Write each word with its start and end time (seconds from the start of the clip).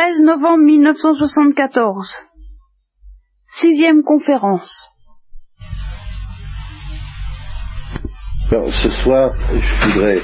13 0.00 0.22
novembre 0.22 0.64
1974. 0.64 2.08
Sixième 3.60 4.02
conférence. 4.02 4.72
Alors, 8.50 8.72
ce 8.72 8.88
soir, 8.88 9.32
je 9.52 9.86
voudrais 9.86 10.20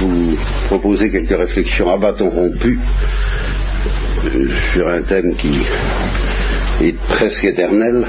vous 0.00 0.36
proposer 0.68 1.10
quelques 1.10 1.36
réflexions 1.36 1.90
à 1.90 1.98
bâton 1.98 2.30
rompu 2.30 2.78
euh, 4.26 4.48
sur 4.72 4.86
un 4.86 5.02
thème 5.02 5.34
qui 5.34 5.56
est 6.80 6.96
presque 7.08 7.42
éternel. 7.42 8.06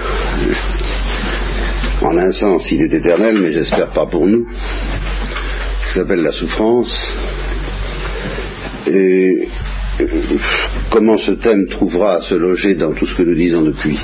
En 2.04 2.16
un 2.16 2.32
sens, 2.32 2.72
il 2.72 2.84
est 2.84 2.94
éternel, 2.94 3.40
mais 3.42 3.50
j'espère 3.50 3.90
pas 3.90 4.06
pour 4.06 4.28
nous. 4.28 4.46
Qui 5.88 5.94
s'appelle 5.96 6.22
la 6.22 6.32
souffrance. 6.32 7.12
Et 8.86 9.50
comment 10.92 11.18
ce 11.18 11.32
thème 11.32 11.68
trouvera 11.70 12.18
à 12.18 12.22
se 12.22 12.36
loger 12.36 12.76
dans 12.76 12.94
tout 12.94 13.06
ce 13.06 13.16
que 13.16 13.24
nous 13.24 13.36
disons 13.36 13.64
depuis 13.64 13.98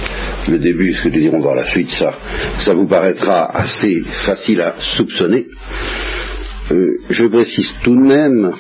le 0.47 0.59
début, 0.59 0.93
ce 0.93 1.03
que 1.03 1.09
nous 1.09 1.19
dirons 1.19 1.39
dans 1.39 1.53
la 1.53 1.65
suite, 1.65 1.89
ça, 1.89 2.73
vous 2.73 2.87
paraîtra 2.87 3.45
assez 3.55 4.01
facile 4.25 4.61
à 4.61 4.75
soupçonner. 4.79 5.47
Euh, 6.71 6.97
je 7.09 7.25
précise 7.25 7.73
tout 7.83 7.95
de 7.95 8.07
même 8.07 8.53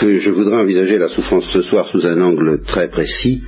que 0.00 0.18
je 0.18 0.30
voudrais 0.30 0.56
envisager 0.56 0.98
la 0.98 1.08
souffrance 1.08 1.48
ce 1.50 1.62
soir 1.62 1.86
sous 1.88 2.06
un 2.06 2.20
angle 2.20 2.62
très 2.62 2.88
précis, 2.88 3.42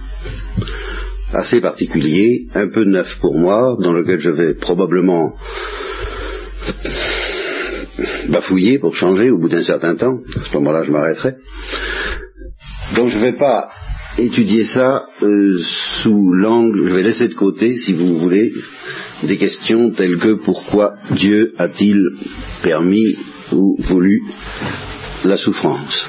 assez 1.33 1.61
particulier, 1.61 2.47
un 2.55 2.69
peu 2.69 2.85
neuf 2.85 3.19
pour 3.21 3.39
moi, 3.39 3.77
dans 3.81 3.93
lequel 3.93 4.21
je 4.21 4.31
vais 4.31 4.55
probablement 4.55 5.35
bafouiller 8.29 8.79
pour 8.79 8.95
changer 8.95 9.31
au 9.31 9.39
bout 9.39 9.49
d'un 9.49 9.63
certain 9.63 9.95
temps. 9.97 10.19
À 10.37 10.45
ce 10.45 10.55
moment-là, 10.55 10.83
je 10.83 10.93
m'arrêterai. 10.93 11.35
Donc 12.95 13.11
je 13.11 13.19
ne 13.19 13.23
vais 13.23 13.37
pas 13.37 13.71
étudier 14.19 14.65
ça 14.65 15.07
euh, 15.23 15.59
sous 16.03 16.33
l'angle, 16.33 16.89
je 16.89 16.95
vais 16.95 17.03
laisser 17.03 17.29
de 17.29 17.35
côté, 17.35 17.77
si 17.77 17.93
vous 17.93 18.19
voulez, 18.19 18.53
des 19.23 19.37
questions 19.37 19.91
telles 19.91 20.19
que 20.19 20.35
pourquoi 20.45 20.95
Dieu 21.13 21.53
a-t-il 21.57 22.03
permis 22.63 23.17
ou 23.53 23.77
voulu 23.81 24.23
la 25.25 25.37
souffrance? 25.37 26.09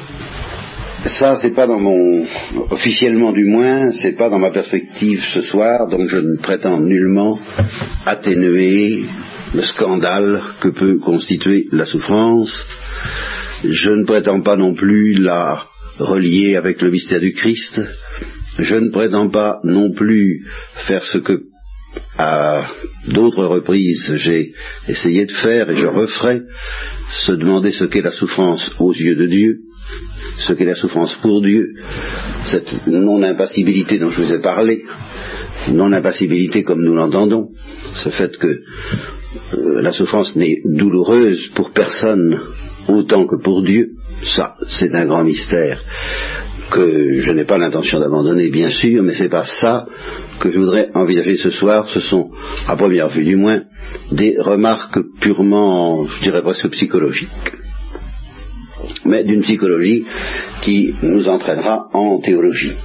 Ça, 1.06 1.38
c'est 1.38 1.53
pas 1.53 1.66
dans 1.66 1.80
mon, 1.80 2.26
officiellement 2.72 3.31
du 3.31 3.46
moins, 3.46 3.92
c'est 3.92 4.18
pas 4.18 4.30
dans 4.30 4.40
ma 4.40 4.52
perspective 4.52 5.23
ce 5.23 5.42
soir, 5.42 5.88
donc 5.88 6.08
je 6.08 6.18
ne 6.18 6.38
prétends 6.38 6.80
nullement 6.80 7.40
atténuer 8.06 9.06
le 9.53 9.62
scandale 9.62 10.42
que 10.59 10.70
peut 10.70 11.00
constituer 11.00 11.68
la 11.72 11.86
souffrance. 11.86 12.66
Je 13.64 13.92
ne 13.92 14.06
prétends 14.06 14.42
pas 14.42 14.58
non 14.58 14.73
plus 14.73 15.14
la 15.14 15.69
relié 16.00 16.55
avec 16.55 16.81
le 16.81 16.92
mystère 16.92 17.19
du 17.19 17.33
Christ. 17.33 17.81
Je 18.58 18.75
ne 18.75 18.89
prétends 18.89 19.30
pas 19.30 19.59
non 19.64 19.92
plus 19.92 20.45
faire 20.88 21.03
ce 21.03 21.17
que 21.17 21.44
à 22.17 22.67
d'autres 23.08 23.45
reprises 23.45 24.14
j'ai 24.16 24.53
essayé 24.88 25.25
de 25.25 25.31
faire 25.31 25.69
et 25.69 25.75
je 25.75 25.88
referai, 25.88 26.41
se 27.09 27.31
demander 27.31 27.72
ce 27.72 27.86
qu'est 27.86 28.02
la 28.02 28.11
souffrance 28.11 28.72
aux 28.80 28.94
yeux 28.94 29.16
de 29.16 29.25
Dieu, 29.25 29.59
ce 30.38 30.53
qu'est 30.53 30.66
la 30.66 30.75
souffrance 30.75 31.16
pour 31.16 31.41
Dieu, 31.41 31.75
cette 32.44 32.86
non-impassibilité 32.88 34.00
dont 34.00 34.11
je 34.11 34.22
vous 34.22 34.34
ai 34.34 34.39
parlé, 34.39 34.84
non-impassibilité 35.72 36.63
comme 36.63 36.84
nous 36.84 36.94
l'entendons, 36.94 37.50
ce 37.95 38.09
fait 38.09 38.38
que 38.38 38.47
euh, 39.53 39.81
la 39.81 39.91
souffrance 39.91 40.36
n'est 40.36 40.58
douloureuse 40.66 41.50
pour 41.56 41.72
personne 41.72 42.39
autant 42.90 43.26
que 43.26 43.36
pour 43.36 43.64
Dieu, 43.64 43.92
ça, 44.23 44.56
c'est 44.68 44.94
un 44.95 45.06
grand 45.06 45.23
mystère 45.23 45.84
que 46.70 47.22
je 47.22 47.31
n'ai 47.31 47.46
pas 47.46 47.58
l'intention 47.58 48.00
d'abandonner, 48.00 48.50
bien 48.50 48.70
sûr, 48.70 49.02
mais 49.04 49.14
c'est 49.16 49.30
pas 49.30 49.46
ça 49.46 49.88
que 50.40 50.52
je 50.52 50.59
voudrais 50.59 50.90
envisager 50.94 51.38
ce 51.38 51.50
soir. 51.50 51.88
Ce 51.90 52.00
sont, 52.00 52.30
à 52.68 52.76
première 52.76 53.09
vue 53.09 53.26
du 53.26 53.36
moins, 53.36 53.64
des 54.12 54.36
remarques 54.40 55.00
purement, 55.19 56.06
je 56.06 56.22
dirais 56.22 56.41
presque 56.41 56.69
psychologiques. 56.69 57.30
Mais 59.06 59.24
d'une 59.24 59.42
psychologie 59.42 60.06
qui 60.62 60.94
nous 61.02 61.28
entraînera 61.28 61.88
en 61.94 62.19
théologie. 62.19 62.75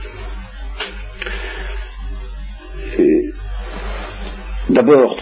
D'abord, 4.71 5.19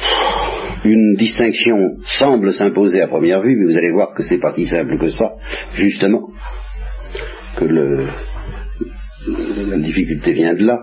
une 0.84 1.14
distinction 1.16 1.76
semble 2.04 2.52
s'imposer 2.52 3.00
à 3.00 3.08
première 3.08 3.42
vue, 3.42 3.56
mais 3.56 3.70
vous 3.70 3.78
allez 3.78 3.92
voir 3.92 4.14
que 4.14 4.22
c'est 4.22 4.38
pas 4.38 4.52
si 4.52 4.66
simple 4.66 4.98
que 4.98 5.10
ça, 5.10 5.34
justement, 5.74 6.28
que 7.56 7.64
le, 7.64 8.06
la 9.68 9.78
difficulté 9.78 10.32
vient 10.32 10.54
de 10.54 10.64
là. 10.64 10.80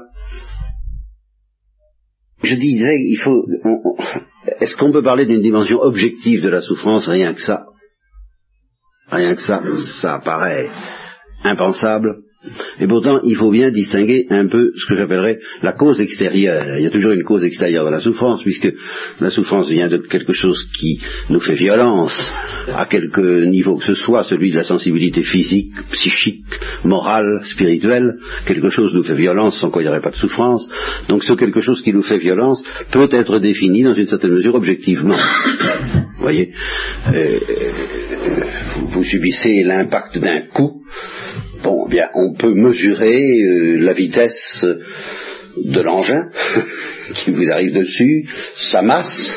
Je 2.42 2.56
disais, 2.56 2.96
il 2.98 3.18
faut, 3.18 3.46
est-ce 4.60 4.76
qu'on 4.78 4.94
peut 4.94 5.04
parler 5.04 5.26
d'une 5.26 5.42
dimension 5.42 5.80
objective 5.80 6.42
de 6.42 6.50
la 6.50 6.62
souffrance? 6.62 7.10
Rien 7.10 7.34
que 7.34 7.42
ça. 7.42 7.66
Rien 9.12 9.36
que 9.36 9.42
ça, 9.42 9.62
ça 10.02 10.22
paraît 10.24 10.70
impensable. 11.44 12.22
Et 12.80 12.88
pourtant, 12.88 13.20
il 13.24 13.36
faut 13.36 13.52
bien 13.52 13.70
distinguer 13.70 14.26
un 14.30 14.48
peu 14.48 14.72
ce 14.74 14.86
que 14.86 14.96
j'appellerais 14.96 15.40
la 15.62 15.74
cause 15.74 16.00
extérieure. 16.00 16.78
Il 16.78 16.84
y 16.84 16.88
a 16.88 16.90
toujours 16.90 17.12
une 17.12 17.24
cause 17.24 17.44
extérieure 17.44 17.86
de 17.86 17.92
la 17.92 18.00
souffrance, 18.00 18.42
puisque 18.44 18.72
la 19.20 19.30
souffrance 19.30 19.70
vient 19.70 19.90
de 19.90 19.98
quelque 19.98 20.32
chose 20.32 20.66
qui 20.80 21.02
nous 21.30 21.42
fait 21.42 21.56
violence, 21.56 22.32
à 22.70 22.86
quelque 22.86 23.46
niveau 23.46 23.76
que 23.76 23.84
ce 23.84 23.94
soit, 23.94 24.24
celui 24.24 24.52
de 24.52 24.56
la 24.56 24.64
sensibilité 24.64 25.22
physique, 25.22 25.74
psychique, 25.92 26.46
morale, 26.86 27.42
spirituelle. 27.44 28.16
Quelque 28.46 28.70
chose 28.70 28.94
nous 28.94 29.04
fait 29.04 29.16
violence 29.16 29.60
sans 29.60 29.70
quoi 29.70 29.82
il 29.82 29.86
n'y 29.86 29.90
aurait 29.90 30.02
pas 30.02 30.12
de 30.12 30.16
souffrance. 30.16 30.66
Donc 31.10 31.26
ce 31.26 31.34
quelque 31.34 31.60
chose 31.60 31.82
qui 31.82 31.92
nous 31.92 32.04
fait 32.04 32.20
violence 32.20 32.64
peut 32.92 33.10
être 33.12 33.40
défini 33.40 33.84
dans 33.84 33.94
une 33.94 34.08
certaine 34.08 34.32
mesure 34.32 34.56
objectivement. 34.56 35.18
Vous 36.16 36.24
voyez, 36.24 36.54
euh, 37.14 37.40
vous 38.88 39.04
subissez 39.04 39.64
l'impact 39.64 40.18
d'un 40.20 40.42
coup 40.54 40.82
Bon, 41.64 41.86
eh 41.88 41.92
bien, 41.92 42.10
on 42.14 42.34
peut 42.34 42.54
mesurer 42.54 43.22
euh, 43.22 43.78
la 43.80 43.94
vitesse 43.94 44.66
de 45.58 45.82
l'engin 45.82 46.30
qui 47.16 47.32
vous 47.32 47.50
arrive 47.52 47.74
dessus, 47.74 48.30
sa 48.56 48.82
masse, 48.82 49.36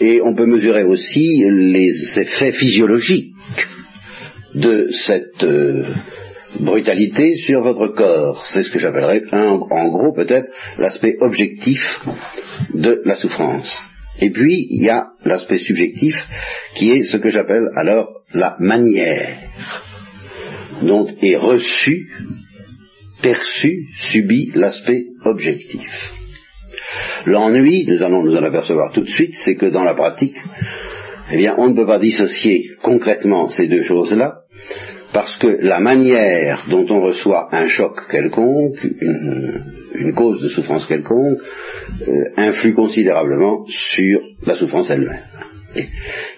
et 0.00 0.20
on 0.22 0.34
peut 0.34 0.46
mesurer 0.46 0.84
aussi 0.84 1.44
les 1.48 1.92
effets 2.16 2.52
physiologiques 2.52 3.34
de 4.54 4.88
cette 4.90 5.42
euh, 5.42 5.84
brutalité 6.60 7.36
sur 7.38 7.62
votre 7.62 7.88
corps. 7.88 8.44
C'est 8.46 8.62
ce 8.62 8.70
que 8.70 8.78
j'appellerais 8.78 9.22
en 9.32 9.88
gros 9.88 10.12
peut-être 10.14 10.48
l'aspect 10.78 11.16
objectif 11.20 11.80
de 12.74 13.02
la 13.04 13.16
souffrance. 13.16 13.80
Et 14.20 14.30
puis, 14.30 14.66
il 14.70 14.84
y 14.84 14.90
a 14.90 15.08
l'aspect 15.24 15.58
subjectif 15.58 16.14
qui 16.74 16.90
est 16.92 17.04
ce 17.04 17.16
que 17.16 17.30
j'appelle 17.30 17.68
alors 17.74 18.08
la 18.34 18.56
manière 18.60 19.38
dont 20.82 21.06
est 21.20 21.36
reçu, 21.36 22.10
perçu, 23.22 23.86
subi 23.96 24.50
l'aspect 24.54 25.04
objectif. 25.24 26.12
L'ennui, 27.26 27.86
nous 27.86 28.02
allons 28.02 28.22
nous 28.22 28.36
en 28.36 28.42
apercevoir 28.42 28.92
tout 28.92 29.02
de 29.02 29.08
suite, 29.08 29.34
c'est 29.34 29.54
que 29.54 29.66
dans 29.66 29.84
la 29.84 29.94
pratique, 29.94 30.36
eh 31.32 31.36
bien, 31.36 31.54
on 31.56 31.70
ne 31.70 31.74
peut 31.74 31.86
pas 31.86 31.98
dissocier 31.98 32.70
concrètement 32.82 33.48
ces 33.48 33.68
deux 33.68 33.82
choses-là, 33.82 34.40
parce 35.12 35.36
que 35.36 35.46
la 35.46 35.78
manière 35.78 36.66
dont 36.68 36.86
on 36.88 37.02
reçoit 37.02 37.48
un 37.54 37.68
choc 37.68 37.96
quelconque, 38.10 38.78
une, 39.00 40.14
cause 40.14 40.42
de 40.42 40.48
souffrance 40.48 40.86
quelconque, 40.86 41.38
euh, 42.00 42.30
influe 42.36 42.74
considérablement 42.74 43.64
sur 43.68 44.20
la 44.46 44.54
souffrance 44.54 44.90
elle-même. 44.90 45.22
Et, 45.76 45.86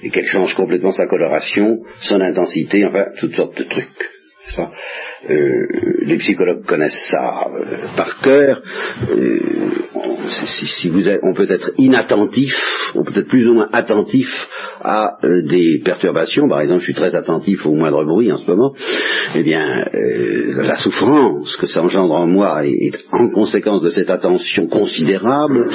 et 0.03 0.11
qu'elle 0.11 0.27
change 0.27 0.55
complètement 0.55 0.93
sa 0.93 1.07
coloration, 1.07 1.79
son 1.99 2.21
intensité, 2.21 2.85
enfin, 2.85 3.07
toutes 3.19 3.35
sortes 3.35 3.59
de 3.59 3.65
trucs. 3.65 4.14
So 4.53 4.69
Euh, 5.31 5.67
les 6.03 6.17
psychologues 6.19 6.65
connaissent 6.67 7.09
ça 7.11 7.47
euh, 7.49 7.87
par 7.97 8.21
cœur. 8.21 8.61
Euh, 9.11 9.41
si, 10.29 10.89
vous 10.89 11.09
êtes, 11.09 11.21
on 11.23 11.35
peut 11.35 11.51
être 11.51 11.73
inattentif, 11.79 12.55
on 12.95 13.05
peut 13.05 13.19
être 13.19 13.29
plus 13.29 13.47
ou 13.49 13.55
moins 13.55 13.69
attentif 13.73 14.29
à 14.83 15.19
des 15.23 15.81
perturbations. 15.85 16.49
Par 16.49 16.61
exemple, 16.61 16.81
je 16.81 16.87
suis 16.87 16.95
très 16.95 17.15
attentif 17.15 17.65
au 17.67 17.75
moindre 17.75 18.05
bruit 18.05 18.33
en 18.33 18.39
ce 18.39 18.47
moment. 18.47 18.75
Eh 19.35 19.43
bien, 19.43 19.65
la 19.93 20.77
souffrance 20.77 21.57
que 21.57 21.67
ça 21.67 21.83
engendre 21.83 22.15
en 22.15 22.27
moi 22.27 22.67
est, 22.67 23.05
en 23.13 23.29
conséquence 23.29 23.83
de 23.83 23.91
cette 23.91 24.11
attention 24.11 24.67
considérable. 24.67 25.71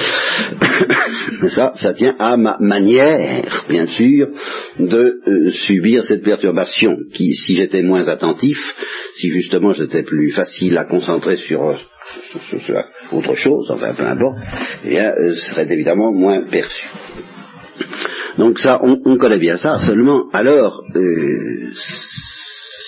ça, 1.50 1.72
ça 1.75 1.94
tient 1.94 2.16
à 2.19 2.38
ma 2.38 2.57
manière, 2.60 3.66
bien 3.69 3.88
sûr, 3.88 4.30
de 4.80 5.50
subir 5.51 6.04
cette 6.04 6.24
perturbation. 6.24 6.98
Qui, 7.13 7.34
si 7.34 7.56
j'étais 7.56 7.84
moins 7.84 8.07
attentif, 8.07 8.57
si 9.16 9.30
justement 9.39 9.71
j'étais 9.71 10.03
plus 10.03 10.31
facile 10.31 10.77
à 10.77 10.86
concentrer 10.86 11.38
sur, 11.38 11.77
autre 13.12 13.36
chose, 13.36 13.69
enfin 13.71 13.94
peu 13.94 14.06
importe, 14.06 14.38
eh 14.86 14.89
bien, 14.89 15.12
euh, 15.12 15.36
serait 15.36 15.71
évidemment 15.71 16.12
moins 16.12 16.41
perçu. 16.41 16.88
Donc 18.38 18.59
ça, 18.59 18.80
on, 18.83 19.18
connaît 19.18 19.39
bien 19.39 19.57
ça, 19.57 19.80
seulement 19.80 20.30
alors, 20.31 20.83
euh, 20.95 21.71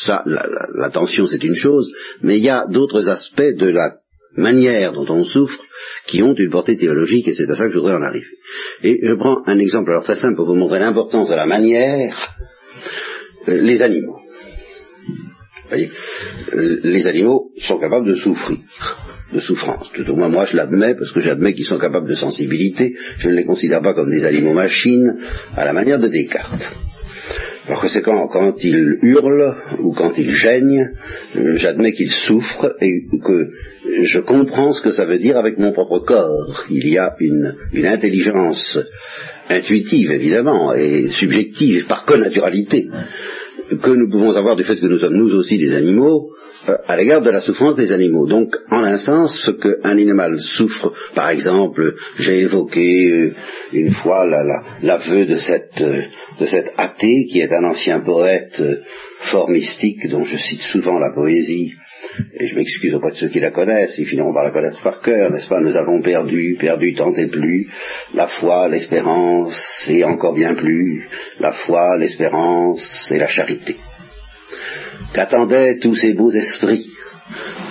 ça, 0.06 0.24
la, 0.26 0.92
c'est 1.28 1.44
une 1.44 1.56
chose, 1.56 1.92
mais 2.22 2.38
il 2.38 2.44
y 2.44 2.50
a 2.50 2.66
d'autres 2.70 3.10
aspects 3.10 3.42
de 3.42 3.70
la 3.70 3.96
manière 4.38 4.94
dont 4.94 5.06
on 5.10 5.24
souffre 5.24 5.60
qui 6.08 6.24
ont 6.24 6.34
une 6.34 6.50
portée 6.50 6.78
théologique 6.78 7.28
et 7.28 7.34
c'est 7.34 7.50
à 7.50 7.56
ça 7.56 7.66
que 7.66 7.74
je 7.74 7.78
voudrais 7.78 7.96
en 7.96 8.02
arriver. 8.02 8.26
Et 8.84 9.00
je 9.04 9.14
prends 9.14 9.42
un 9.46 9.60
exemple 9.60 9.92
alors 9.92 10.04
très 10.04 10.16
simple 10.16 10.36
pour 10.36 10.46
vous 10.46 10.56
montrer 10.56 10.80
l'importance 10.80 11.30
de 11.30 11.36
la 11.36 11.46
manière, 11.46 12.16
euh, 13.48 13.62
les 13.62 13.82
animaux. 13.82 14.21
Voyez, 15.72 15.90
euh, 16.54 16.82
les 16.84 17.08
animaux 17.08 17.52
sont 17.60 17.80
capables 17.80 18.06
de 18.06 18.16
souffrir, 18.16 18.58
de 19.34 19.40
souffrance. 19.40 19.90
Tout 19.94 20.10
au 20.10 20.18
moins 20.18 20.28
moi 20.28 20.44
je 20.44 20.58
l'admets 20.58 20.96
parce 20.96 21.14
que 21.14 21.22
j'admets 21.22 21.54
qu'ils 21.54 21.66
sont 21.66 21.80
capables 21.80 22.10
de 22.10 22.16
sensibilité. 22.16 22.94
Je 23.20 23.30
ne 23.30 23.36
les 23.36 23.46
considère 23.46 23.82
pas 23.82 23.94
comme 23.94 24.10
des 24.10 24.26
animaux 24.26 24.54
machines 24.54 25.16
à 25.56 25.64
la 25.64 25.72
manière 25.72 26.00
de 26.00 26.10
Descartes. 26.10 26.70
Par 27.68 27.80
conséquent, 27.80 28.28
quand 28.28 28.62
il 28.66 28.98
hurle 29.02 29.56
ou 29.80 29.94
quand 29.94 30.12
il 30.18 30.32
gêne, 30.32 30.92
euh, 31.38 31.56
j'admets 31.56 31.94
qu'il 31.94 32.12
souffre 32.12 32.76
et 32.82 33.06
que 33.24 33.52
je 34.04 34.20
comprends 34.20 34.74
ce 34.74 34.82
que 34.82 34.92
ça 34.92 35.06
veut 35.06 35.20
dire 35.20 35.38
avec 35.38 35.58
mon 35.58 35.72
propre 35.72 36.00
corps. 36.00 36.66
Il 36.70 36.86
y 36.90 36.98
a 36.98 37.16
une, 37.20 37.86
intelligence 37.86 38.78
intuitive, 39.48 40.12
évidemment, 40.12 40.74
et 40.74 41.10
subjective, 41.12 41.86
par 41.88 42.04
connaturalité, 42.06 42.90
que 43.78 43.92
nous 43.92 44.10
pouvons 44.10 44.36
avoir 44.36 44.56
du 44.56 44.64
fait 44.64 44.78
que 44.78 44.86
nous 44.86 45.00
sommes 45.00 45.16
nous 45.16 45.34
aussi 45.36 45.58
des 45.58 45.74
animaux, 45.74 46.30
euh, 46.70 46.78
à 46.86 46.96
l'égard 46.96 47.22
de 47.22 47.30
la 47.30 47.42
souffrance 47.42 47.76
des 47.76 47.92
animaux. 47.92 48.28
Donc, 48.28 48.56
en 48.70 48.84
un 48.84 48.98
sens, 48.98 49.42
ce 49.46 49.52
qu'un 49.52 49.90
animal 49.90 50.40
souffre, 50.40 50.94
par 51.16 51.30
exemple, 51.30 51.96
j'ai 52.18 52.42
évoqué 52.42 53.12
euh, 53.12 53.34
une 53.74 53.92
fois 53.92 54.26
l'aveu 54.82 55.26
de 55.26 55.36
cette, 55.36 55.82
euh, 55.82 56.04
de 56.40 56.46
cet 56.46 56.74
athée 56.78 57.26
qui 57.32 57.40
est 57.40 57.52
un 57.52 57.64
ancien 57.64 58.02
poète 58.02 58.62
fort 59.32 59.50
mystique 59.50 60.10
dont 60.10 60.24
je 60.24 60.38
cite 60.38 60.62
souvent 60.62 61.00
la 61.00 61.14
poésie, 61.14 61.74
et 62.34 62.48
je 62.48 62.56
m'excuse 62.56 62.94
auprès 62.96 63.12
de 63.12 63.16
ceux 63.16 63.30
qui 63.30 63.40
la 63.40 63.52
connaissent, 63.52 63.98
ils 63.98 64.06
finiront 64.06 64.34
par 64.34 64.44
la 64.44 64.52
connaître 64.52 64.82
par 64.82 65.02
cœur, 65.02 65.32
n'est-ce 65.32 65.48
pas? 65.48 65.60
Nous 65.60 65.78
avons 65.78 66.02
perdu, 66.02 66.58
perdu 66.60 66.94
tant 66.94 67.14
et 67.14 67.28
plus, 67.28 67.70
la 68.14 68.28
foi, 68.28 68.68
l'espérance, 68.68 69.86
et 69.88 70.04
encore 70.04 70.34
bien 70.34 70.56
plus, 70.56 71.08
la 71.40 71.54
foi, 71.54 71.98
l'espérance 71.98 73.12
et 73.12 73.18
la 73.18 73.28
charité. 73.28 73.76
Qu'attendaient 75.14 75.80
tous 75.80 75.96
ces 75.96 76.14
beaux 76.14 76.32
esprits? 76.32 76.88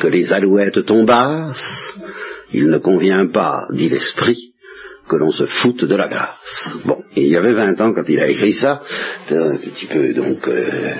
Que 0.00 0.08
les 0.08 0.32
alouettes 0.32 0.84
tombassent? 0.84 1.94
Il 2.52 2.68
ne 2.68 2.78
convient 2.78 3.26
pas, 3.26 3.66
dit 3.74 3.88
l'esprit, 3.88 4.52
que 5.08 5.16
l'on 5.16 5.30
se 5.30 5.46
foute 5.46 5.84
de 5.84 5.96
la 5.96 6.08
grâce. 6.08 6.74
Bon, 6.84 7.02
il 7.16 7.26
y 7.26 7.36
avait 7.36 7.52
vingt 7.52 7.80
ans 7.80 7.92
quand 7.92 8.08
il 8.08 8.20
a 8.20 8.28
écrit 8.28 8.54
ça, 8.54 8.80
un 9.30 9.56
petit 9.56 9.86
peu 9.86 10.14
donc 10.14 10.46
euh, 10.48 10.92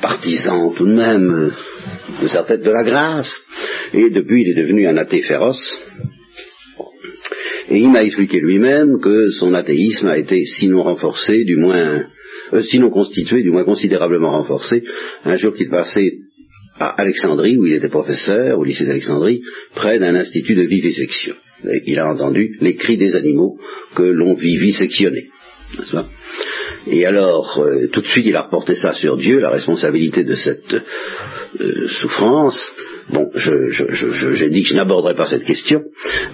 partisan 0.00 0.72
tout 0.72 0.86
de 0.86 0.94
même 0.94 1.30
euh, 1.30 2.22
de 2.22 2.28
sa 2.28 2.44
tête 2.44 2.62
de 2.62 2.70
la 2.70 2.84
grâce, 2.84 3.32
et 3.92 4.10
depuis 4.10 4.42
il 4.42 4.50
est 4.50 4.62
devenu 4.62 4.86
un 4.86 4.96
athée 4.96 5.22
féroce. 5.22 5.78
Et 7.68 7.78
il 7.78 7.90
m'a 7.90 8.04
expliqué 8.04 8.40
lui-même 8.40 9.00
que 9.00 9.30
son 9.30 9.52
athéisme 9.52 10.06
a 10.06 10.18
été 10.18 10.46
sinon 10.46 10.82
renforcé, 10.84 11.44
du 11.44 11.56
moins 11.56 12.04
euh, 12.52 12.62
sinon 12.62 12.90
constitué, 12.90 13.42
du 13.42 13.50
moins 13.50 13.64
considérablement 13.64 14.30
renforcé, 14.30 14.84
un 15.24 15.36
jour 15.36 15.54
qu'il 15.54 15.68
passait 15.68 16.18
à 16.78 17.00
Alexandrie, 17.00 17.56
où 17.56 17.66
il 17.66 17.72
était 17.72 17.88
professeur, 17.88 18.58
au 18.58 18.64
lycée 18.64 18.84
d'Alexandrie, 18.84 19.42
près 19.74 19.98
d'un 19.98 20.14
institut 20.14 20.54
de 20.54 20.62
vivisection. 20.62 21.34
Et 21.64 21.82
il 21.86 21.98
a 21.98 22.12
entendu 22.12 22.56
les 22.60 22.76
cris 22.76 22.98
des 22.98 23.14
animaux 23.14 23.58
que 23.94 24.02
l'on 24.02 24.34
vivisectionnait. 24.34 25.28
Et 26.86 27.04
alors, 27.04 27.58
euh, 27.58 27.88
tout 27.88 28.00
de 28.00 28.06
suite, 28.06 28.26
il 28.26 28.36
a 28.36 28.42
reporté 28.42 28.74
ça 28.74 28.94
sur 28.94 29.16
Dieu, 29.16 29.40
la 29.40 29.50
responsabilité 29.50 30.24
de 30.24 30.34
cette 30.34 30.74
euh, 30.74 31.88
souffrance, 31.88 32.70
Bon, 33.08 33.30
j'ai 33.34 34.50
dit 34.50 34.62
que 34.62 34.68
je 34.68 34.74
n'aborderai 34.74 35.14
pas 35.14 35.26
cette 35.26 35.44
question, 35.44 35.84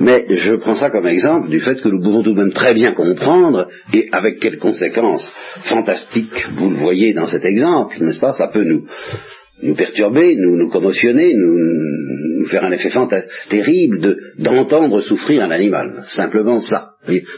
mais 0.00 0.24
je 0.30 0.54
prends 0.54 0.74
ça 0.74 0.88
comme 0.88 1.06
exemple 1.06 1.50
du 1.50 1.60
fait 1.60 1.80
que 1.80 1.88
nous 1.88 2.00
pouvons 2.00 2.22
tout 2.22 2.32
de 2.32 2.40
même 2.40 2.52
très 2.52 2.72
bien 2.72 2.94
comprendre, 2.94 3.68
et 3.92 4.08
avec 4.10 4.38
quelles 4.38 4.58
conséquences 4.58 5.30
fantastiques, 5.64 6.46
vous 6.54 6.70
le 6.70 6.76
voyez 6.76 7.12
dans 7.12 7.26
cet 7.26 7.44
exemple, 7.44 8.02
n'est-ce 8.02 8.18
pas, 8.18 8.32
ça 8.32 8.48
peut 8.48 8.64
nous, 8.64 8.86
nous 9.62 9.74
perturber, 9.74 10.34
nous, 10.36 10.56
nous 10.56 10.70
commotionner, 10.70 11.34
nous, 11.34 11.58
nous, 12.38 12.46
faire 12.46 12.64
un 12.64 12.72
effet 12.72 12.90
terrible 13.50 14.16
d'entendre 14.38 15.02
souffrir 15.02 15.44
un 15.44 15.50
animal. 15.50 16.04
Simplement 16.06 16.58
ça. 16.58 16.91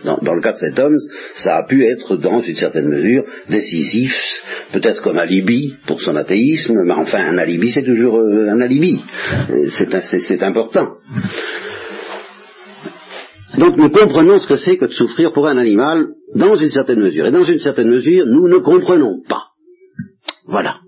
Dans, 0.05 0.19
dans, 0.21 0.35
le 0.35 0.43
cas 0.43 0.53
de 0.53 0.59
cet 0.59 0.79
homme, 0.79 0.97
ça 1.37 1.57
a 1.57 1.67
pu 1.67 1.87
être, 1.87 2.17
dans 2.17 2.41
une 2.41 2.55
certaine 2.55 2.87
mesure, 2.87 3.25
décisif, 3.49 4.13
peut-être 4.73 5.01
comme 5.01 5.17
alibi 5.17 5.75
pour 5.87 6.03
son 6.03 6.17
athéisme, 6.17 6.75
mais 6.85 6.93
enfin, 6.93 7.29
un 7.29 7.39
alibi, 7.39 7.71
c'est 7.71 7.83
toujours 7.83 8.19
euh, 8.19 8.51
un 8.51 8.61
alibi. 8.61 9.01
C'est 9.71 10.43
important. 10.43 10.97
Donc 13.57 13.77
nous 13.79 13.89
comprenons 13.89 14.37
ce 14.37 14.47
que 14.47 14.57
c'est 14.57 14.77
que 14.77 14.87
de 14.87 14.93
souffrir 14.93 15.33
pour 15.33 15.47
un 15.47 15.57
animal 15.57 16.09
dans 16.35 16.55
une 16.55 16.71
certaine 16.71 17.01
mesure. 17.01 17.27
Et 17.27 17.33
dans 17.33 17.45
une 17.45 17.59
certaine 17.59 17.89
mesure, 17.89 18.27
nous 18.27 18.49
ne 18.49 18.59
comprenons 18.59 19.23
pas. 19.27 19.45
Voilà 20.47 20.81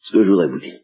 ce 0.00 0.12
que 0.12 0.22
je 0.22 0.30
voudrais 0.30 0.48
vous 0.48 0.58
dire. 0.58 0.80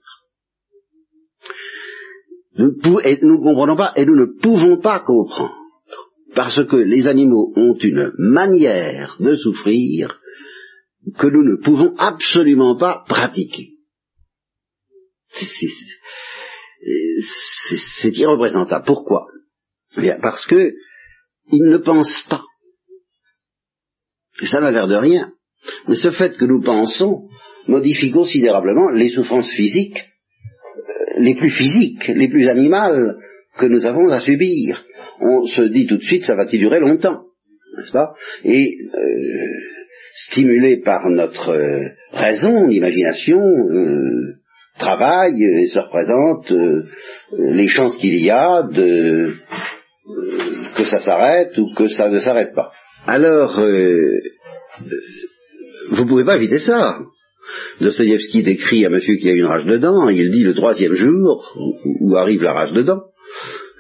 Nous 2.57 2.67
ne 2.69 3.43
comprenons 3.43 3.77
pas 3.77 3.93
et 3.97 4.07
nous 4.07 4.17
ne 4.17 4.41
pouvons 4.41 4.81
pas 4.81 5.01
comprendre. 5.01 5.64
Parce 6.35 6.65
que 6.67 6.77
les 6.77 7.07
animaux 7.07 7.53
ont 7.57 7.77
une 7.79 8.13
manière 8.19 9.17
de 9.21 9.37
souffrir 9.37 10.21
que 11.19 11.27
nous 11.27 11.45
ne 11.45 11.57
pouvons 11.63 11.95
absolument 11.97 12.77
pas 12.77 13.05
pratiquer. 13.07 13.71
C'est 18.01 18.17
irreprésentable. 18.19 18.85
Pourquoi? 18.87 19.27
Eh 19.97 20.01
bien, 20.01 20.19
Parce 20.21 20.47
que 20.47 20.75
ils 21.53 21.71
ne 21.71 21.79
pensent 21.79 22.25
pas. 22.29 22.45
Ça 24.43 24.61
n'a 24.61 24.71
l'air 24.71 24.89
de 24.89 24.97
rien. 24.97 25.33
Mais 25.89 25.95
ce 25.95 26.11
fait 26.11 26.37
que 26.37 26.45
nous 26.45 26.63
pensons 26.63 27.29
modifie 27.67 28.11
considérablement 28.11 28.91
les 28.91 29.11
souffrances 29.11 29.51
physiques, 29.51 29.99
euh, 29.99 31.21
les 31.21 31.35
plus 31.35 31.51
physiques, 31.51 32.09
les 32.09 32.29
plus 32.29 32.49
animales 32.49 33.17
que 33.59 33.67
nous 33.67 33.85
avons 33.85 34.09
à 34.11 34.21
subir. 34.21 34.85
On 35.21 35.45
se 35.45 35.63
dit 35.63 35.87
tout 35.87 35.97
de 35.97 36.03
suite, 36.03 36.25
ça 36.25 36.35
va-t-il 36.35 36.61
durer 36.61 36.81
longtemps, 36.81 37.23
n'est-ce 37.77 37.93
pas? 37.93 38.13
Et 38.45 38.77
euh, 38.95 38.99
stimulé 40.15 40.79
par 40.79 41.09
notre 41.11 41.51
euh, 41.51 41.89
raison, 42.13 42.67
l'imagination, 42.67 43.41
travaille 44.79 45.43
et 45.43 45.69
se 45.69 45.79
représente 45.79 46.53
les 47.33 47.69
chances 47.69 47.97
qu'il 47.99 48.21
y 48.21 48.31
a 48.31 48.63
de 48.63 49.35
que 50.77 50.85
ça 50.85 51.01
s'arrête 51.01 51.57
ou 51.59 51.73
que 51.77 51.87
ça 51.89 52.11
ne 52.11 52.19
s'arrête 52.19 52.55
pas. 52.55 52.73
Alors, 53.07 53.65
vous 55.91 56.03
ne 56.03 56.09
pouvez 56.09 56.25
pas 56.25 56.37
éviter 56.37 56.59
ça. 56.59 56.99
Dostoevsky 57.81 58.43
décrit 58.43 58.85
à 58.87 58.91
monsieur 58.91 59.17
qui 59.17 59.29
a 59.29 59.33
une 59.33 59.47
rage 59.47 59.67
de 59.67 59.77
dents, 59.77 60.09
il 60.09 60.31
dit 60.31 60.43
le 60.43 60.55
troisième 60.55 60.95
jour, 60.95 61.53
où 62.01 62.17
arrive 62.17 62.43
la 62.43 62.53
rage 62.53 62.73
de 62.73 62.83
dents, 62.83 63.03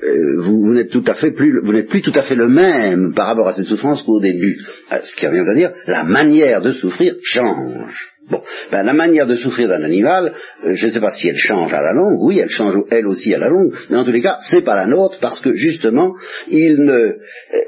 euh, 0.05 0.41
vous, 0.41 0.73
n'êtes 0.73 0.91
plus 0.91 2.03
tout 2.03 2.13
à 2.15 2.23
fait 2.23 2.35
le 2.35 2.49
même 2.49 3.13
par 3.15 3.27
rapport 3.27 3.49
à 3.49 3.53
cette 3.53 3.67
souffrance 3.67 4.03
qu'au 4.03 4.21
début. 4.21 4.59
Euh, 4.93 4.99
ce 5.03 5.17
qui 5.17 5.27
revient 5.27 5.49
à 5.49 5.55
dire, 5.55 5.73
la 5.87 6.05
manière 6.05 6.61
de 6.61 6.73
souffrir 6.73 7.15
change. 7.23 8.11
Bon, 8.31 8.41
ben, 8.73 8.83
la 8.85 8.95
manière 8.95 9.27
de 9.27 9.35
souffrir 9.35 9.69
d'un 9.69 9.83
animal, 9.83 10.33
euh, 10.65 10.75
je 10.75 10.87
ne 10.87 10.91
sais 10.93 11.01
pas 11.01 11.11
si 11.11 11.29
elle 11.29 11.37
change 11.37 11.73
à 11.75 11.83
la 11.83 11.93
longue, 11.93 12.19
oui, 12.23 12.39
elle 12.39 12.49
change 12.49 12.75
elle 12.91 13.07
aussi 13.07 13.35
à 13.35 13.39
la 13.39 13.49
longue, 13.49 13.75
mais 13.91 13.99
en 13.99 14.05
tous 14.05 14.13
les 14.13 14.23
cas, 14.23 14.39
c'est 14.41 14.63
pas 14.63 14.77
la 14.77 14.87
nôtre 14.87 15.19
parce 15.21 15.41
que 15.41 15.55
justement, 15.55 16.15
il 16.49 16.77
ne, 16.85 17.17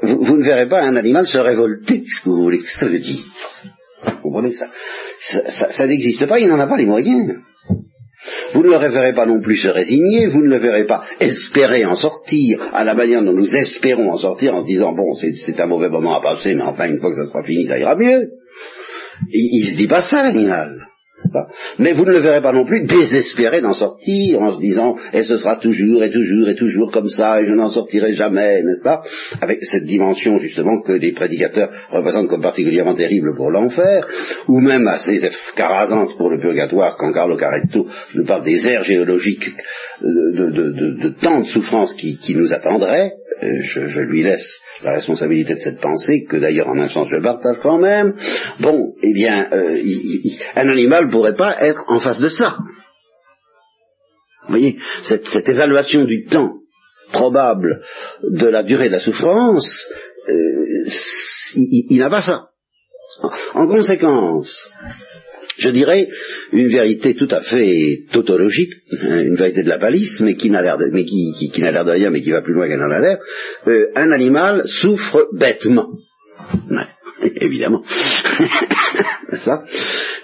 vous, 0.01 0.37
ne 0.37 0.43
verrez 0.43 0.67
pas 0.67 0.81
un 0.81 0.95
animal 0.95 1.27
se 1.27 1.37
révolter, 1.37 2.03
ce 2.07 2.23
que 2.23 2.29
vous 2.29 2.41
voulez 2.43 2.59
que 2.59 2.69
ça 2.69 2.87
veut 2.87 2.99
dire. 2.99 3.23
Vous 4.03 4.21
comprenez 4.21 4.53
ça 4.53 4.67
ça, 5.19 5.87
n'existe 5.87 6.25
pas, 6.27 6.39
il 6.39 6.47
n'en 6.47 6.59
a 6.59 6.67
pas 6.67 6.77
les 6.77 6.85
moyens. 6.85 7.35
Vous 8.53 8.63
ne 8.63 8.69
le 8.69 8.77
verrez 8.77 9.13
pas 9.13 9.25
non 9.25 9.41
plus 9.41 9.57
se 9.57 9.67
résigner, 9.67 10.27
vous 10.27 10.41
ne 10.41 10.49
le 10.49 10.57
verrez 10.57 10.85
pas 10.85 11.03
espérer 11.19 11.85
en 11.85 11.95
sortir 11.95 12.61
à 12.73 12.83
la 12.83 12.93
manière 12.93 13.23
dont 13.23 13.33
nous 13.33 13.55
espérons 13.55 14.11
en 14.11 14.17
sortir 14.17 14.55
en 14.55 14.61
se 14.61 14.67
disant 14.67 14.93
bon 14.93 15.13
c'est 15.13 15.59
un 15.59 15.67
mauvais 15.67 15.89
moment 15.89 16.17
à 16.17 16.21
passer 16.21 16.55
mais 16.55 16.63
enfin 16.63 16.87
une 16.87 16.99
fois 16.99 17.11
que 17.11 17.17
ça 17.17 17.27
sera 17.27 17.43
fini 17.43 17.65
ça 17.65 17.77
ira 17.77 17.95
mieux. 17.95 18.29
Il, 19.31 19.61
il 19.61 19.65
se 19.71 19.77
dit 19.77 19.87
pas 19.87 20.01
ça 20.01 20.23
l'animal. 20.23 20.87
Mais 21.79 21.93
vous 21.93 22.05
ne 22.05 22.11
le 22.11 22.21
verrez 22.21 22.41
pas 22.41 22.53
non 22.53 22.65
plus 22.65 22.85
désespéré 22.85 23.61
d'en 23.61 23.73
sortir 23.73 24.41
en 24.41 24.53
se 24.53 24.59
disant 24.59 24.95
et 25.13 25.23
ce 25.23 25.37
sera 25.37 25.57
toujours 25.57 26.03
et 26.03 26.11
toujours 26.11 26.49
et 26.49 26.55
toujours 26.55 26.91
comme 26.91 27.09
ça 27.09 27.41
et 27.41 27.45
je 27.45 27.53
n'en 27.53 27.69
sortirai 27.69 28.13
jamais, 28.13 28.63
n'est-ce 28.63 28.81
pas? 28.81 29.03
Avec 29.41 29.63
cette 29.63 29.85
dimension 29.85 30.37
justement 30.37 30.81
que 30.81 30.93
les 30.93 31.13
prédicateurs 31.13 31.69
représentent 31.89 32.29
comme 32.29 32.41
particulièrement 32.41 32.95
terrible 32.95 33.35
pour 33.35 33.51
l'enfer, 33.51 34.07
ou 34.47 34.59
même 34.59 34.87
assez 34.87 35.23
effarasante 35.23 36.17
pour 36.17 36.29
le 36.29 36.39
purgatoire 36.39 36.97
quand 36.97 37.11
Carlo 37.11 37.37
Caretto 37.37 37.87
nous 38.15 38.25
parle 38.25 38.43
des 38.43 38.67
airs 38.67 38.83
géologiques 38.83 39.49
de, 40.01 41.01
de, 41.01 41.15
tant 41.21 41.41
de 41.41 41.47
souffrances 41.47 41.95
qui 41.95 42.35
nous 42.35 42.53
attendraient, 42.53 43.11
euh, 43.43 43.59
je, 43.61 43.99
lui 44.01 44.23
laisse 44.23 44.59
la 44.83 44.93
responsabilité 44.93 45.53
de 45.55 45.59
cette 45.59 45.79
pensée, 45.79 46.25
que 46.25 46.37
d'ailleurs 46.37 46.69
en 46.69 46.79
un 46.79 46.87
sens 46.87 47.07
je 47.09 47.17
partage 47.17 47.57
quand 47.61 47.77
même, 47.77 48.15
bon, 48.59 48.93
eh 49.01 49.13
bien, 49.13 49.47
euh, 49.51 49.79
un 50.55 50.69
animal 50.69 51.05
ne 51.05 51.11
pourrait 51.11 51.35
pas 51.35 51.55
être 51.59 51.83
en 51.87 51.99
face 51.99 52.19
de 52.19 52.29
ça. 52.29 52.57
Vous 54.43 54.53
voyez, 54.53 54.77
cette, 55.03 55.49
évaluation 55.49 56.05
du 56.05 56.25
temps 56.25 56.53
probable 57.11 57.81
de 58.23 58.47
la 58.47 58.63
durée 58.63 58.87
de 58.87 58.93
la 58.93 58.99
souffrance, 58.99 59.69
euh, 60.29 60.87
il 61.55 61.97
n'a 61.99 62.09
pas 62.09 62.21
ça. 62.21 62.49
En 63.53 63.67
conséquence, 63.67 64.67
je 65.57 65.69
dirais, 65.69 66.07
une 66.51 66.67
vérité 66.67 67.15
tout 67.15 67.27
à 67.31 67.41
fait 67.41 68.03
tautologique, 68.11 68.73
hein, 69.01 69.21
une 69.21 69.35
vérité 69.35 69.63
de 69.63 69.69
la 69.69 69.77
balise, 69.77 70.21
mais 70.21 70.35
qui 70.35 70.49
n'a 70.49 70.61
l'air 70.61 70.77
de, 70.77 70.89
qui, 71.01 71.51
rien, 71.51 72.09
mais 72.09 72.21
qui 72.21 72.31
va 72.31 72.41
plus 72.41 72.53
loin 72.53 72.67
qu'elle 72.67 72.79
n'en 72.79 72.91
a 72.91 72.99
l'air. 72.99 73.17
Euh, 73.67 73.87
un 73.95 74.11
animal 74.11 74.63
souffre 74.65 75.27
bêtement. 75.33 75.89
évidemment. 77.41 77.83
ça 79.43 79.63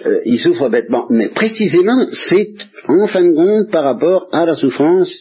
euh, 0.06 0.20
il 0.24 0.38
souffre 0.38 0.68
bêtement. 0.68 1.06
Mais 1.10 1.28
précisément, 1.28 2.06
c'est 2.12 2.52
en 2.88 3.06
fin 3.06 3.22
de 3.22 3.34
compte 3.34 3.70
par 3.70 3.84
rapport 3.84 4.28
à 4.32 4.44
la 4.44 4.54
souffrance 4.54 5.12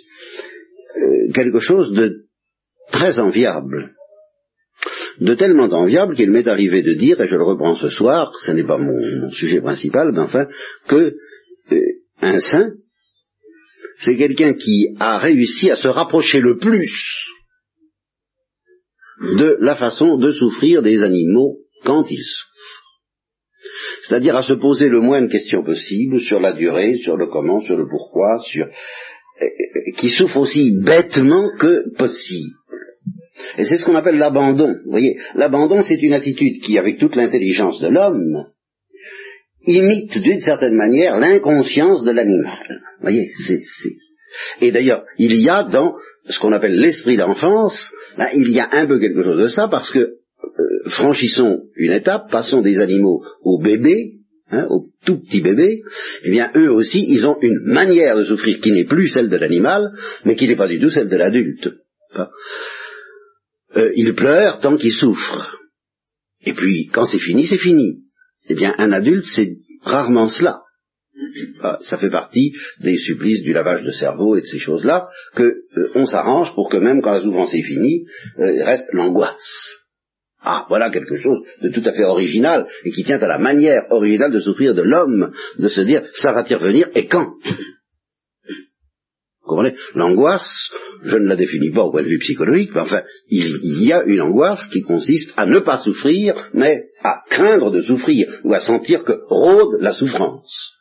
euh, 0.95 1.31
quelque 1.33 1.59
chose 1.59 1.91
de 1.93 2.25
très 2.91 3.19
enviable 3.19 3.91
de 5.19 5.33
tellement 5.35 5.69
enviable 5.71 6.15
qu'il 6.15 6.31
m'est 6.31 6.47
arrivé 6.47 6.81
de 6.83 6.93
dire, 6.93 7.21
et 7.21 7.27
je 7.27 7.35
le 7.35 7.43
reprends 7.43 7.75
ce 7.75 7.89
soir, 7.89 8.31
ce 8.45 8.51
n'est 8.51 8.65
pas 8.65 8.77
mon, 8.77 9.29
sujet 9.31 9.61
principal, 9.61 10.11
mais 10.11 10.21
enfin, 10.21 10.47
que 10.87 11.15
euh, 11.71 11.79
un 12.21 12.39
saint, 12.39 12.71
c'est 13.99 14.17
quelqu'un 14.17 14.53
qui 14.53 14.95
a 14.99 15.19
réussi 15.19 15.69
à 15.69 15.77
se 15.77 15.87
rapprocher 15.87 16.39
le 16.39 16.57
plus 16.57 16.91
de 19.37 19.57
la 19.61 19.75
façon 19.75 20.17
de 20.17 20.31
souffrir 20.31 20.81
des 20.81 21.03
animaux 21.03 21.57
quand 21.83 22.03
ils 22.09 22.23
souffrent. 22.23 22.49
C'est-à-dire 24.03 24.35
à 24.35 24.43
se 24.43 24.53
poser 24.53 24.89
le 24.89 24.99
moins 24.99 25.21
de 25.21 25.31
questions 25.31 25.63
possibles 25.63 26.19
sur 26.19 26.39
la 26.41 26.51
durée, 26.51 26.97
sur 26.97 27.15
le 27.15 27.27
comment, 27.27 27.61
sur 27.61 27.77
le 27.77 27.87
pourquoi, 27.87 28.37
sur 28.39 28.65
euh, 28.65 29.45
euh, 29.45 29.91
qui 29.97 30.09
souffre 30.09 30.37
aussi 30.37 30.71
bêtement 30.71 31.51
que 31.57 31.95
possible. 31.97 32.55
Et 33.57 33.65
c'est 33.65 33.77
ce 33.77 33.85
qu'on 33.85 33.95
appelle 33.95 34.17
l'abandon. 34.17 34.75
Vous 34.85 34.91
voyez, 34.91 35.17
l'abandon, 35.35 35.81
c'est 35.81 36.01
une 36.01 36.13
attitude 36.13 36.61
qui, 36.61 36.77
avec 36.77 36.99
toute 36.99 37.15
l'intelligence 37.15 37.79
de 37.79 37.87
l'homme, 37.87 38.45
imite 39.65 40.21
d'une 40.21 40.39
certaine 40.39 40.75
manière 40.75 41.17
l'inconscience 41.17 42.03
de 42.03 42.11
l'animal. 42.11 42.81
Vous 42.99 43.03
voyez, 43.03 43.29
c'est, 43.45 43.61
Et 44.61 44.71
d'ailleurs, 44.71 45.03
il 45.17 45.35
y 45.35 45.49
a 45.49 45.63
dans 45.63 45.93
ce 46.27 46.39
qu'on 46.39 46.53
appelle 46.53 46.75
l'esprit 46.75 47.17
d'enfance, 47.17 47.91
ben, 48.17 48.27
il 48.33 48.49
y 48.49 48.59
a 48.59 48.69
un 48.71 48.87
peu 48.87 48.99
quelque 48.99 49.23
chose 49.23 49.41
de 49.41 49.47
ça, 49.47 49.67
parce 49.67 49.91
que 49.91 49.99
euh, 49.99 50.89
franchissons 50.89 51.63
une 51.75 51.91
étape, 51.91 52.29
passons 52.29 52.61
des 52.61 52.79
animaux 52.79 53.23
aux 53.41 53.59
bébés, 53.59 54.13
hein, 54.51 54.65
aux 54.69 54.87
tout 55.05 55.21
petits 55.21 55.41
bébés, 55.41 55.81
eh 56.23 56.31
bien 56.31 56.51
eux 56.55 56.71
aussi, 56.71 57.05
ils 57.09 57.25
ont 57.25 57.37
une 57.41 57.59
manière 57.65 58.17
de 58.17 58.25
souffrir 58.25 58.59
qui 58.59 58.71
n'est 58.71 58.85
plus 58.85 59.09
celle 59.09 59.29
de 59.29 59.37
l'animal, 59.37 59.89
mais 60.25 60.35
qui 60.35 60.47
n'est 60.47 60.55
pas 60.55 60.67
du 60.67 60.79
tout 60.79 60.89
celle 60.89 61.09
de 61.09 61.17
l'adulte. 61.17 61.69
Euh, 63.75 63.91
il 63.95 64.13
pleure 64.13 64.59
tant 64.59 64.75
qu'il 64.75 64.93
souffre. 64.93 65.57
Et 66.45 66.53
puis, 66.53 66.89
quand 66.93 67.05
c'est 67.05 67.19
fini, 67.19 67.45
c'est 67.47 67.57
fini. 67.57 67.99
Eh 68.49 68.55
bien, 68.55 68.75
un 68.77 68.91
adulte, 68.91 69.25
c'est 69.25 69.57
rarement 69.81 70.27
cela. 70.27 70.61
Ah, 71.61 71.77
ça 71.81 71.97
fait 71.97 72.09
partie 72.09 72.53
des 72.81 72.97
supplices 72.97 73.43
du 73.43 73.53
lavage 73.53 73.83
de 73.83 73.91
cerveau 73.91 74.35
et 74.35 74.41
de 74.41 74.45
ces 74.45 74.59
choses-là, 74.59 75.07
que 75.35 75.43
euh, 75.43 75.91
on 75.95 76.05
s'arrange 76.05 76.53
pour 76.55 76.69
que 76.69 76.77
même 76.77 77.01
quand 77.01 77.13
la 77.13 77.21
souffrance 77.21 77.53
est 77.53 77.61
finie, 77.61 78.05
euh, 78.39 78.63
reste 78.63 78.87
l'angoisse. 78.93 79.77
Ah, 80.41 80.65
voilà 80.67 80.89
quelque 80.89 81.15
chose 81.15 81.39
de 81.61 81.69
tout 81.69 81.83
à 81.85 81.93
fait 81.93 82.03
original 82.03 82.67
et 82.83 82.91
qui 82.91 83.03
tient 83.03 83.19
à 83.19 83.27
la 83.27 83.37
manière 83.37 83.83
originale 83.91 84.31
de 84.33 84.41
souffrir 84.41 84.73
de 84.73 84.81
l'homme, 84.81 85.31
de 85.57 85.67
se 85.69 85.81
dire 85.81 86.03
ça 86.15 86.33
va-t-il 86.33 86.57
revenir 86.57 86.89
et 86.95 87.07
quand? 87.07 87.33
Vous 89.43 89.49
comprenez? 89.49 89.75
L'angoisse, 89.93 90.71
je 91.03 91.17
ne 91.17 91.27
la 91.27 91.35
définis 91.35 91.71
pas 91.71 91.83
au 91.83 91.91
point 91.91 92.03
de 92.03 92.07
vue 92.07 92.19
psychologique, 92.19 92.71
mais 92.73 92.81
enfin, 92.81 93.01
il, 93.27 93.83
y 93.83 93.91
a 93.91 94.01
une 94.05 94.21
angoisse 94.21 94.67
qui 94.71 94.81
consiste 94.81 95.33
à 95.35 95.45
ne 95.45 95.59
pas 95.59 95.79
souffrir, 95.79 96.49
mais 96.53 96.85
à 97.01 97.21
craindre 97.29 97.69
de 97.71 97.81
souffrir, 97.81 98.27
ou 98.45 98.53
à 98.53 98.61
sentir 98.61 99.03
que 99.03 99.13
rôde 99.27 99.81
la 99.81 99.91
souffrance. 99.91 100.71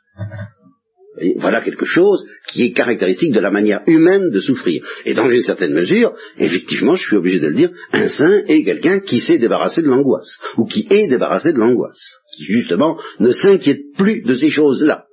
voilà 1.39 1.61
quelque 1.61 1.87
chose 1.87 2.25
qui 2.47 2.63
est 2.63 2.73
caractéristique 2.73 3.33
de 3.33 3.41
la 3.41 3.51
manière 3.51 3.83
humaine 3.89 4.31
de 4.31 4.41
souffrir. 4.41 4.85
Et 5.07 5.15
dans 5.15 5.29
une 5.29 5.43
certaine 5.43 5.75
mesure, 5.75 6.15
effectivement, 6.39 6.95
je 6.95 7.05
suis 7.05 7.17
obligé 7.17 7.41
de 7.41 7.49
le 7.49 7.57
dire, 7.57 7.71
un 7.93 8.07
saint 8.07 8.45
est 8.47 8.63
quelqu'un 8.63 9.01
qui 9.01 9.19
s'est 9.19 9.39
débarrassé 9.39 9.83
de 9.83 9.89
l'angoisse, 9.89 10.39
ou 10.57 10.67
qui 10.67 10.87
est 10.89 11.09
débarrassé 11.09 11.53
de 11.53 11.59
l'angoisse, 11.59 12.19
qui 12.37 12.45
justement 12.45 12.97
ne 13.19 13.33
s'inquiète 13.33 13.83
plus 13.99 14.23
de 14.23 14.35
ces 14.35 14.51
choses-là. 14.51 15.07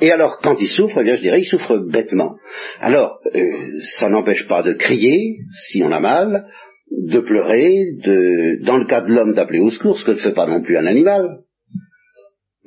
Et 0.00 0.10
alors, 0.10 0.38
quand 0.42 0.56
il 0.60 0.68
souffre, 0.68 0.98
eh 1.00 1.04
bien, 1.04 1.14
je 1.14 1.22
dirais, 1.22 1.40
il 1.40 1.46
souffre 1.46 1.78
bêtement. 1.78 2.36
Alors, 2.80 3.18
euh, 3.34 3.78
ça 3.98 4.08
n'empêche 4.08 4.46
pas 4.46 4.62
de 4.62 4.72
crier, 4.72 5.38
si 5.68 5.82
on 5.82 5.90
a 5.90 6.00
mal, 6.00 6.46
de 6.90 7.20
pleurer, 7.20 7.74
de, 8.04 8.64
dans 8.64 8.76
le 8.76 8.84
cas 8.84 9.00
de 9.00 9.12
l'homme 9.12 9.34
d'appeler 9.34 9.60
au 9.60 9.70
secours, 9.70 9.98
ce 9.98 10.04
que 10.04 10.12
ne 10.12 10.16
fait 10.16 10.34
pas 10.34 10.46
non 10.46 10.62
plus 10.62 10.76
un 10.76 10.86
animal. 10.86 11.38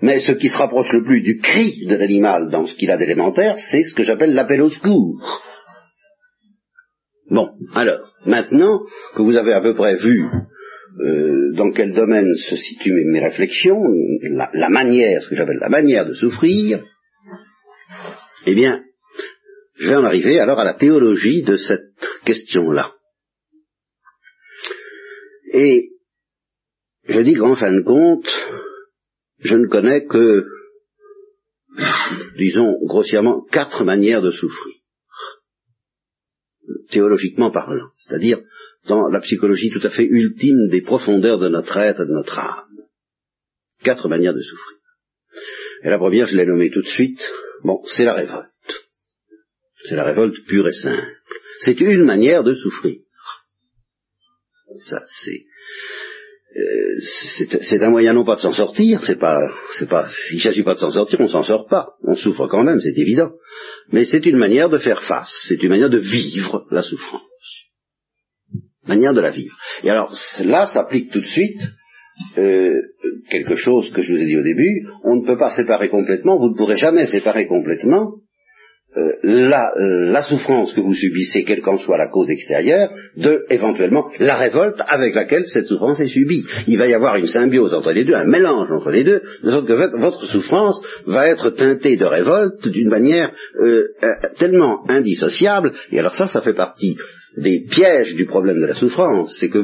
Mais 0.01 0.19
ce 0.19 0.31
qui 0.31 0.47
se 0.47 0.57
rapproche 0.57 0.93
le 0.93 1.03
plus 1.03 1.21
du 1.21 1.39
cri 1.39 1.85
de 1.85 1.95
l'animal 1.95 2.49
dans 2.49 2.65
ce 2.65 2.75
qu'il 2.75 2.89
a 2.89 2.97
d'élémentaire, 2.97 3.55
c'est 3.57 3.83
ce 3.83 3.93
que 3.93 4.03
j'appelle 4.03 4.33
l'appel 4.33 4.61
au 4.61 4.69
secours. 4.69 5.41
Bon, 7.29 7.49
alors, 7.75 8.13
maintenant 8.25 8.79
que 9.15 9.21
vous 9.21 9.37
avez 9.37 9.53
à 9.53 9.61
peu 9.61 9.75
près 9.75 9.97
vu 9.97 10.25
euh, 10.99 11.53
dans 11.53 11.71
quel 11.71 11.93
domaine 11.93 12.33
se 12.35 12.55
situent 12.55 12.93
mes, 13.05 13.19
réflexions, 13.19 13.81
la 14.21 14.69
manière, 14.69 15.23
ce 15.23 15.29
que 15.29 15.35
j'appelle 15.35 15.59
la 15.59 15.69
manière 15.69 16.05
de 16.05 16.13
souffrir, 16.13 16.83
eh 18.45 18.55
bien, 18.55 18.83
je 19.75 19.89
vais 19.89 19.95
en 19.95 20.03
arriver 20.03 20.39
alors 20.39 20.59
à 20.59 20.65
la 20.65 20.73
théologie 20.73 21.43
de 21.43 21.55
cette 21.55 21.95
question-là. 22.25 22.93
Et 25.53 25.83
je 27.07 27.21
dis 27.21 27.33
qu'en 27.33 27.55
fin 27.55 27.71
de 27.71 27.81
compte, 27.81 28.29
je 29.39 29.55
ne 29.55 29.67
connais 29.67 30.05
que, 30.05 30.45
disons 32.37 32.75
grossièrement, 32.85 33.45
quatre 33.51 33.83
manières 33.83 34.21
de 34.21 34.31
souffrir, 34.31 34.75
théologiquement 36.91 37.51
parlant, 37.51 37.89
c'est-à-dire 37.95 38.41
dans 38.87 39.07
la 39.09 39.21
psychologie 39.21 39.71
tout 39.71 39.85
à 39.85 39.89
fait 39.89 40.05
ultime 40.05 40.69
des 40.69 40.81
profondeurs 40.81 41.39
de 41.39 41.49
notre 41.49 41.77
être 41.77 42.01
et 42.01 42.07
de 42.07 42.13
notre 42.13 42.37
âme. 42.37 42.85
Quatre 43.83 44.09
manières 44.09 44.33
de 44.33 44.41
souffrir. 44.41 44.77
Et 45.83 45.89
la 45.89 45.97
première, 45.97 46.27
je 46.27 46.35
l'ai 46.35 46.45
nommée 46.45 46.69
tout 46.69 46.81
de 46.81 46.87
suite, 46.87 47.21
bon, 47.63 47.81
c'est 47.87 48.03
la 48.03 48.13
révolte. 48.13 48.49
C'est 49.85 49.95
la 49.95 50.03
révolte 50.03 50.35
pure 50.45 50.67
et 50.67 50.73
simple. 50.73 51.17
C'est 51.61 51.79
une 51.79 52.03
manière 52.03 52.43
de 52.43 52.53
souffrir. 52.55 52.99
Ça, 54.77 55.01
c'est 55.23 55.45
euh, 56.57 57.01
c'est 57.61 57.83
un 57.83 57.91
moyen 57.91 58.13
non 58.13 58.25
pas 58.25 58.35
de 58.35 58.41
s'en 58.41 58.51
sortir, 58.51 59.03
c'est 59.03 59.19
pas, 59.19 59.39
c'est 59.77 59.87
pas, 59.87 60.07
s'il 60.07 60.41
s'agit 60.41 60.63
pas 60.63 60.73
de 60.73 60.79
s'en 60.79 60.89
sortir, 60.89 61.19
on 61.19 61.27
s'en 61.27 61.43
sort 61.43 61.67
pas, 61.67 61.89
on 62.03 62.15
souffre 62.15 62.47
quand 62.47 62.63
même, 62.63 62.79
c'est 62.79 62.97
évident. 62.97 63.31
Mais 63.91 64.03
c'est 64.03 64.25
une 64.25 64.37
manière 64.37 64.69
de 64.69 64.79
faire 64.79 65.03
face, 65.03 65.31
c'est 65.47 65.61
une 65.61 65.69
manière 65.69 65.91
de 65.91 65.99
vivre 65.99 66.65
la 66.71 66.81
souffrance, 66.81 67.21
manière 68.89 69.13
de 69.13 69.21
la 69.21 69.31
vivre. 69.31 69.55
Et 69.83 69.89
alors 69.89 70.13
là 70.43 70.67
s'applique 70.67 71.11
tout 71.11 71.21
de 71.21 71.25
suite 71.25 71.61
euh, 72.37 72.73
quelque 73.29 73.55
chose 73.55 73.91
que 73.91 74.01
je 74.01 74.13
vous 74.13 74.19
ai 74.19 74.25
dit 74.25 74.37
au 74.37 74.43
début, 74.43 74.85
on 75.03 75.15
ne 75.15 75.25
peut 75.25 75.37
pas 75.37 75.51
séparer 75.51 75.89
complètement, 75.89 76.37
vous 76.37 76.49
ne 76.49 76.57
pourrez 76.57 76.75
jamais 76.75 77.07
séparer 77.07 77.47
complètement 77.47 78.15
euh, 78.97 79.11
la, 79.23 79.71
la, 79.77 80.23
souffrance 80.23 80.73
que 80.73 80.81
vous 80.81 80.95
subissez, 80.95 81.43
quelle 81.43 81.61
qu'en 81.61 81.77
soit 81.77 81.97
la 81.97 82.07
cause 82.07 82.29
extérieure, 82.29 82.89
de 83.15 83.45
éventuellement 83.51 84.09
la 84.19 84.35
révolte 84.35 84.81
avec 84.87 85.13
laquelle 85.13 85.45
cette 85.45 85.67
souffrance 85.67 85.99
est 85.99 86.07
subie. 86.07 86.43
Il 86.67 86.79
va 86.79 86.87
y 86.87 86.93
avoir 86.95 87.15
une 87.15 87.27
symbiose 87.27 87.73
entre 87.73 87.91
les 87.91 88.03
deux, 88.03 88.15
un 88.15 88.25
mélange 88.25 88.71
entre 88.71 88.89
les 88.89 89.03
deux, 89.03 89.21
de 89.43 89.49
sorte 89.51 89.67
que 89.67 89.97
votre 89.97 90.25
souffrance 90.25 90.81
va 91.05 91.27
être 91.27 91.51
teintée 91.51 91.97
de 91.97 92.05
révolte 92.05 92.67
d'une 92.67 92.89
manière 92.89 93.31
euh, 93.63 93.83
tellement 94.39 94.79
indissociable, 94.89 95.71
et 95.91 95.99
alors 95.99 96.15
ça, 96.15 96.27
ça 96.27 96.41
fait 96.41 96.55
partie 96.55 96.97
des 97.41 97.65
pièges 97.69 98.15
du 98.15 98.25
problème 98.25 98.59
de 98.61 98.67
la 98.67 98.75
souffrance, 98.75 99.35
c'est 99.39 99.49
que, 99.49 99.59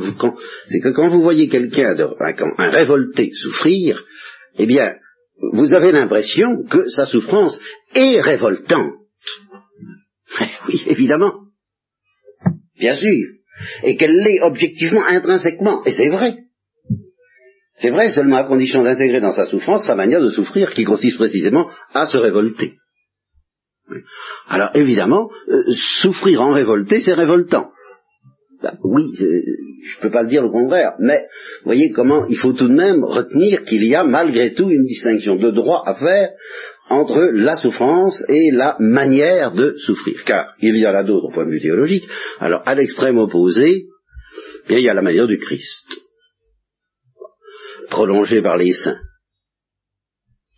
quand, 0.92 1.10
vous 1.10 1.22
voyez 1.22 1.48
quelqu'un, 1.48 1.96
un, 1.96 2.52
un 2.58 2.70
révolté 2.70 3.32
souffrir, 3.34 4.04
eh 4.58 4.66
bien, 4.66 4.96
vous 5.54 5.74
avez 5.74 5.92
l'impression 5.92 6.64
que 6.70 6.88
sa 6.90 7.06
souffrance 7.06 7.60
est 7.94 8.22
révoltante. 8.22 8.94
Oui, 10.68 10.84
évidemment. 10.88 11.34
Bien 12.80 12.96
sûr. 12.96 13.28
Et 13.84 13.96
qu'elle 13.96 14.18
l'est 14.18 14.42
objectivement, 14.42 15.06
intrinsèquement. 15.06 15.84
Et 15.86 15.92
c'est 15.92 16.10
vrai. 16.10 16.38
C'est 17.78 17.90
vrai 17.90 18.12
seulement 18.12 18.38
à 18.38 18.46
condition 18.46 18.84
d'intégrer 18.84 19.20
dans 19.20 19.34
sa 19.34 19.46
souffrance 19.46 19.86
sa 19.86 19.96
manière 19.96 20.22
de 20.22 20.30
souffrir 20.30 20.74
qui 20.74 20.86
consiste 20.86 21.18
précisément 21.18 21.70
à 21.94 22.06
se 22.06 22.18
révolter. 22.18 22.76
Alors 24.48 24.70
évidemment, 24.76 25.30
euh, 25.50 25.64
souffrir 26.02 26.42
en 26.42 26.52
révolté, 26.52 27.02
c'est 27.02 27.14
révoltant. 27.14 27.72
Ben, 28.62 28.78
oui, 28.84 29.12
euh, 29.22 29.42
je 29.86 29.98
ne 29.98 30.02
peux 30.02 30.10
pas 30.10 30.24
le 30.24 30.30
dire 30.30 30.42
le 30.42 30.50
contraire, 30.50 30.94
mais 31.00 31.26
voyez 31.64 31.92
comment 31.92 32.26
il 32.26 32.38
faut 32.38 32.54
tout 32.54 32.68
de 32.68 32.74
même 32.74 33.04
retenir 33.04 33.64
qu'il 33.64 33.84
y 33.84 33.94
a 33.94 34.04
malgré 34.04 34.54
tout 34.54 34.70
une 34.70 34.86
distinction 34.86 35.36
de 35.36 35.52
droit 35.52 35.84
à 35.86 35.96
faire 35.96 36.30
entre 36.90 37.20
la 37.34 37.56
souffrance 37.56 38.24
et 38.30 38.52
la 38.52 38.76
manière 38.80 39.52
de 39.52 39.76
souffrir. 39.78 40.24
Car 40.26 40.56
il 40.62 40.78
y 40.78 40.88
en 40.88 40.96
a 40.96 41.04
d'autres 41.04 41.28
au 41.28 41.32
point 41.32 41.46
de 41.46 41.52
vue 41.52 41.62
théologique. 41.62 42.08
Alors, 42.40 42.62
à 42.66 42.76
l'extrême 42.76 43.18
opposé, 43.18 43.86
il 44.70 44.80
y 44.80 44.90
a 44.90 44.94
la 44.94 45.02
manière 45.02 45.28
du 45.28 45.38
Christ, 45.38 46.02
prolongée 47.90 48.42
par 48.42 48.58
les 48.58 48.74
saints, 48.74 49.00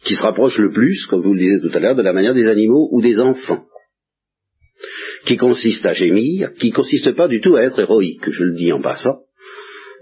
qui 0.08 0.16
se 0.16 0.22
rapproche 0.22 0.58
le 0.58 0.72
plus, 0.72 1.06
comme 1.08 1.22
vous 1.22 1.34
le 1.34 1.40
disiez 1.40 1.60
tout 1.60 1.76
à 1.76 1.80
l'heure, 1.80 1.96
de 1.96 2.02
la 2.02 2.14
manière 2.14 2.34
des 2.34 2.48
animaux 2.48 2.88
ou 2.92 3.02
des 3.02 3.20
enfants, 3.20 3.66
qui 5.26 5.36
consiste 5.36 5.86
à 5.86 5.92
gémir, 5.92 6.54
qui 6.54 6.72
consiste 6.72 7.12
pas 7.12 7.28
du 7.28 7.42
tout 7.42 7.58
à 7.58 7.64
être 7.64 7.80
héroïque, 7.80 8.30
je 8.30 8.44
le 8.46 8.56
dis 8.56 8.72
en 8.72 8.82
passant. 8.82 9.20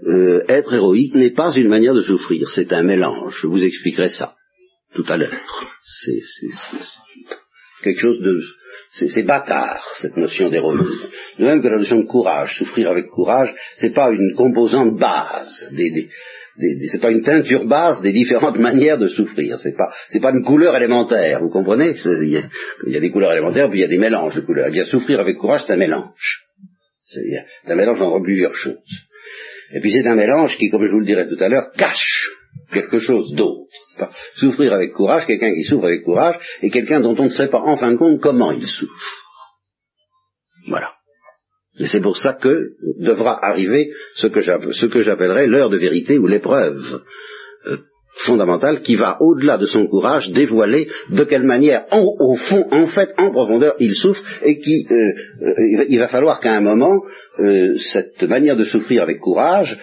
Euh, 0.05 0.43
être 0.47 0.73
héroïque 0.73 1.15
n'est 1.15 1.33
pas 1.33 1.55
une 1.55 1.69
manière 1.69 1.95
de 1.95 2.03
souffrir, 2.03 2.47
c'est 2.49 2.71
un 2.71 2.83
mélange. 2.83 3.39
Je 3.41 3.47
vous 3.47 3.63
expliquerai 3.63 4.09
ça 4.09 4.35
tout 4.93 5.05
à 5.07 5.17
l'heure. 5.17 5.41
C'est 5.85 6.21
quelque 7.83 7.99
chose 7.99 8.21
de... 8.21 8.39
C'est 8.91 9.23
bâtard, 9.23 9.91
cette 9.95 10.15
notion 10.15 10.49
d'héroïsme. 10.49 11.07
De 11.39 11.45
même 11.45 11.61
que 11.61 11.67
la 11.67 11.79
notion 11.79 11.99
de 11.99 12.05
courage. 12.05 12.57
Souffrir 12.57 12.91
avec 12.91 13.07
courage, 13.07 13.53
c'est 13.77 13.93
pas 13.93 14.11
une 14.11 14.33
composante 14.35 14.97
base. 14.97 15.67
Des, 15.71 16.09
c'est 16.57 17.01
pas 17.01 17.11
une 17.11 17.21
teinture 17.21 17.65
base 17.65 18.01
des 18.01 18.13
différentes 18.13 18.57
manières 18.59 18.97
de 18.97 19.07
souffrir. 19.07 19.59
C'est 19.59 19.75
pas, 19.75 19.93
c'est 20.09 20.21
pas 20.21 20.31
une 20.31 20.43
couleur 20.43 20.75
élémentaire. 20.75 21.41
Vous 21.41 21.49
comprenez? 21.49 21.93
Il 22.05 22.29
y, 22.29 22.97
a, 22.97 22.99
des 22.99 23.11
couleurs 23.11 23.33
élémentaires, 23.33 23.69
puis 23.69 23.79
il 23.79 23.81
y 23.81 23.85
a 23.85 23.89
des 23.89 23.97
mélanges 23.97 24.35
de 24.35 24.41
couleurs. 24.41 24.69
Y 24.69 24.79
a 24.79 24.85
souffrir 24.85 25.19
avec 25.19 25.37
courage, 25.37 25.63
c'est 25.65 25.73
un 25.73 25.77
mélange. 25.77 26.43
C'est 27.03 27.71
un 27.71 27.75
mélange 27.75 28.01
entre 28.01 28.23
plusieurs 28.23 28.53
choses. 28.53 28.77
Et 29.73 29.79
puis 29.79 29.91
c'est 29.91 30.07
un 30.07 30.15
mélange 30.15 30.57
qui, 30.57 30.69
comme 30.69 30.85
je 30.85 30.91
vous 30.91 30.99
le 30.99 31.05
dirai 31.05 31.27
tout 31.27 31.41
à 31.43 31.49
l'heure, 31.49 31.71
cache 31.73 32.29
quelque 32.71 32.99
chose 32.99 33.33
d'autre. 33.33 33.69
Souffrir 34.35 34.73
avec 34.73 34.93
courage, 34.93 35.25
quelqu'un 35.25 35.53
qui 35.53 35.63
souffre 35.63 35.85
avec 35.85 36.03
courage, 36.03 36.37
et 36.61 36.69
quelqu'un 36.69 36.99
dont 36.99 37.15
on 37.17 37.23
ne 37.23 37.29
sait 37.29 37.47
pas 37.47 37.59
en 37.59 37.75
fin 37.75 37.91
de 37.91 37.97
compte 37.97 38.21
comment 38.21 38.51
il 38.51 38.65
souffre. 38.65 39.23
Voilà. 40.67 40.94
Et 41.79 41.87
c'est 41.87 42.01
pour 42.01 42.17
ça 42.17 42.33
que 42.33 42.69
devra 42.99 43.37
arriver 43.45 43.91
ce 44.13 44.27
que 44.27 45.01
j'appellerais 45.01 45.47
l'heure 45.47 45.69
de 45.69 45.77
vérité 45.77 46.17
ou 46.17 46.27
l'épreuve 46.27 47.01
euh, 47.67 47.77
fondamentale 48.25 48.79
qui 48.79 48.95
va 48.95 49.17
au-delà 49.19 49.57
de 49.57 49.65
son 49.65 49.87
courage 49.87 50.31
dévoiler 50.31 50.87
de 51.09 51.23
quelle 51.25 51.43
manière, 51.43 51.85
au 51.91 52.35
fond, 52.35 52.65
en 52.71 52.85
fait, 52.85 53.09
en 53.17 53.31
profondeur, 53.31 53.75
il 53.79 53.93
souffre 53.93 54.23
et 54.41 54.57
qui, 54.57 54.87
euh, 54.89 54.95
euh, 55.41 55.85
il 55.89 55.99
va 55.99 56.07
falloir 56.07 56.39
qu'à 56.39 56.53
un 56.53 56.61
moment, 56.61 57.01
cette 57.37 58.23
manière 58.23 58.55
de 58.55 58.63
souffrir 58.63 59.03
avec 59.03 59.19
courage 59.19 59.77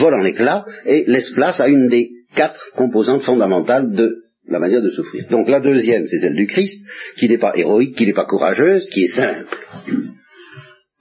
vole 0.00 0.14
en 0.14 0.24
éclats 0.24 0.64
et 0.84 1.04
laisse 1.06 1.30
place 1.30 1.60
à 1.60 1.68
une 1.68 1.86
des 1.86 2.10
quatre 2.34 2.72
composantes 2.74 3.22
fondamentales 3.22 3.92
de 3.92 4.24
la 4.48 4.58
manière 4.58 4.82
de 4.82 4.90
souffrir. 4.90 5.26
Donc 5.30 5.48
la 5.48 5.60
deuxième, 5.60 6.06
c'est 6.08 6.18
celle 6.18 6.34
du 6.34 6.48
Christ, 6.48 6.84
qui 7.16 7.28
n'est 7.28 7.38
pas 7.38 7.52
héroïque, 7.54 7.96
qui 7.96 8.06
n'est 8.06 8.12
pas 8.12 8.26
courageuse, 8.26 8.88
qui 8.88 9.04
est 9.04 9.14
simple. 9.14 9.46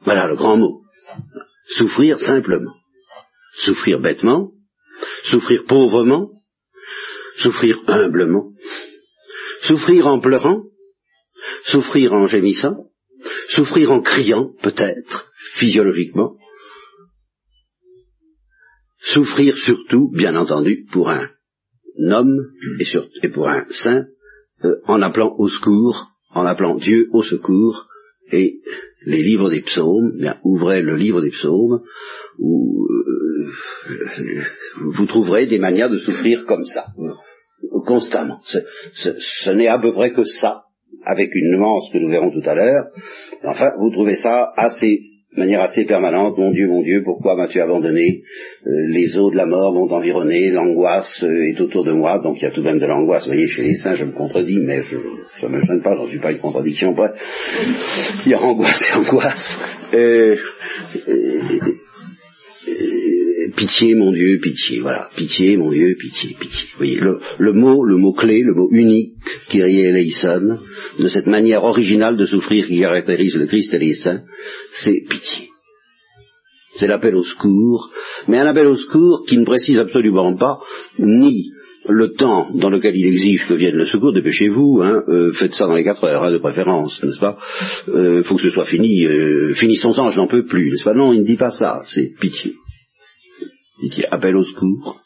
Voilà 0.10 0.26
le 0.26 0.36
grand 0.36 0.58
mot. 0.58 0.82
Souffrir 1.78 2.20
simplement. 2.20 2.74
Souffrir 3.60 4.00
bêtement, 4.00 4.50
souffrir 5.26 5.66
pauvrement, 5.66 6.32
souffrir 7.36 7.78
humblement, 7.86 8.50
souffrir 9.62 10.08
en 10.08 10.20
pleurant, 10.20 10.64
souffrir 11.66 12.14
en 12.14 12.26
gémissant, 12.26 12.88
souffrir 13.50 13.92
en 13.92 14.02
criant, 14.02 14.50
peut-être, 14.64 15.28
physiologiquement, 15.54 16.38
souffrir 19.14 19.60
surtout, 19.60 20.10
bien 20.12 20.36
entendu, 20.36 20.88
pour 20.92 21.12
un 21.12 21.30
homme 22.00 22.48
et, 23.22 23.30
pour 23.30 23.48
un 23.48 23.68
saint, 23.70 24.06
euh, 24.64 24.78
en 24.86 25.04
appelant 25.04 25.36
au 25.38 25.48
secours, 25.50 26.08
en 26.32 26.48
appelant 26.48 26.78
Dieu 26.78 27.10
au 27.12 27.22
secours, 27.22 27.86
et 28.32 28.60
les 29.06 29.24
livres 29.24 29.50
des 29.50 29.62
psaumes, 29.62 30.18
bien, 30.18 30.38
ouvrez 30.44 30.82
le 30.82 30.96
livre 30.96 31.22
des 31.22 31.32
psaumes, 31.32 31.82
où 32.38 32.86
euh, 32.86 33.52
vous 34.78 35.06
trouverez 35.06 35.46
des 35.46 35.60
manières 35.60 35.90
de 35.90 35.98
souffrir 35.98 36.46
comme 36.46 36.66
ça, 36.66 36.88
constamment. 37.86 38.40
Ce, 38.44 39.50
n'est 39.52 39.68
à 39.68 39.80
peu 39.80 39.94
près 39.94 40.12
que 40.12 40.26
ça, 40.26 40.64
avec 41.06 41.34
une 41.34 41.58
nuance 41.58 41.90
que 41.92 41.98
nous 41.98 42.10
verrons 42.10 42.32
tout 42.32 42.48
à 42.48 42.56
l'heure. 42.56 42.86
Enfin, 43.44 43.72
vous 43.80 43.92
trouvez 43.92 44.16
ça 44.16 44.52
assez 44.56 45.02
de 45.36 45.40
manière 45.40 45.62
assez 45.62 45.86
permanente, 45.86 46.38
mon 46.38 46.52
Dieu, 46.52 46.68
mon 46.68 46.82
Dieu, 46.82 47.04
pourquoi 47.04 47.36
m'as-tu 47.36 47.62
abandonné? 47.62 48.24
Euh, 48.66 48.70
Les 48.90 49.16
eaux 49.18 49.30
de 49.30 49.38
la 49.38 49.46
mort 49.46 49.74
m'ont 49.74 49.92
environné, 49.94 50.50
l'angoisse 50.50 51.24
euh, 51.24 51.48
est 51.48 51.62
autour 51.62 51.84
de 51.84 51.92
moi, 51.92 52.18
donc 52.20 52.38
il 52.42 52.44
y 52.44 52.48
a 52.48 52.52
tout 52.52 52.62
de 52.62 52.66
même 52.66 52.80
de 52.80 52.88
l'angoisse. 52.88 53.26
Vous 53.26 53.34
voyez, 53.34 53.48
chez 53.48 53.62
les 53.62 53.76
saints, 53.76 53.96
je 53.96 54.06
me 54.06 54.12
contredis, 54.12 54.60
mais 54.60 54.82
je, 54.82 54.98
ça 55.40 55.48
ne 55.48 55.58
me 55.58 55.62
gêne 55.62 55.82
pas, 55.82 55.96
j'en 55.96 56.08
suis 56.08 56.20
pas 56.20 56.32
une 56.32 56.40
contradiction 56.40 56.94
près. 56.96 57.12
Il 58.26 58.32
y 58.32 58.34
a 58.34 58.42
angoisse 58.42 58.82
et 58.90 58.94
angoisse. 58.96 59.60
Euh, 59.94 60.36
pitié, 63.56 63.96
mon 63.96 64.12
Dieu, 64.12 64.40
pitié, 64.42 64.80
voilà, 64.80 65.10
pitié, 65.16 65.58
mon 65.58 65.72
Dieu, 65.72 65.96
pitié, 66.00 66.36
pitié. 66.40 66.68
Vous 66.72 66.78
voyez, 66.78 67.00
le, 67.00 67.54
mot, 67.54 67.84
le 67.84 67.98
mot 67.98 68.14
clé, 68.14 68.42
le 68.42 68.54
mot 68.54 68.70
unique, 68.72 69.14
Kyrie 69.50 69.82
eleison, 69.82 70.60
de 70.98 71.08
cette 71.08 71.28
manière 71.28 71.64
originale 71.64 72.18
de 72.18 72.26
souffrir 72.26 72.68
qui 72.68 72.80
caractérise 72.80 73.36
le 73.36 73.46
Christ 73.48 73.74
et 73.74 73.80
les 73.80 73.96
saints, 73.96 74.24
c'est 74.72 75.04
pitié. 75.10 75.50
C'est 76.78 76.88
l'appel 76.88 77.16
au 77.16 77.24
secours, 77.24 77.92
mais 78.28 78.38
un 78.38 78.48
appel 78.48 78.68
au 78.68 78.78
secours 78.78 79.26
qui 79.28 79.38
ne 79.38 79.46
précise 79.46 79.78
absolument 79.78 80.36
pas 80.36 80.60
ni 80.98 81.52
le 81.88 82.14
temps 82.14 82.50
dans 82.54 82.70
lequel 82.70 82.96
il 82.96 83.08
exige 83.08 83.48
que 83.48 83.54
vienne 83.54 83.76
le 83.76 83.86
secours, 83.86 84.14
dépêchez-vous, 84.14 84.82
hein, 84.84 85.04
euh, 85.08 85.32
faites 85.32 85.54
ça 85.54 85.66
dans 85.66 85.74
les 85.74 85.84
quatre 85.84 86.04
heures, 86.04 86.24
hein, 86.24 86.32
de 86.32 86.38
préférence, 86.38 87.02
n'est-ce 87.04 87.20
pas? 87.20 87.38
Il 87.88 87.94
euh, 87.94 88.24
faut 88.24 88.36
que 88.36 88.42
ce 88.42 88.50
soit 88.50 88.66
fini, 88.66 89.06
euh, 89.06 89.54
finissons-en, 89.54 90.10
je 90.10 90.18
n'en 90.18 90.28
peux 90.28 90.46
plus, 90.46 90.72
n'est-ce 90.72 90.84
pas? 90.84 90.94
Non, 90.94 91.14
il 91.14 91.22
ne 91.22 91.26
dit 91.26 91.38
pas 91.38 91.52
ça, 91.52 91.82
c'est 91.86 92.14
pitié 92.20 92.54
dit-il, 93.82 94.06
appelle 94.12 94.36
au 94.36 94.44
secours, 94.44 95.00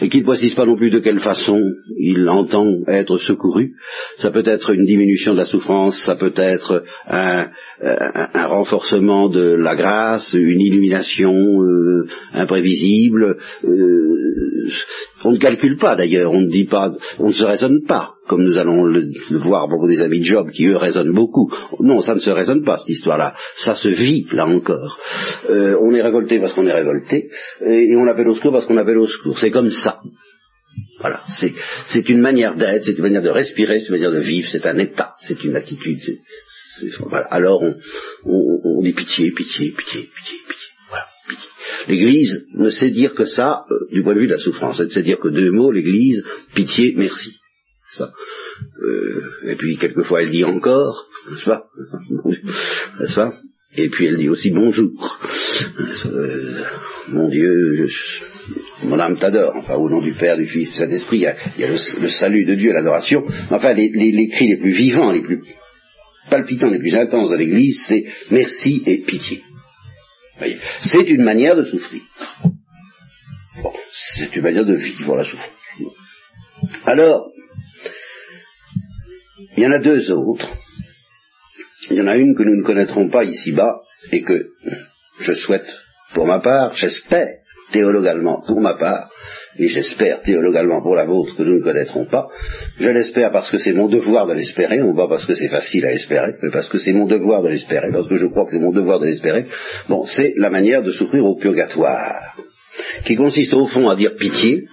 et 0.00 0.08
qu'il 0.08 0.20
ne 0.20 0.26
précise 0.26 0.54
pas 0.54 0.66
non 0.66 0.76
plus 0.76 0.90
de 0.90 0.98
quelle 0.98 1.20
façon 1.20 1.60
il 1.98 2.28
entend 2.28 2.66
être 2.86 3.16
secouru. 3.18 3.72
Ça 4.18 4.30
peut 4.30 4.42
être 4.44 4.70
une 4.70 4.84
diminution 4.84 5.32
de 5.32 5.38
la 5.38 5.44
souffrance, 5.44 5.98
ça 6.04 6.16
peut 6.16 6.34
être 6.36 6.84
un, 7.06 7.48
renforcement 8.48 9.28
de 9.28 9.54
la 9.54 9.74
grâce, 9.74 10.34
une 10.34 10.60
illumination 10.60 11.34
euh, 11.62 12.06
imprévisible. 12.34 13.38
Euh, 13.64 14.68
on 15.24 15.32
ne 15.32 15.38
calcule 15.38 15.76
pas 15.76 15.96
d'ailleurs, 15.96 16.32
on 16.32 16.42
ne 16.42 16.50
dit 16.50 16.66
pas, 16.66 16.94
on 17.18 17.28
ne 17.28 17.32
se 17.32 17.44
raisonne 17.44 17.84
pas, 17.86 18.15
comme 18.26 18.44
nous 18.44 18.58
allons 18.58 18.84
le, 18.84 19.08
voir 19.38 19.68
beaucoup 19.68 19.88
des 19.88 20.00
amis 20.00 20.20
de 20.20 20.24
Job 20.24 20.50
qui 20.50 20.66
eux 20.66 20.76
raisonnent 20.76 21.14
beaucoup. 21.14 21.50
Non, 21.80 22.00
ça 22.00 22.14
ne 22.14 22.20
se 22.20 22.30
raisonne 22.30 22.62
pas 22.62 22.78
cette 22.78 22.88
histoire-là, 22.88 23.34
ça 23.54 23.74
se 23.74 23.88
vit 23.88 24.26
là 24.32 24.46
encore. 24.46 24.98
Euh, 25.50 25.76
on 25.80 25.94
est 25.94 26.02
révolté 26.02 26.38
parce 26.38 26.52
qu'on 26.52 26.66
est 26.66 26.72
révolté, 26.72 27.30
et 27.64 27.96
on 27.96 28.06
appelle 28.06 28.28
au 28.28 28.34
secours 28.34 28.52
parce 28.52 28.66
qu'on 28.66 28.76
appelle 28.76 28.98
au 28.98 29.06
secours. 29.06 29.38
C'est 29.38 29.50
comme 29.50 29.70
ça. 29.70 30.00
Voilà, 31.00 31.22
c'est 31.86 32.08
une 32.08 32.20
manière 32.20 32.54
d'être, 32.54 32.84
c'est 32.84 32.92
une 32.92 33.02
manière 33.02 33.22
de 33.22 33.30
respirer, 33.30 33.80
c'est 33.80 33.86
une 33.86 33.94
manière 33.94 34.12
de 34.12 34.18
vivre, 34.18 34.48
c'est 34.50 34.66
un 34.66 34.78
état, 34.78 35.14
c'est 35.20 35.42
une 35.44 35.56
attitude. 35.56 35.98
voilà. 37.00 37.26
Alors 37.26 37.62
on, 37.62 37.74
on, 38.24 38.60
on 38.64 38.82
dit 38.82 38.92
pitié, 38.92 39.30
pitié, 39.30 39.70
pitié, 39.70 40.02
pitié, 40.02 40.38
pitié. 40.48 40.68
L'Église 41.88 42.46
ne 42.54 42.70
sait 42.70 42.90
dire 42.90 43.14
que 43.14 43.24
ça 43.24 43.64
euh, 43.70 43.86
du 43.92 44.02
point 44.02 44.14
de 44.14 44.20
vue 44.20 44.26
de 44.26 44.32
la 44.32 44.38
souffrance. 44.38 44.80
Elle 44.80 44.90
sait 44.90 45.02
dire 45.02 45.18
que 45.18 45.28
deux 45.28 45.50
mots, 45.50 45.70
l'Église, 45.70 46.22
pitié, 46.54 46.94
merci. 46.96 47.36
Euh, 48.02 49.22
et 49.46 49.56
puis 49.56 49.76
quelquefois 49.76 50.22
elle 50.22 50.30
dit 50.30 50.44
encore, 50.44 51.06
n'est-ce 51.30 51.44
pas? 51.44 51.64
N'est-ce 53.00 53.20
Et 53.76 53.88
puis 53.88 54.06
elle 54.06 54.18
dit 54.18 54.28
aussi 54.28 54.50
bonjour. 54.50 55.18
Euh, 56.06 56.64
mon 57.08 57.28
Dieu, 57.28 57.86
mon 58.84 58.98
âme 58.98 59.18
t'adore. 59.18 59.56
Enfin, 59.56 59.74
au 59.74 59.88
nom 59.88 60.00
du 60.00 60.12
Père, 60.12 60.36
du 60.36 60.46
Fils, 60.46 60.70
du 60.70 60.74
Saint-Esprit, 60.74 61.18
il 61.18 61.60
y 61.60 61.64
a, 61.64 61.68
le, 61.68 62.08
salut 62.08 62.44
de 62.44 62.54
Dieu, 62.54 62.72
l'adoration. 62.72 63.24
Enfin, 63.50 63.72
les, 63.72 63.90
les 63.90 64.28
cris 64.28 64.48
les 64.48 64.58
plus 64.58 64.72
vivants, 64.72 65.12
les 65.12 65.22
plus 65.22 65.40
palpitants, 66.30 66.70
les 66.70 66.78
plus 66.78 66.94
intenses 66.94 67.30
de 67.30 67.36
l'Église, 67.36 67.84
c'est 67.86 68.04
merci 68.30 68.82
et 68.86 69.02
pitié. 69.02 69.42
C'est 70.80 71.08
une 71.08 71.22
manière 71.22 71.56
de 71.56 71.64
souffrir. 71.64 72.02
c'est 73.90 74.36
une 74.36 74.42
manière 74.42 74.66
de 74.66 74.74
vivre 74.74 75.16
la 75.16 75.24
souffrance. 75.24 75.50
Alors, 76.84 77.30
il 79.56 79.62
y 79.62 79.66
en 79.66 79.72
a 79.72 79.78
deux 79.78 80.10
autres. 80.10 80.48
Il 81.90 81.96
y 81.96 82.00
en 82.00 82.08
a 82.08 82.16
une 82.16 82.34
que 82.34 82.42
nous 82.42 82.56
ne 82.56 82.64
connaîtrons 82.64 83.08
pas 83.08 83.24
ici-bas 83.24 83.80
et 84.12 84.22
que 84.22 84.48
je 85.20 85.34
souhaite, 85.34 85.66
pour 86.14 86.26
ma 86.26 86.40
part, 86.40 86.74
j'espère, 86.74 87.28
théologalement, 87.72 88.42
pour 88.46 88.60
ma 88.60 88.74
part, 88.74 89.10
et 89.58 89.68
j'espère 89.68 90.20
théologalement 90.20 90.82
pour 90.82 90.94
la 90.94 91.06
vôtre 91.06 91.34
que 91.36 91.42
nous 91.42 91.58
ne 91.58 91.62
connaîtrons 91.62 92.06
pas. 92.06 92.28
Je 92.78 92.88
l'espère 92.90 93.32
parce 93.32 93.50
que 93.50 93.58
c'est 93.58 93.72
mon 93.72 93.88
devoir 93.88 94.26
de 94.26 94.34
l'espérer, 94.34 94.78
non 94.78 94.94
pas 94.94 95.08
parce 95.08 95.24
que 95.24 95.34
c'est 95.34 95.48
facile 95.48 95.86
à 95.86 95.92
espérer, 95.92 96.34
mais 96.42 96.50
parce 96.50 96.68
que 96.68 96.78
c'est 96.78 96.92
mon 96.92 97.06
devoir 97.06 97.42
de 97.42 97.48
l'espérer, 97.48 97.90
parce 97.92 98.08
que 98.08 98.16
je 98.16 98.26
crois 98.26 98.44
que 98.44 98.52
c'est 98.52 98.58
mon 98.58 98.72
devoir 98.72 98.98
de 98.98 99.06
l'espérer. 99.06 99.46
Bon, 99.88 100.04
c'est 100.04 100.34
la 100.36 100.50
manière 100.50 100.82
de 100.82 100.92
souffrir 100.92 101.24
au 101.24 101.36
purgatoire, 101.36 102.36
qui 103.04 103.16
consiste 103.16 103.54
au 103.54 103.66
fond 103.66 103.88
à 103.88 103.96
dire 103.96 104.16
pitié, 104.16 104.64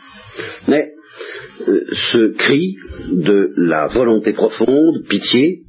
mais 0.68 0.93
ce 1.60 2.36
cri 2.36 2.78
de 3.10 3.54
la 3.58 3.88
volonté 3.88 4.34
profonde, 4.34 5.06
pitié, 5.08 5.64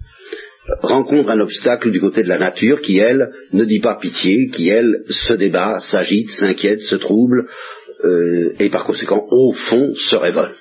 rencontre 0.83 1.31
un 1.31 1.41
obstacle 1.41 1.91
du 1.91 2.01
côté 2.01 2.23
de 2.23 2.29
la 2.29 2.39
nature 2.39 2.81
qui, 2.81 2.99
elle, 2.99 3.31
ne 3.53 3.65
dit 3.65 3.81
pas 3.81 3.97
pitié, 3.97 4.49
qui, 4.49 4.69
elle, 4.69 5.05
se 5.09 5.35
débat, 5.35 5.81
s'agite, 5.81 6.31
s'inquiète, 6.31 6.81
se 6.83 6.97
trouble, 6.97 7.47
euh, 8.05 8.55
et 8.59 8.71
par 8.71 8.85
conséquent, 8.85 9.27
au 9.31 9.53
fond, 9.53 9.95
se 9.95 10.17
révolte. 10.17 10.57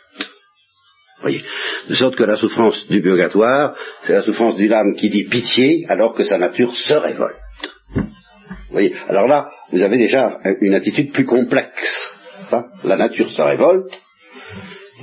Voyez. 1.21 1.41
De 1.89 1.95
sorte 1.95 2.17
que 2.17 2.23
la 2.23 2.35
souffrance 2.35 2.85
du 2.87 3.01
purgatoire, 3.01 3.75
c'est 4.03 4.13
la 4.13 4.21
souffrance 4.21 4.57
d'une 4.57 4.73
âme 4.73 4.93
qui 4.95 5.09
dit 5.09 5.23
pitié 5.23 5.85
alors 5.87 6.13
que 6.13 6.25
sa 6.25 6.37
nature 6.37 6.75
se 6.75 6.93
révolte. 6.93 7.37
Voyez. 8.71 8.93
Alors 9.07 9.27
là, 9.27 9.49
vous 9.71 9.81
avez 9.81 9.97
déjà 9.97 10.39
une 10.61 10.73
attitude 10.73 11.13
plus 11.13 11.25
complexe. 11.25 12.11
Hein. 12.51 12.65
la 12.83 12.97
nature 12.97 13.29
se 13.29 13.41
révolte, 13.41 13.99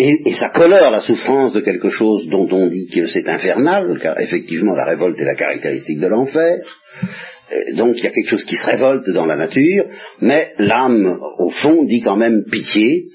et, 0.00 0.32
ça 0.32 0.48
colore 0.48 0.90
la 0.90 1.00
souffrance 1.00 1.52
de 1.52 1.60
quelque 1.60 1.90
chose 1.90 2.26
dont 2.28 2.48
on 2.50 2.68
dit 2.68 2.88
que 2.88 3.06
c'est 3.06 3.28
infernal, 3.28 3.98
car 4.02 4.18
effectivement 4.18 4.74
la 4.74 4.84
révolte 4.84 5.20
est 5.20 5.24
la 5.24 5.34
caractéristique 5.34 6.00
de 6.00 6.06
l'enfer. 6.06 6.58
Euh, 7.52 7.74
donc 7.74 7.98
il 7.98 8.04
y 8.04 8.06
a 8.06 8.10
quelque 8.10 8.28
chose 8.28 8.44
qui 8.44 8.56
se 8.56 8.66
révolte 8.66 9.08
dans 9.10 9.26
la 9.26 9.36
nature, 9.36 9.84
mais 10.20 10.52
l'âme, 10.58 11.18
au 11.38 11.50
fond, 11.50 11.84
dit 11.84 12.00
quand 12.00 12.16
même 12.16 12.44
pitié, 12.50 13.08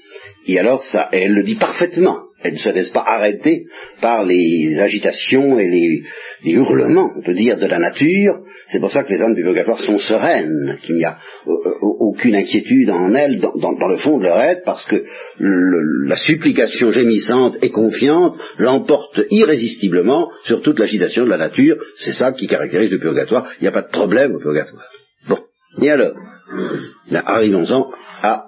et 0.46 0.58
alors 0.58 0.82
ça, 0.82 1.08
elle 1.12 1.32
le 1.32 1.42
dit 1.42 1.56
parfaitement. 1.56 2.25
Elle 2.46 2.54
ne 2.54 2.58
se 2.58 2.68
laisse 2.68 2.90
pas 2.90 3.04
arrêter 3.04 3.64
par 4.00 4.24
les 4.24 4.78
agitations 4.78 5.58
et 5.58 5.68
les, 5.68 6.52
hurlements, 6.52 7.10
on 7.18 7.22
peut 7.22 7.34
dire, 7.34 7.58
de 7.58 7.66
la 7.66 7.78
nature. 7.78 8.38
C'est 8.68 8.78
pour 8.78 8.92
ça 8.92 9.02
que 9.02 9.12
les 9.12 9.20
âmes 9.20 9.34
du 9.34 9.42
purgatoire 9.42 9.80
sont 9.80 9.98
sereines, 9.98 10.78
qu'il 10.82 10.96
n'y 10.96 11.04
a 11.04 11.18
euh, 11.48 11.50
euh, 11.50 11.74
aucune 11.82 12.36
inquiétude 12.36 12.90
en 12.90 13.12
elles, 13.14 13.40
dans, 13.40 13.88
le 13.88 13.96
fond 13.96 14.18
de 14.18 14.24
leur 14.24 14.40
être, 14.40 14.62
parce 14.64 14.86
que 14.86 15.04
la 15.38 16.16
supplication 16.16 16.90
gémissante 16.90 17.56
et 17.62 17.70
confiante 17.70 18.38
l'emporte 18.58 19.20
irrésistiblement 19.30 20.30
sur 20.44 20.62
toute 20.62 20.78
l'agitation 20.78 21.24
de 21.24 21.30
la 21.30 21.38
nature. 21.38 21.76
C'est 21.96 22.12
ça 22.12 22.32
qui 22.32 22.46
caractérise 22.46 22.90
le 22.90 23.00
purgatoire. 23.00 23.50
Il 23.60 23.64
n'y 23.64 23.68
a 23.68 23.72
pas 23.72 23.82
de 23.82 23.90
problème 23.90 24.34
au 24.34 24.38
purgatoire. 24.38 24.86
Bon. 25.28 25.38
Et 25.82 25.90
alors, 25.90 26.14
arrivons-en 27.12 27.90
à 28.22 28.46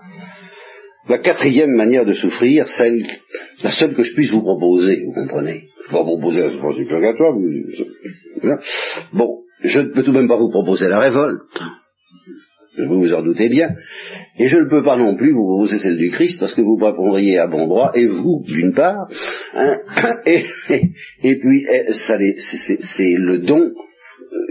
la 1.09 1.19
quatrième 1.19 1.73
manière 1.73 2.05
de 2.05 2.13
souffrir, 2.13 2.69
celle, 2.69 3.07
la 3.63 3.71
seule 3.71 3.95
que 3.95 4.03
je 4.03 4.15
puisse 4.15 4.31
vous 4.31 4.43
proposer, 4.43 5.03
vous 5.05 5.13
comprenez? 5.13 5.65
Je 5.85 5.91
peux 5.91 6.05
proposer 6.05 6.41
la 6.41 6.51
souffrance 6.51 6.77
du 6.77 6.85
purgatoire. 6.85 7.35
Bon, 9.13 9.39
je 9.63 9.81
ne 9.81 9.89
peux 9.89 10.03
tout 10.03 10.13
de 10.13 10.19
même 10.19 10.29
pas 10.29 10.37
vous 10.37 10.51
proposer 10.51 10.89
la 10.89 11.01
révolte. 11.01 11.61
Vous 12.87 13.01
vous 13.01 13.13
en 13.13 13.23
doutez 13.23 13.49
bien. 13.49 13.75
Et 14.39 14.49
je 14.49 14.59
ne 14.59 14.69
peux 14.69 14.85
pas 14.85 14.97
non 14.97 15.17
plus 15.17 15.33
vous 15.33 15.45
proposer 15.45 15.79
celle 15.79 15.97
du 15.97 16.11
Christ 16.11 16.39
parce 16.39 16.55
que 16.55 16.61
vous 16.61 16.77
répondriez 16.77 17.39
à 17.39 17.49
bon 17.49 17.67
droit, 17.67 17.91
et 17.95 18.07
vous, 18.07 18.45
d'une 18.47 18.73
part, 18.73 19.09
hein, 19.55 19.79
et, 20.27 20.45
puis 21.23 21.65
eh, 21.69 21.93
c'est 21.93 23.15
le 23.17 23.39
don 23.39 23.73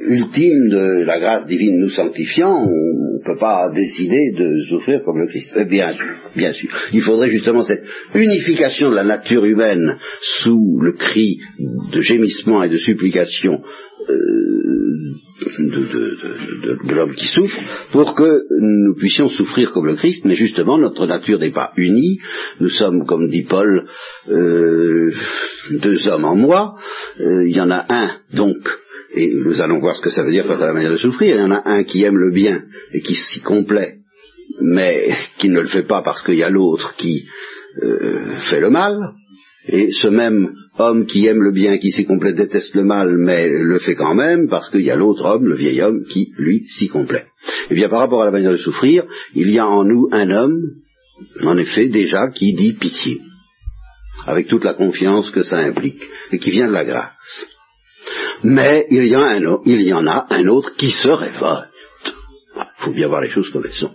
ultime 0.07 0.69
de 0.69 1.03
la 1.03 1.19
grâce 1.19 1.47
divine 1.47 1.79
nous 1.79 1.89
sanctifiant, 1.89 2.55
on 2.55 3.17
ne 3.17 3.23
peut 3.23 3.39
pas 3.39 3.69
décider 3.73 4.31
de 4.37 4.61
souffrir 4.69 5.03
comme 5.03 5.19
le 5.19 5.27
Christ. 5.27 5.57
Bien 5.67 5.93
sûr, 5.93 6.05
bien 6.35 6.53
sûr. 6.53 6.69
Il 6.93 7.01
faudrait 7.01 7.29
justement 7.29 7.61
cette 7.61 7.83
unification 8.13 8.89
de 8.89 8.95
la 8.95 9.03
nature 9.03 9.45
humaine 9.45 9.97
sous 10.43 10.79
le 10.81 10.93
cri 10.93 11.39
de 11.91 12.01
gémissement 12.01 12.63
et 12.63 12.69
de 12.69 12.77
supplication 12.77 13.61
euh, 14.09 14.37
de, 15.59 16.93
l'homme 16.93 17.13
qui 17.13 17.27
souffre, 17.27 17.59
pour 17.91 18.15
que 18.15 18.41
nous 18.59 18.95
puissions 18.95 19.29
souffrir 19.29 19.71
comme 19.71 19.85
le 19.85 19.95
Christ, 19.95 20.25
mais 20.25 20.35
justement 20.35 20.77
notre 20.77 21.05
nature 21.05 21.39
n'est 21.39 21.51
pas 21.51 21.73
unie, 21.77 22.19
nous 22.59 22.69
sommes, 22.69 23.05
comme 23.05 23.27
dit 23.27 23.43
Paul, 23.43 23.85
euh, 24.29 25.11
deux 25.71 26.07
hommes 26.07 26.25
en 26.25 26.35
moi, 26.35 26.75
euh, 27.19 27.47
il 27.47 27.55
y 27.55 27.61
en 27.61 27.69
a 27.69 27.85
un 27.89 28.11
donc 28.33 28.57
et 29.13 29.33
nous 29.33 29.61
allons 29.61 29.79
voir 29.79 29.95
ce 29.95 30.01
que 30.01 30.09
ça 30.09 30.23
veut 30.23 30.31
dire 30.31 30.45
quant 30.45 30.59
à 30.59 30.67
la 30.67 30.73
manière 30.73 30.91
de 30.91 30.97
souffrir. 30.97 31.35
Il 31.35 31.39
y 31.39 31.43
en 31.43 31.51
a 31.51 31.61
un 31.65 31.83
qui 31.83 32.03
aime 32.03 32.17
le 32.17 32.31
bien 32.31 32.63
et 32.93 33.01
qui 33.01 33.15
s'y 33.15 33.41
complaît, 33.41 33.97
mais 34.61 35.09
qui 35.37 35.49
ne 35.49 35.61
le 35.61 35.67
fait 35.67 35.83
pas 35.83 36.01
parce 36.01 36.21
qu'il 36.23 36.35
y 36.35 36.43
a 36.43 36.49
l'autre 36.49 36.95
qui 36.97 37.25
euh, 37.83 38.39
fait 38.49 38.59
le 38.59 38.69
mal. 38.69 38.97
Et 39.69 39.91
ce 39.91 40.07
même 40.07 40.53
homme 40.79 41.05
qui 41.05 41.25
aime 41.25 41.41
le 41.41 41.51
bien, 41.51 41.77
qui 41.77 41.91
s'y 41.91 42.05
complaît, 42.05 42.33
déteste 42.33 42.73
le 42.75 42.83
mal, 42.83 43.17
mais 43.17 43.49
le 43.49 43.79
fait 43.79 43.95
quand 43.95 44.15
même 44.15 44.47
parce 44.47 44.69
qu'il 44.69 44.81
y 44.81 44.91
a 44.91 44.95
l'autre 44.95 45.25
homme, 45.25 45.45
le 45.45 45.55
vieil 45.55 45.81
homme, 45.81 46.03
qui, 46.05 46.31
lui, 46.37 46.65
s'y 46.67 46.87
complaît. 46.87 47.25
Eh 47.69 47.75
bien, 47.75 47.89
par 47.89 47.99
rapport 47.99 48.21
à 48.21 48.25
la 48.25 48.31
manière 48.31 48.51
de 48.51 48.57
souffrir, 48.57 49.03
il 49.35 49.49
y 49.49 49.59
a 49.59 49.67
en 49.67 49.83
nous 49.83 50.07
un 50.11 50.29
homme, 50.29 50.61
en 51.43 51.57
effet, 51.57 51.87
déjà, 51.87 52.29
qui 52.29 52.53
dit 52.53 52.73
pitié, 52.73 53.19
avec 54.25 54.47
toute 54.47 54.63
la 54.63 54.73
confiance 54.73 55.29
que 55.31 55.43
ça 55.43 55.57
implique, 55.57 56.01
et 56.31 56.39
qui 56.39 56.51
vient 56.51 56.67
de 56.67 56.73
la 56.73 56.85
grâce. 56.85 57.47
Mais 58.43 58.86
il 58.89 59.06
y, 59.06 59.15
en 59.15 60.08
a 60.08 60.28
un 60.30 60.47
autre 60.47 60.76
qui 60.76 60.91
se 60.91 61.10
révolte. 61.10 61.69
Il 62.56 62.84
faut 62.84 62.91
bien 62.91 63.08
voir 63.08 63.21
les 63.21 63.30
choses 63.30 63.50
comme 63.50 63.63
elles 63.65 63.71
sont. 63.71 63.91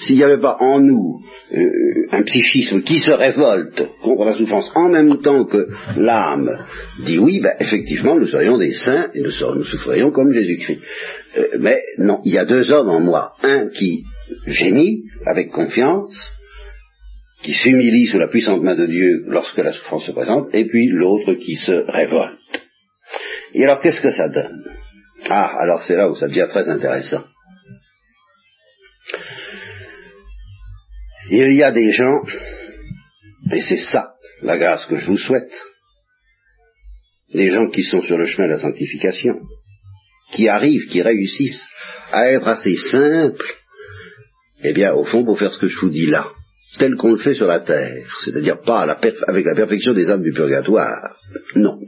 S'il 0.00 0.16
n'y 0.16 0.24
avait 0.24 0.40
pas 0.40 0.56
en 0.60 0.80
nous 0.80 1.20
euh, 1.54 2.06
un 2.10 2.22
psychisme 2.24 2.82
qui 2.82 2.98
se 2.98 3.12
révolte 3.12 3.82
contre 4.02 4.24
la 4.24 4.34
souffrance 4.34 4.72
en 4.74 4.88
même 4.88 5.20
temps 5.22 5.44
que 5.44 5.68
l'âme 5.96 6.66
dit 7.04 7.18
oui, 7.18 7.40
ben, 7.40 7.54
effectivement 7.60 8.16
nous 8.16 8.26
serions 8.26 8.58
des 8.58 8.72
saints 8.72 9.08
et 9.14 9.20
nous, 9.20 9.30
souffrions 9.30 10.10
comme 10.10 10.32
Jésus-Christ. 10.32 10.80
Euh, 11.38 11.48
mais 11.60 11.80
non, 11.98 12.18
il 12.24 12.34
y 12.34 12.38
a 12.38 12.44
deux 12.44 12.70
hommes 12.72 12.90
en 12.90 13.00
moi. 13.00 13.34
Un 13.42 13.68
qui 13.68 14.04
gémit 14.46 15.04
avec 15.26 15.52
confiance, 15.52 16.32
qui 17.42 17.54
s'humilie 17.54 18.06
sous 18.06 18.18
la 18.18 18.28
puissante 18.28 18.62
main 18.62 18.74
de 18.74 18.86
Dieu 18.86 19.24
lorsque 19.28 19.58
la 19.58 19.72
souffrance 19.72 20.06
se 20.06 20.12
présente, 20.12 20.54
et 20.54 20.64
puis 20.64 20.88
l'autre 20.88 21.34
qui 21.34 21.56
se 21.56 21.72
révolte. 21.88 22.61
Et 23.54 23.64
alors, 23.64 23.80
qu'est-ce 23.80 24.00
que 24.00 24.10
ça 24.10 24.28
donne? 24.28 24.64
Ah, 25.28 25.52
alors 25.58 25.82
c'est 25.82 25.94
là 25.94 26.08
où 26.08 26.16
ça 26.16 26.28
devient 26.28 26.46
très 26.48 26.68
intéressant. 26.68 27.24
Il 31.30 31.52
y 31.52 31.62
a 31.62 31.70
des 31.70 31.92
gens, 31.92 32.22
et 33.52 33.60
c'est 33.62 33.76
ça 33.76 34.14
la 34.42 34.58
grâce 34.58 34.86
que 34.86 34.96
je 34.96 35.06
vous 35.06 35.18
souhaite, 35.18 35.52
des 37.32 37.50
gens 37.50 37.68
qui 37.68 37.84
sont 37.84 38.02
sur 38.02 38.18
le 38.18 38.26
chemin 38.26 38.48
de 38.48 38.52
la 38.52 38.58
sanctification, 38.58 39.38
qui 40.32 40.48
arrivent, 40.48 40.88
qui 40.88 41.00
réussissent 41.02 41.66
à 42.10 42.28
être 42.28 42.48
assez 42.48 42.76
simples, 42.76 43.54
eh 44.64 44.72
bien, 44.72 44.92
au 44.94 45.04
fond, 45.04 45.24
pour 45.24 45.38
faire 45.38 45.52
ce 45.52 45.58
que 45.58 45.68
je 45.68 45.78
vous 45.78 45.90
dis 45.90 46.06
là, 46.06 46.30
tel 46.78 46.94
qu'on 46.96 47.12
le 47.12 47.18
fait 47.18 47.34
sur 47.34 47.46
la 47.46 47.60
terre, 47.60 48.06
c'est-à-dire 48.24 48.60
pas 48.60 48.80
avec 48.80 49.44
la 49.44 49.54
perfection 49.54 49.92
des 49.92 50.10
âmes 50.10 50.22
du 50.22 50.32
purgatoire, 50.32 51.16
non, 51.54 51.78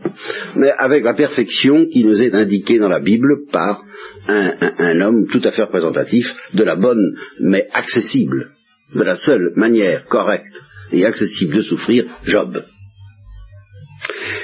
mais 0.57 0.71
avec 0.77 1.05
la 1.05 1.15
perfection 1.15 1.87
qui 1.87 2.05
nous 2.05 2.21
est 2.21 2.35
indiquée 2.35 2.79
dans 2.79 2.89
la 2.89 3.01
Bible 3.01 3.47
par 3.51 3.83
un, 4.29 5.01
homme 5.01 5.27
tout 5.31 5.41
à 5.45 5.53
fait 5.53 5.63
représentatif 5.63 6.27
de 6.53 6.65
la 6.65 6.77
bonne, 6.77 7.17
mais 7.41 7.69
accessible, 7.73 8.51
de 8.95 9.03
la 9.03 9.17
seule 9.17 9.53
manière 9.57 10.05
correcte 10.07 10.63
et 10.93 11.05
accessible 11.07 11.57
de 11.57 11.63
souffrir, 11.63 12.05
Job. 12.25 12.63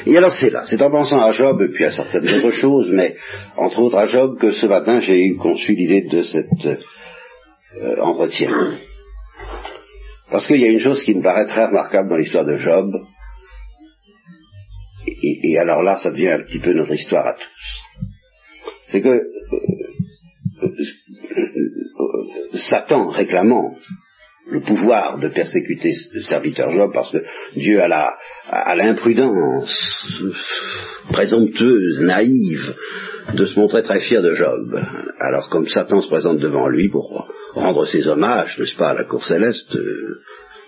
Et 0.07 0.17
alors 0.17 0.33
c'est 0.33 0.51
là, 0.51 0.65
c'est 0.67 0.81
en 0.81 0.91
pensant 0.91 1.21
à 1.21 1.33
Job 1.33 1.61
et 1.61 1.69
puis 1.69 1.85
à 1.85 1.91
certaines 1.91 2.29
autres 2.39 2.51
choses, 2.63 2.89
mais 2.91 3.17
entre 3.57 3.81
autres 3.81 3.99
à 3.99 4.07
Job 4.07 4.39
que 4.41 4.53
ce 4.53 4.67
matin 4.67 5.01
j'ai 5.01 5.23
eu 5.23 5.37
conçu 5.37 5.75
l'idée 5.75 6.07
de 6.11 6.23
cet 6.23 6.49
euh, 6.65 8.01
entretien. 8.01 8.51
Parce 10.31 10.47
qu'il 10.47 10.61
y 10.61 10.65
a 10.65 10.71
une 10.71 10.81
chose 10.81 11.03
qui 11.03 11.15
me 11.15 11.23
paraît 11.23 11.47
très 11.47 11.67
remarquable 11.67 12.09
dans 12.09 12.17
l'histoire 12.17 12.45
de 12.45 12.57
Job, 12.57 12.93
et, 15.23 15.59
alors 15.59 15.83
là, 15.83 15.99
ça 15.99 16.11
devient 16.11 16.29
un 16.29 16.43
petit 16.43 16.61
peu 16.61 16.73
notre 16.73 16.93
histoire 16.93 17.27
à 17.27 17.35
tous. 17.35 17.81
C'est 18.89 19.03
que 19.03 19.09
euh, 19.09 19.23
euh, 21.37 22.57
Satan 22.57 23.09
réclamant 23.09 23.77
le 24.51 24.61
pouvoir 24.61 25.19
de 25.19 25.29
persécuter 25.29 25.93
le 26.13 26.21
serviteur 26.21 26.71
Job 26.71 26.91
parce 26.93 27.11
que 27.13 27.25
Dieu 27.57 27.81
a 27.81 28.75
l'imprudence 28.77 30.23
présomptueuse, 31.13 32.01
naïve, 32.01 32.75
de 33.35 33.45
se 33.45 33.59
montrer 33.59 33.83
très 33.83 34.01
fier 34.01 34.23
de 34.23 34.35
Job. 34.35 34.79
Alors 35.19 35.49
comme 35.49 35.69
Satan 35.69 36.01
se 36.01 36.09
présente 36.09 36.39
devant 36.39 36.69
lui 36.69 36.89
pour 36.89 37.29
rendre 37.55 37.87
ses 37.87 38.09
hommages, 38.09 38.59
n'est-ce 38.59 38.77
pas, 38.77 38.91
à 38.91 38.95
la 38.95 39.05
cour 39.05 39.25
céleste, 39.25 39.75
euh, 39.77 40.21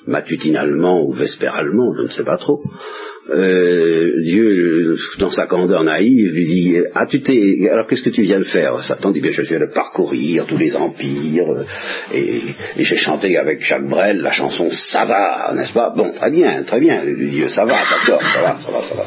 matutinalement 0.06 1.02
ou 1.02 1.12
vespéralement, 1.12 1.94
je 1.96 2.02
ne 2.02 2.08
sais 2.08 2.24
pas 2.24 2.38
trop, 2.38 2.62
euh, 3.30 4.20
Dieu, 4.20 4.96
dans 5.18 5.30
sa 5.30 5.46
candeur 5.46 5.84
naïve, 5.84 6.32
lui 6.32 6.44
dit 6.44 6.76
Ah, 6.92 7.06
tu 7.08 7.20
t'es. 7.22 7.68
Alors 7.70 7.86
qu'est-ce 7.86 8.02
que 8.02 8.10
tu 8.10 8.22
viens 8.22 8.40
de 8.40 8.44
faire? 8.44 8.82
Satan 8.82 9.12
dit 9.12 9.20
Bien, 9.20 9.30
je 9.30 9.42
viens 9.42 9.60
de 9.60 9.72
parcourir 9.72 10.46
tous 10.46 10.56
les 10.56 10.74
empires, 10.74 11.64
et, 12.12 12.40
j'ai 12.76 12.96
chanté 12.96 13.36
avec 13.36 13.62
Jacques 13.62 13.86
Brel 13.86 14.18
la 14.18 14.32
chanson 14.32 14.70
Ça 14.70 15.04
va, 15.04 15.52
n'est-ce 15.54 15.72
pas? 15.72 15.90
Bon, 15.96 16.12
très 16.12 16.30
bien, 16.30 16.64
très 16.64 16.80
bien. 16.80 17.04
Lui 17.04 17.30
dit 17.30 17.48
Ça 17.48 17.64
va, 17.64 17.78
d'accord, 17.88 18.22
ça 18.22 18.40
va, 18.40 18.56
ça 18.56 18.70
va, 18.72 18.82
ça 18.82 18.94
va. 18.94 19.06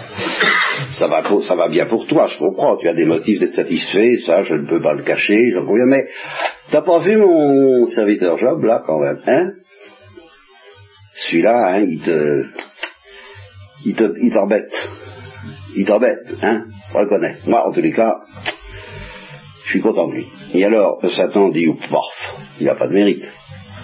Ça 0.91 1.07
va, 1.07 1.23
ça 1.41 1.55
va 1.55 1.67
bien 1.67 1.85
pour 1.85 2.07
toi, 2.07 2.27
je 2.27 2.37
comprends. 2.37 2.77
Tu 2.77 2.87
as 2.87 2.93
des 2.93 3.05
motifs 3.05 3.39
d'être 3.39 3.53
satisfait, 3.53 4.19
ça, 4.25 4.43
je 4.43 4.55
ne 4.55 4.65
peux 4.65 4.81
pas 4.81 4.93
le 4.93 5.03
cacher, 5.03 5.51
j'en 5.53 5.65
conviens. 5.65 5.87
Mais 5.87 6.07
t'as 6.71 6.81
pas 6.81 6.99
vu 6.99 7.17
mon 7.17 7.85
serviteur 7.87 8.37
Job, 8.37 8.63
là, 8.63 8.81
quand 8.85 8.99
même, 8.99 9.19
hein? 9.27 9.51
Celui-là, 11.15 11.75
hein, 11.75 11.85
il 11.87 11.99
te 11.99 12.45
il 13.85 14.31
t'embête. 14.31 14.89
Il 15.75 15.85
t'embête, 15.85 16.35
hein 16.41 16.65
reconnais. 16.93 17.37
Moi, 17.45 17.67
en 17.67 17.71
tous 17.71 17.81
les 17.81 17.91
cas, 17.91 18.21
je 19.65 19.69
suis 19.69 19.81
content 19.81 20.07
de 20.07 20.13
lui. 20.13 20.27
Et 20.53 20.63
alors, 20.63 20.99
Satan 21.09 21.49
dit, 21.49 21.67
pof, 21.89 22.35
il 22.59 22.65
n'a 22.65 22.75
pas 22.75 22.87
de 22.87 22.93
mérite. 22.93 23.29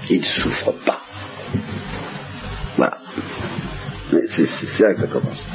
Il 0.10 0.20
ne 0.20 0.26
souffre 0.26 0.74
pas. 0.86 1.02
Voilà. 2.78 2.98
Mais 4.14 4.22
c'est 4.28 4.84
là 4.84 4.94
que 4.94 5.02
ça 5.02 5.08
commence. 5.08 5.46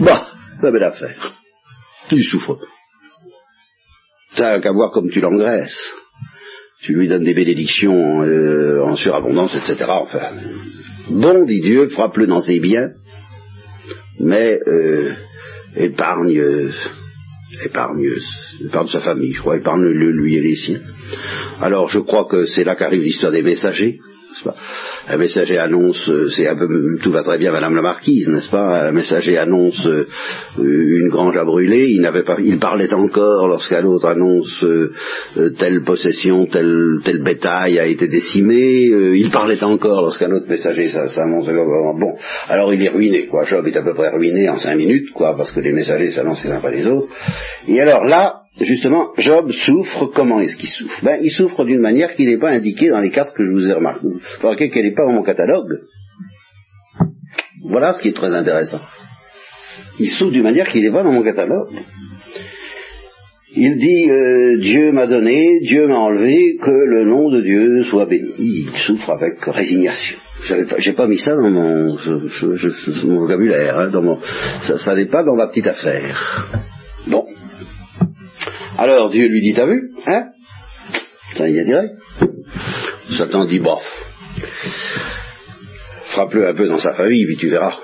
Bah, 0.00 0.28
ça 0.60 0.70
belle 0.70 0.82
affaire. 0.82 1.34
Il 2.10 2.24
souffre 2.24 2.54
pas. 2.54 2.66
Ça 4.34 4.52
n'a 4.52 4.60
qu'à 4.60 4.72
voir 4.72 4.90
comme 4.92 5.10
tu 5.10 5.20
l'engraisses. 5.20 5.92
Tu 6.82 6.94
lui 6.94 7.08
donnes 7.08 7.24
des 7.24 7.34
bénédictions 7.34 8.22
euh, 8.22 8.82
en 8.84 8.94
surabondance, 8.94 9.54
etc. 9.54 9.84
Enfin, 9.88 10.30
bon, 11.10 11.44
dit 11.44 11.60
Dieu, 11.60 11.88
frappe-le 11.88 12.26
dans 12.26 12.40
ses 12.40 12.58
biens, 12.58 12.90
mais 14.20 14.60
euh, 14.66 15.12
épargne, 15.76 16.70
épargne, 17.64 18.08
épargne 18.64 18.88
sa 18.88 19.00
famille, 19.00 19.32
je 19.32 19.40
crois, 19.40 19.56
épargne-le 19.56 20.12
lui 20.12 20.36
et 20.36 20.40
les 20.40 20.56
siens. 20.56 20.80
Alors 21.60 21.88
je 21.88 21.98
crois 21.98 22.26
que 22.26 22.46
c'est 22.46 22.64
là 22.64 22.76
qu'arrive 22.76 23.02
l'histoire 23.02 23.32
des 23.32 23.42
messagers, 23.42 23.98
un 25.08 25.18
messager 25.18 25.58
annonce, 25.58 26.08
euh, 26.08 26.28
c'est 26.30 26.46
un 26.46 26.56
peu, 26.56 26.66
tout 27.02 27.10
va 27.10 27.22
très 27.22 27.38
bien, 27.38 27.52
Madame 27.52 27.74
la 27.74 27.82
Marquise, 27.82 28.28
n'est-ce 28.28 28.48
pas? 28.48 28.88
Un 28.88 28.92
messager 28.92 29.36
annonce 29.36 29.86
euh, 29.86 30.06
une 30.58 31.08
grange 31.08 31.36
à 31.36 31.44
brûler. 31.44 31.88
Il 31.90 32.00
n'avait 32.00 32.22
pas, 32.22 32.36
il 32.38 32.58
parlait 32.58 32.92
encore 32.92 33.48
lorsqu'un 33.48 33.84
autre 33.84 34.06
annonce 34.06 34.62
euh, 34.62 34.92
telle 35.58 35.82
possession, 35.82 36.46
tel, 36.46 37.00
bétail 37.22 37.78
a 37.78 37.86
été 37.86 38.08
décimé. 38.08 38.84
il 39.14 39.30
parlait 39.30 39.62
encore 39.62 40.02
lorsqu'un 40.02 40.30
autre 40.32 40.48
messager 40.48 40.88
s'annonce. 40.88 41.46
Bon, 41.46 42.14
alors 42.48 42.72
il 42.72 42.82
est 42.82 42.90
ruiné, 42.90 43.26
quoi. 43.26 43.44
Job 43.44 43.66
est 43.66 43.76
à 43.76 43.82
peu 43.82 43.94
près 43.94 44.10
ruiné 44.10 44.48
en 44.48 44.58
cinq 44.58 44.76
minutes, 44.76 45.10
quoi, 45.12 45.36
parce 45.36 45.50
que 45.52 45.60
les 45.60 45.72
messagers 45.72 46.12
s'annoncent 46.12 46.42
les 46.44 46.50
uns 46.50 46.56
après 46.56 46.72
les 46.72 46.86
autres. 46.86 47.08
Et 47.68 47.80
alors 47.80 48.04
là, 48.04 48.42
justement, 48.58 49.10
Job 49.16 49.50
souffre, 49.52 50.06
comment 50.06 50.40
est-ce 50.40 50.56
qu'il 50.56 50.68
souffre? 50.68 51.04
Ben, 51.04 51.18
il 51.22 51.30
souffre 51.30 51.64
d'une 51.64 51.80
manière 51.80 52.14
qui 52.14 52.26
n'est 52.26 52.38
pas 52.38 52.50
indiquée 52.50 52.90
dans 52.90 53.00
les 53.00 53.10
cartes 53.10 53.34
que 53.34 53.44
je 53.44 53.50
vous 53.50 53.68
ai 53.68 53.72
remarquées, 53.72 54.70
qu'elle 54.70 54.84
n'est 54.84 54.94
pas 54.94 55.04
dans 55.04 55.12
mon 55.12 55.22
catalogue? 55.22 55.80
Voilà 57.64 57.92
ce 57.92 58.00
qui 58.00 58.08
est 58.08 58.16
très 58.16 58.34
intéressant. 58.34 58.80
Il 59.98 60.08
souffre 60.08 60.32
d'une 60.32 60.42
manière 60.42 60.68
qui 60.68 60.80
n'est 60.80 60.90
pas 60.90 61.02
dans 61.02 61.12
mon 61.12 61.22
catalogue. 61.22 61.74
Il 63.52 63.78
dit 63.78 64.08
euh, 64.08 64.58
Dieu 64.60 64.92
m'a 64.92 65.08
donné, 65.08 65.60
Dieu 65.60 65.88
m'a 65.88 65.98
enlevé, 65.98 66.56
que 66.62 66.70
le 66.70 67.04
nom 67.04 67.30
de 67.30 67.40
Dieu 67.40 67.82
soit 67.82 68.06
béni. 68.06 68.30
Il 68.38 68.70
souffre 68.86 69.10
avec 69.10 69.44
résignation. 69.44 70.18
J'ai 70.78 70.92
pas, 70.92 71.02
pas 71.02 71.08
mis 71.08 71.18
ça 71.18 71.34
dans 71.34 71.50
mon, 71.50 71.96
vocabulaire, 73.18 73.78
hein, 73.78 74.18
ça 74.62 74.94
n'est 74.94 75.06
pas 75.06 75.24
dans 75.24 75.34
ma 75.34 75.48
petite 75.48 75.66
affaire. 75.66 76.48
Bon, 77.08 77.26
alors 78.80 79.10
Dieu 79.10 79.28
lui 79.28 79.42
dit, 79.42 79.52
t'as 79.54 79.66
vu 79.66 79.90
Hein? 80.06 80.28
Ça 81.34 81.48
y 81.48 81.58
a 81.58 81.64
direct. 81.64 81.94
Satan 83.16 83.44
dit, 83.44 83.58
bof. 83.58 83.82
Frappe-le 86.06 86.48
un 86.48 86.54
peu 86.56 86.66
dans 86.66 86.78
sa 86.78 86.94
famille, 86.94 87.26
puis 87.26 87.36
tu 87.36 87.48
verras. 87.48 87.78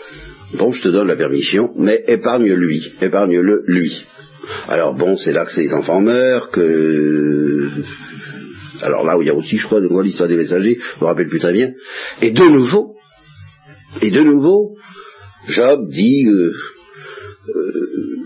Bon, 0.54 0.72
je 0.72 0.82
te 0.82 0.88
donne 0.88 1.08
la 1.08 1.16
permission, 1.16 1.68
mais 1.76 2.02
épargne-lui, 2.06 2.94
épargne-le 3.00 3.64
lui. 3.66 4.06
Alors 4.68 4.94
bon, 4.94 5.16
c'est 5.16 5.32
là 5.32 5.44
que 5.44 5.52
ses 5.52 5.72
enfants 5.74 6.00
meurent, 6.00 6.50
que... 6.50 7.68
Alors 8.82 9.04
là 9.04 9.18
où 9.18 9.22
il 9.22 9.28
y 9.28 9.30
a 9.30 9.34
aussi, 9.34 9.58
je 9.58 9.66
crois, 9.66 9.80
de 9.80 10.02
l'histoire 10.02 10.28
des 10.28 10.36
messagers, 10.36 10.78
je 10.78 11.00
me 11.00 11.06
rappelle 11.06 11.28
plus 11.28 11.40
très 11.40 11.52
bien. 11.52 11.72
Et 12.22 12.30
de 12.30 12.44
nouveau, 12.44 12.94
et 14.00 14.10
de 14.10 14.22
nouveau, 14.22 14.76
Job 15.48 15.88
dit, 15.88 16.26
euh, 16.26 16.52
euh, 17.48 18.25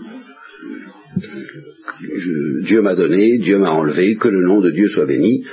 Dieu 2.63 2.81
m'a 2.81 2.95
donné, 2.95 3.37
Dieu 3.39 3.57
m'a 3.57 3.71
enlevé, 3.71 4.15
que 4.15 4.27
le 4.27 4.41
nom 4.41 4.61
de 4.61 4.71
Dieu 4.71 4.87
soit 4.89 5.05
béni. 5.05 5.43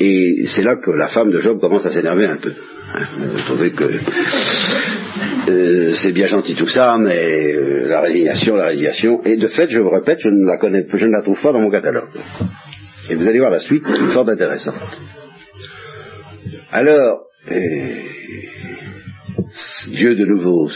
Et 0.00 0.46
c'est 0.46 0.62
là 0.62 0.76
que 0.76 0.90
la 0.90 1.08
femme 1.08 1.30
de 1.30 1.40
Job 1.40 1.60
commence 1.60 1.86
à 1.86 1.90
s'énerver 1.90 2.26
un 2.26 2.38
peu. 2.38 2.52
Hein, 2.94 3.06
vous 3.16 3.42
trouvez 3.42 3.72
que 3.72 3.84
euh, 5.48 5.94
c'est 5.94 6.12
bien 6.12 6.26
gentil 6.26 6.54
tout 6.54 6.66
ça, 6.66 6.96
mais 6.98 7.54
euh, 7.54 7.88
la 7.88 8.00
résignation, 8.00 8.56
la 8.56 8.66
résignation, 8.66 9.22
et 9.24 9.36
de 9.36 9.48
fait, 9.48 9.70
je 9.70 9.78
vous 9.78 9.90
répète, 9.90 10.20
je 10.20 10.28
ne 10.28 10.46
la 10.46 10.56
connais, 10.58 10.86
je 10.92 11.06
ne 11.06 11.12
la 11.12 11.22
trouve 11.22 11.40
pas 11.40 11.52
dans 11.52 11.60
mon 11.60 11.70
catalogue. 11.70 12.10
Et 13.10 13.14
vous 13.14 13.26
allez 13.26 13.38
voir 13.38 13.50
la 13.50 13.60
suite, 13.60 13.84
fort 14.12 14.28
intéressante. 14.28 14.76
Alors, 16.70 17.24
euh, 17.50 17.56
Dieu 19.88 20.14
de 20.14 20.24
nouveau 20.24 20.70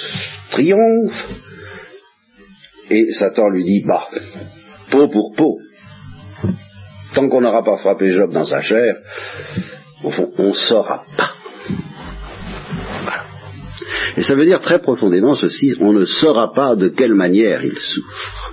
triomphe, 0.50 1.28
et 2.90 3.12
Satan 3.12 3.48
lui 3.48 3.64
dit, 3.64 3.84
bah, 3.86 4.08
peau 4.90 5.08
pour 5.08 5.34
peau. 5.36 5.58
Tant 7.14 7.28
qu'on 7.28 7.40
n'aura 7.40 7.64
pas 7.64 7.78
frappé 7.78 8.12
Job 8.12 8.32
dans 8.32 8.44
sa 8.44 8.60
chair, 8.60 8.96
au 10.04 10.10
fond, 10.10 10.32
on 10.38 10.48
ne 10.48 10.52
saura 10.52 11.04
pas. 11.16 11.32
Et 14.16 14.22
ça 14.22 14.34
veut 14.34 14.46
dire 14.46 14.60
très 14.60 14.80
profondément 14.80 15.34
ceci, 15.34 15.74
on 15.80 15.92
ne 15.92 16.04
saura 16.04 16.52
pas 16.52 16.74
de 16.74 16.88
quelle 16.88 17.14
manière 17.14 17.64
il 17.64 17.78
souffre. 17.78 18.52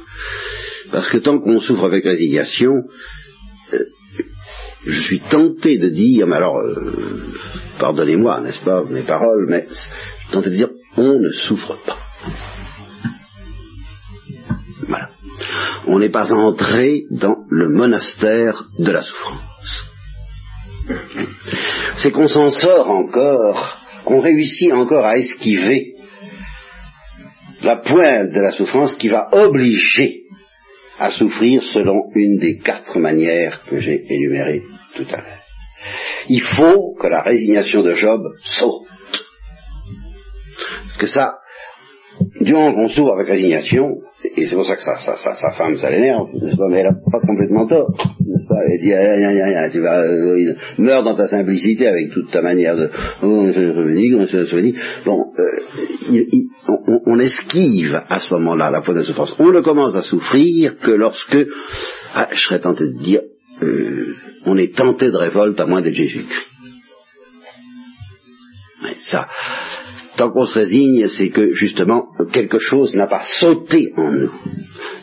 Parce 0.92 1.10
que 1.10 1.18
tant 1.18 1.40
qu'on 1.40 1.60
souffre 1.60 1.86
avec 1.86 2.04
résignation, 2.04 2.84
euh, 3.74 3.80
je 4.86 5.02
suis 5.02 5.20
tenté 5.22 5.78
de 5.78 5.90
dire, 5.90 6.28
mais 6.28 6.36
alors, 6.36 6.58
euh, 6.58 7.24
pardonnez-moi, 7.80 8.42
n'est-ce 8.42 8.64
pas, 8.64 8.84
mes 8.84 9.04
paroles, 9.04 9.48
mais 9.50 9.66
je 9.70 9.74
suis 9.74 10.32
tenté 10.32 10.50
de 10.50 10.56
dire, 10.56 10.70
on 10.98 11.20
ne 11.20 11.30
souffre 11.30 11.78
pas. 11.86 11.98
On 15.88 16.00
n'est 16.00 16.10
pas 16.10 16.34
entré 16.34 17.04
dans 17.12 17.38
le 17.50 17.70
monastère 17.70 18.66
de 18.80 18.92
la 18.92 19.02
souffrance. 19.02 19.86
C'est 21.96 22.12
qu'on 22.12 22.28
s'en 22.28 22.50
sort 22.50 22.90
encore, 22.90 23.78
qu'on 24.06 24.20
réussit 24.20 24.72
encore 24.72 25.06
à 25.06 25.18
esquiver 25.18 25.96
la 27.62 27.78
pointe 27.78 28.32
de 28.32 28.42
la 28.42 28.52
souffrance 28.52 28.96
qui 28.96 29.08
va 29.08 29.30
obliger 29.32 30.24
à 31.00 31.12
souffrir 31.12 31.64
selon 31.64 32.10
une 32.14 32.38
des 32.38 32.58
quatre 32.58 33.00
manières 33.00 33.64
que 33.66 33.80
j'ai 33.80 34.04
énumérées 34.14 34.64
tout 34.96 35.06
à 35.10 35.18
l'heure. 35.18 35.44
Il 36.30 36.42
faut 36.42 36.96
que 37.00 37.08
la 37.08 37.22
résignation 37.22 37.82
de 37.82 37.94
Job 37.94 38.22
saute. 38.44 38.88
Parce 40.84 40.98
que 40.98 41.08
ça, 41.08 41.38
durant 42.42 42.74
qu'on 42.74 42.88
s'ouvre 42.88 43.14
avec 43.14 43.28
résignation, 43.28 43.98
et 44.36 44.48
c'est 44.48 44.56
pour 44.56 44.66
ça 44.66 44.76
que 44.76 44.84
sa, 44.84 44.98
sa, 44.98 45.52
femme, 45.52 45.76
ça 45.76 45.92
l'énerve, 45.92 46.28
mais 46.70 46.80
elle 46.80 46.88
n'a 46.88 46.94
pas 46.94 47.20
complètement 47.26 47.68
tort, 47.68 47.92
pas, 48.48 48.64
elle 48.70 48.82
dit, 48.82 48.94
ah, 48.94 49.00
ah, 49.00 49.70
ah, 49.88 50.00
euh, 50.02 50.54
meurs 50.78 51.04
dans 51.04 51.16
ta 51.16 51.28
simplicité 51.28 51.88
avec 51.88 52.12
toute 52.12 52.32
ta 52.32 52.42
manière 52.42 52.76
de, 52.76 52.90
oh, 53.22 53.52
bon, 55.06 55.26
euh, 55.40 55.60
on, 57.06 57.20
esquive 57.20 58.02
à 58.10 58.20
ce 58.20 58.34
moment-là 58.34 58.72
la 58.72 58.82
pointe 58.82 58.98
de 58.98 59.04
souffrance. 59.04 59.36
On 59.40 59.52
ne 59.52 59.62
commence 59.62 59.96
à 59.96 60.02
souffrir 60.02 60.78
que 60.80 60.92
lorsque, 60.92 61.38
je 61.38 62.40
serais 62.40 62.60
tenté 62.60 62.86
de 62.86 62.98
dire, 62.98 63.22
euh, 63.62 64.16
on 64.46 64.58
est 64.58 64.76
tenté 64.76 65.12
de 65.12 65.18
révolte 65.18 65.60
à 65.60 65.66
moins 65.66 65.82
d'être 65.82 65.96
Jésus-Christ. 65.96 66.50
Ça, 69.04 69.28
tant 70.16 70.30
qu'on 70.32 70.46
se 70.46 70.60
résigne, 70.60 71.08
c'est 71.08 71.30
que 71.30 71.54
justement 71.54 72.08
quelque 72.32 72.60
chose 72.60 72.96
n'a 72.96 73.08
pas 73.08 73.24
sauté 73.24 73.94
en 73.98 74.12
nous. 74.12 74.32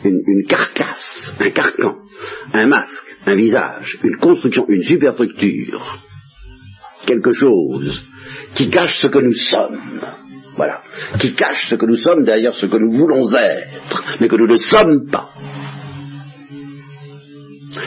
Une, 0.03 0.45
carcasse, 0.47 1.35
un 1.39 1.49
carcan, 1.49 1.95
un 2.53 2.67
masque, 2.67 3.15
un 3.25 3.35
visage, 3.35 3.99
une 4.03 4.17
construction, 4.17 4.65
une 4.69 4.83
superstructure. 4.83 5.99
Quelque 7.05 7.31
chose 7.31 8.01
qui 8.55 8.69
cache 8.69 8.99
ce 9.01 9.07
que 9.07 9.19
nous 9.19 9.33
sommes. 9.33 9.79
Voilà. 10.55 10.81
Qui 11.19 11.33
cache 11.33 11.69
ce 11.69 11.75
que 11.75 11.85
nous 11.85 11.95
sommes 11.95 12.23
derrière 12.23 12.53
ce 12.53 12.65
que 12.65 12.77
nous 12.77 12.91
voulons 12.91 13.23
être, 13.35 14.03
mais 14.19 14.27
que 14.27 14.35
nous 14.35 14.47
ne 14.47 14.57
sommes 14.57 15.09
pas. 15.09 15.29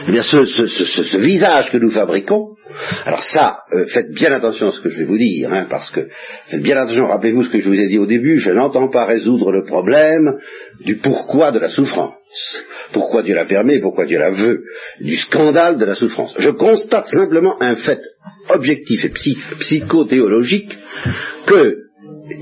Eh 0.07 0.11
bien, 0.11 0.23
ce, 0.23 0.45
ce, 0.45 0.67
ce, 0.67 1.03
ce, 1.03 1.17
visage 1.19 1.71
que 1.71 1.77
nous 1.77 1.91
fabriquons, 1.91 2.57
alors 3.05 3.23
ça, 3.23 3.59
euh, 3.73 3.87
faites 3.87 4.13
bien 4.13 4.33
attention 4.33 4.69
à 4.69 4.73
ce 4.73 4.81
que 4.81 4.89
je 4.89 4.99
vais 4.99 5.05
vous 5.05 5.19
dire, 5.19 5.53
hein, 5.53 5.67
parce 5.69 5.91
que 5.91 6.09
faites 6.47 6.63
bien 6.63 6.77
attention, 6.77 7.05
rappelez-vous 7.05 7.45
ce 7.45 7.51
que 7.51 7.61
je 7.61 7.69
vous 7.69 7.79
ai 7.79 7.89
dit 7.89 7.99
au 7.99 8.07
début, 8.07 8.39
je 8.39 8.51
n'entends 8.51 8.89
pas 8.89 9.05
résoudre 9.05 9.53
le 9.53 9.65
problème 9.65 10.39
du 10.81 10.97
pourquoi 10.97 11.53
de 11.53 11.59
la 11.59 11.69
souffrance, 11.69 12.15
pourquoi 12.93 13.23
Dieu 13.23 13.35
la 13.35 13.45
permet, 13.45 13.81
pourquoi 13.81 14.07
Dieu 14.07 14.19
la 14.19 14.31
veut, 14.31 14.63
du 15.01 15.17
scandale 15.17 15.77
de 15.77 15.85
la 15.85 15.95
souffrance. 15.95 16.35
Je 16.39 16.51
constate 16.51 17.09
simplement 17.09 17.61
un 17.61 17.77
fait 17.77 18.01
objectif 18.49 19.05
et 19.05 19.13
psychothéologique 19.59 20.77
que 21.47 21.84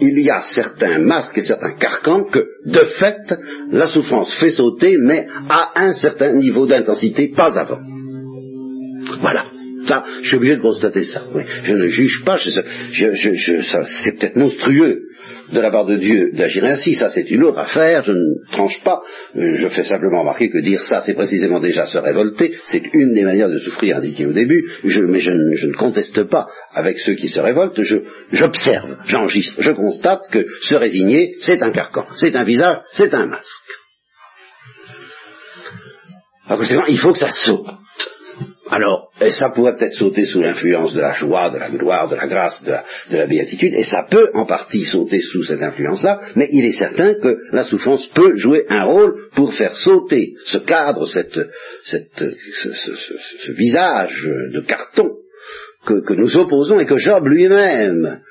il 0.01 0.21
y 0.21 0.31
a 0.31 0.41
certains 0.41 0.99
masques 0.99 1.39
et 1.39 1.43
certains 1.43 1.73
carcans 1.73 2.25
que, 2.25 2.47
de 2.67 2.85
fait, 2.99 3.35
la 3.71 3.87
souffrance 3.87 4.35
fait 4.35 4.51
sauter, 4.51 4.97
mais 4.99 5.27
à 5.49 5.73
un 5.77 5.93
certain 5.93 6.33
niveau 6.35 6.67
d'intensité, 6.67 7.29
pas 7.29 7.59
avant. 7.59 7.81
Voilà. 9.21 9.47
Ça, 9.87 10.05
je 10.21 10.29
suis 10.29 10.37
obligé 10.37 10.57
de 10.57 10.63
constater 10.63 11.05
ça. 11.05 11.25
Je 11.63 11.73
ne 11.73 11.89
juge 11.89 12.25
pas, 12.25 12.39
c'est 12.39 14.19
peut-être 14.19 14.37
monstrueux 14.37 15.03
de 15.53 15.61
la 15.61 15.71
part 15.71 15.87
de 15.87 15.97
Dieu 15.97 16.31
d'agir 16.33 16.65
ainsi, 16.65 16.95
ça 16.95 17.11
c'est 17.11 17.31
une 17.31 17.45
autre 17.45 17.59
affaire, 17.59 18.05
je 18.05 18.13
ne 18.13 18.53
tranche 18.53 18.83
pas, 18.83 19.03
je 19.35 19.69
fais 19.69 19.85
simplement 19.85 20.21
remarquer 20.21 20.51
que 20.51 20.59
dire 20.59 20.83
ça 20.83 21.03
c'est 21.03 21.15
précisément 21.15 21.61
déjà 21.61 21.87
se 21.87 21.99
révolter, 21.99 22.55
c'est 22.65 22.83
une 22.93 23.15
des 23.15 23.25
manières 23.25 23.51
de 23.51 23.59
souffrir 23.59 23.97
indiquées 23.97 24.27
au 24.27 24.33
début, 24.33 24.65
mais 24.85 25.21
je, 25.21 25.31
ne 25.31 25.77
conteste 25.77 26.25
pas 26.25 26.49
avec 26.73 26.99
ceux 26.99 27.15
qui 27.15 27.29
se 27.29 27.41
révoltent, 27.41 27.81
j'observe, 28.33 28.97
j'enregistre, 29.07 29.61
je 29.61 29.73
constate 29.73 30.23
que 30.31 30.47
se 30.63 30.75
résigner 30.75 31.35
c'est 31.41 31.63
un 31.63 31.71
carcan, 31.71 32.07
c'est 32.17 32.35
un 32.37 32.45
visage, 32.45 32.81
c'est 32.93 33.15
un 33.15 33.27
masque. 33.27 33.73
Alors, 36.47 36.89
il 36.89 36.99
faut 36.99 37.13
que 37.13 37.19
ça 37.19 37.31
saute. 37.31 37.67
Alors, 38.73 39.11
et 39.21 39.33
ça 39.33 39.51
pourrait 39.51 39.75
peut-être 39.75 39.93
sauter 39.93 40.25
sous 40.25 40.41
l'influence 40.41 40.95
de 40.95 41.01
la 41.01 41.13
joie, 41.13 41.51
de 41.51 41.59
la 41.59 41.69
gloire, 41.69 42.09
de 42.09 42.17
la 42.17 42.27
grâce, 42.27 42.65
de 42.65 43.19
la, 43.19 43.27
béatitude, 43.27 43.75
et 43.75 43.85
ça 43.85 44.07
peut 44.11 44.31
en 44.33 44.47
partie 44.47 44.87
sauter 44.87 45.21
sous 45.21 45.45
cette 45.45 45.61
influence-là, 45.61 46.23
mais 46.37 46.49
il 46.51 46.65
est 46.65 46.73
certain 46.73 47.13
que 47.13 47.37
la 47.53 47.65
souffrance 47.65 48.07
peut 48.15 48.35
jouer 48.35 48.65
un 48.71 48.85
rôle 48.85 49.15
pour 49.35 49.53
faire 49.53 49.77
sauter 49.77 50.37
ce 50.47 50.57
cadre, 50.57 51.07
cette, 51.07 51.39
cette, 51.85 52.25
ce, 52.63 53.53
visage 53.53 54.27
de 54.55 54.61
carton 54.61 55.11
que 55.85 56.15
nous 56.15 56.35
opposons 56.39 56.81
et 56.81 56.87
que 56.87 56.97
Job 56.97 57.27
lui-même 57.27 58.23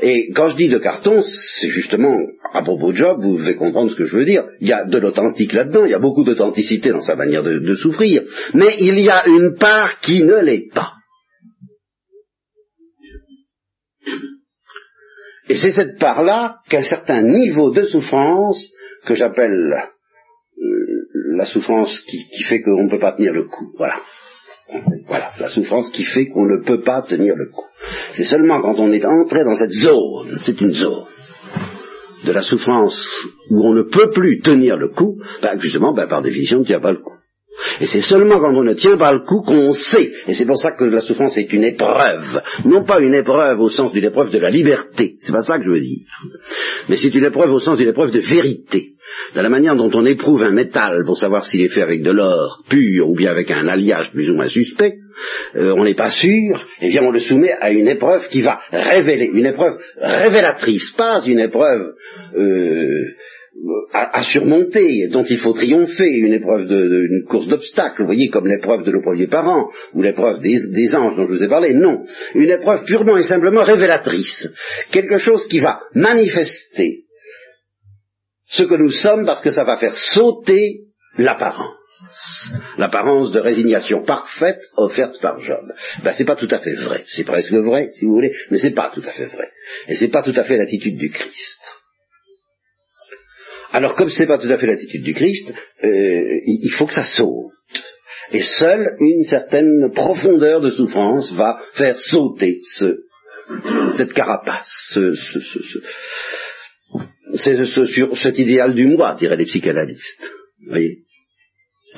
et 0.00 0.30
quand 0.34 0.48
je 0.48 0.56
dis 0.56 0.68
de 0.68 0.78
carton, 0.78 1.20
c'est 1.20 1.70
justement, 1.70 2.18
à 2.52 2.62
propos 2.62 2.92
de 2.92 2.96
Job, 2.96 3.22
vous 3.22 3.38
devez 3.38 3.56
comprendre 3.56 3.90
ce 3.90 3.96
que 3.96 4.04
je 4.04 4.16
veux 4.16 4.26
dire. 4.26 4.46
Il 4.60 4.68
y 4.68 4.72
a 4.72 4.84
de 4.84 4.98
l'authentique 4.98 5.54
là-dedans, 5.54 5.84
il 5.84 5.90
y 5.90 5.94
a 5.94 5.98
beaucoup 5.98 6.24
d'authenticité 6.24 6.90
dans 6.90 7.00
sa 7.00 7.16
manière 7.16 7.42
de, 7.42 7.74
souffrir, 7.74 8.22
mais 8.54 8.76
il 8.78 8.98
y 9.00 9.08
a 9.08 9.26
une 9.26 9.54
part 9.54 10.00
qui 10.00 10.22
ne 10.22 10.36
l'est 10.36 10.68
pas. 10.72 10.92
Et 15.48 15.56
c'est 15.56 15.72
cette 15.72 15.98
part-là 15.98 16.56
qu'un 16.68 16.82
certain 16.82 17.22
niveau 17.22 17.70
de 17.70 17.84
souffrance, 17.84 18.68
que 19.06 19.14
j'appelle 19.14 19.74
euh, 20.58 21.36
la 21.36 21.46
souffrance 21.46 22.00
qui, 22.00 22.18
qui 22.28 22.42
fait 22.42 22.60
qu'on 22.60 22.84
ne 22.84 22.90
peut 22.90 22.98
pas 22.98 23.12
tenir 23.12 23.32
le 23.32 23.44
coup, 23.44 23.72
voilà. 23.78 24.00
Voilà, 25.06 25.30
la 25.38 25.48
souffrance 25.48 25.90
qui 25.90 26.04
fait 26.04 26.26
qu'on 26.26 26.46
ne 26.46 26.64
peut 26.64 26.82
pas 26.82 27.02
tenir 27.02 27.36
le 27.36 27.46
coup. 27.46 27.64
C'est 28.14 28.24
seulement 28.24 28.60
quand 28.60 28.78
on 28.78 28.90
est 28.90 29.04
entré 29.04 29.44
dans 29.44 29.54
cette 29.54 29.70
zone, 29.70 30.38
c'est 30.40 30.60
une 30.60 30.72
zone, 30.72 31.04
de 32.24 32.32
la 32.32 32.42
souffrance 32.42 32.98
où 33.50 33.64
on 33.64 33.74
ne 33.74 33.82
peut 33.82 34.10
plus 34.10 34.40
tenir 34.40 34.76
le 34.76 34.88
coup, 34.88 35.20
ben 35.42 35.58
justement, 35.60 35.92
ben 35.92 36.08
par 36.08 36.22
définition, 36.22 36.58
on 36.58 36.60
ne 36.60 36.66
tient 36.66 36.80
pas 36.80 36.92
le 36.92 36.98
coup. 36.98 37.14
Et 37.80 37.86
c'est 37.86 38.02
seulement 38.02 38.38
quand 38.38 38.54
on 38.54 38.64
ne 38.64 38.74
tient 38.74 38.96
pas 38.96 39.12
le 39.12 39.20
coup 39.20 39.42
qu'on 39.42 39.72
sait. 39.72 40.12
Et 40.26 40.34
c'est 40.34 40.46
pour 40.46 40.58
ça 40.58 40.72
que 40.72 40.84
la 40.84 41.00
souffrance 41.00 41.36
est 41.38 41.52
une 41.52 41.64
épreuve. 41.64 42.42
Non 42.64 42.84
pas 42.84 43.00
une 43.00 43.14
épreuve 43.14 43.60
au 43.60 43.68
sens 43.68 43.92
d'une 43.92 44.04
épreuve 44.04 44.30
de 44.30 44.38
la 44.38 44.50
liberté. 44.50 45.16
C'est 45.20 45.32
pas 45.32 45.42
ça 45.42 45.58
que 45.58 45.64
je 45.64 45.70
veux 45.70 45.80
dire. 45.80 46.06
Mais 46.88 46.96
c'est 46.96 47.14
une 47.14 47.24
épreuve 47.24 47.52
au 47.52 47.60
sens 47.60 47.78
d'une 47.78 47.88
épreuve 47.88 48.12
de 48.12 48.20
vérité. 48.20 48.92
De 49.34 49.40
la 49.40 49.48
manière 49.48 49.76
dont 49.76 49.90
on 49.94 50.04
éprouve 50.04 50.42
un 50.42 50.50
métal 50.50 51.04
pour 51.06 51.16
savoir 51.16 51.44
s'il 51.44 51.60
est 51.62 51.68
fait 51.68 51.82
avec 51.82 52.02
de 52.02 52.10
l'or 52.10 52.62
pur 52.68 53.08
ou 53.08 53.14
bien 53.14 53.30
avec 53.30 53.50
un 53.50 53.68
alliage 53.68 54.10
plus 54.10 54.28
ou 54.30 54.34
moins 54.34 54.48
suspect, 54.48 54.96
euh, 55.54 55.72
on 55.76 55.84
n'est 55.84 55.94
pas 55.94 56.10
sûr, 56.10 56.66
eh 56.80 56.88
bien 56.88 57.02
on 57.02 57.10
le 57.10 57.20
soumet 57.20 57.52
à 57.52 57.70
une 57.70 57.88
épreuve 57.88 58.28
qui 58.28 58.42
va 58.42 58.60
révéler, 58.72 59.30
une 59.32 59.46
épreuve 59.46 59.78
révélatrice, 60.00 60.92
pas 60.96 61.22
une 61.24 61.38
épreuve 61.38 61.92
euh, 62.36 63.04
à, 63.92 64.22
surmonter, 64.24 65.08
dont 65.08 65.24
il 65.24 65.38
faut 65.38 65.52
triompher, 65.52 66.08
une 66.08 66.34
épreuve 66.34 66.66
de, 66.66 67.06
une 67.10 67.24
course 67.26 67.48
d'obstacles, 67.48 68.02
vous 68.02 68.06
voyez, 68.06 68.28
comme 68.28 68.46
l'épreuve 68.46 68.84
de 68.84 68.92
nos 68.92 69.02
premiers 69.02 69.26
parents, 69.26 69.70
ou 69.94 70.02
l'épreuve 70.02 70.40
des, 70.40 70.94
anges 70.94 71.16
dont 71.16 71.26
je 71.26 71.34
vous 71.34 71.42
ai 71.42 71.48
parlé, 71.48 71.72
non. 71.72 72.04
Une 72.34 72.50
épreuve 72.50 72.84
purement 72.84 73.16
et 73.16 73.22
simplement 73.22 73.62
révélatrice. 73.62 74.48
Quelque 74.90 75.18
chose 75.18 75.46
qui 75.48 75.60
va 75.60 75.80
manifester 75.94 77.04
ce 78.48 78.62
que 78.64 78.74
nous 78.74 78.90
sommes 78.90 79.24
parce 79.24 79.40
que 79.40 79.50
ça 79.50 79.64
va 79.64 79.78
faire 79.78 79.96
sauter 79.96 80.82
l'apparence. 81.18 81.74
L'apparence 82.76 83.32
de 83.32 83.40
résignation 83.40 84.04
parfaite 84.04 84.60
offerte 84.76 85.20
par 85.20 85.40
Job. 85.40 85.72
Ben, 86.04 86.12
c'est 86.12 86.26
pas 86.26 86.36
tout 86.36 86.48
à 86.50 86.58
fait 86.58 86.74
vrai. 86.74 87.04
C'est 87.06 87.24
presque 87.24 87.52
vrai, 87.52 87.90
si 87.94 88.04
vous 88.04 88.12
voulez, 88.12 88.32
mais 88.50 88.58
c'est 88.58 88.74
pas 88.74 88.92
tout 88.94 89.02
à 89.06 89.12
fait 89.12 89.26
vrai. 89.26 89.48
Et 89.88 89.94
c'est 89.94 90.08
pas 90.08 90.22
tout 90.22 90.34
à 90.36 90.44
fait 90.44 90.58
l'attitude 90.58 90.98
du 90.98 91.10
Christ. 91.10 91.60
Alors 93.72 93.94
comme 93.94 94.08
ce 94.08 94.20
n'est 94.20 94.26
pas 94.26 94.38
tout 94.38 94.48
à 94.48 94.58
fait 94.58 94.66
l'attitude 94.66 95.02
du 95.02 95.14
Christ, 95.14 95.52
euh, 95.84 96.40
il 96.44 96.70
faut 96.76 96.86
que 96.86 96.94
ça 96.94 97.04
saute. 97.04 97.52
Et 98.32 98.42
seule 98.42 98.96
une 98.98 99.24
certaine 99.24 99.92
profondeur 99.94 100.60
de 100.60 100.70
souffrance 100.70 101.32
va 101.32 101.60
faire 101.74 101.98
sauter 101.98 102.58
ce, 102.76 102.98
cette 103.96 104.12
carapace, 104.12 104.68
ce, 104.92 105.14
ce, 105.14 105.40
idéal 108.40 108.74
du 108.74 108.86
moi, 108.86 109.16
diraient 109.18 109.36
les 109.36 109.44
psychanalystes. 109.44 110.30
Voyez? 110.68 111.05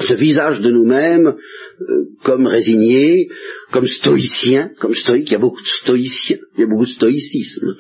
Ce 0.01 0.15
visage 0.15 0.61
de 0.61 0.71
nous-mêmes 0.71 1.35
euh, 1.81 2.05
comme 2.23 2.47
résigné, 2.47 3.29
comme 3.73 3.87
stoïcien, 3.87 4.71
comme 4.81 4.95
stoïque, 4.95 5.29
il 5.31 5.33
y 5.33 5.37
a 5.37 5.41
beaucoup 5.41 5.63
de 5.63 5.67
stoïciens, 5.67 6.39
il 6.57 6.61
y 6.61 6.65
a 6.65 6.67
beaucoup 6.67 6.85
de 6.85 6.91
stoïcisme. 6.91 7.77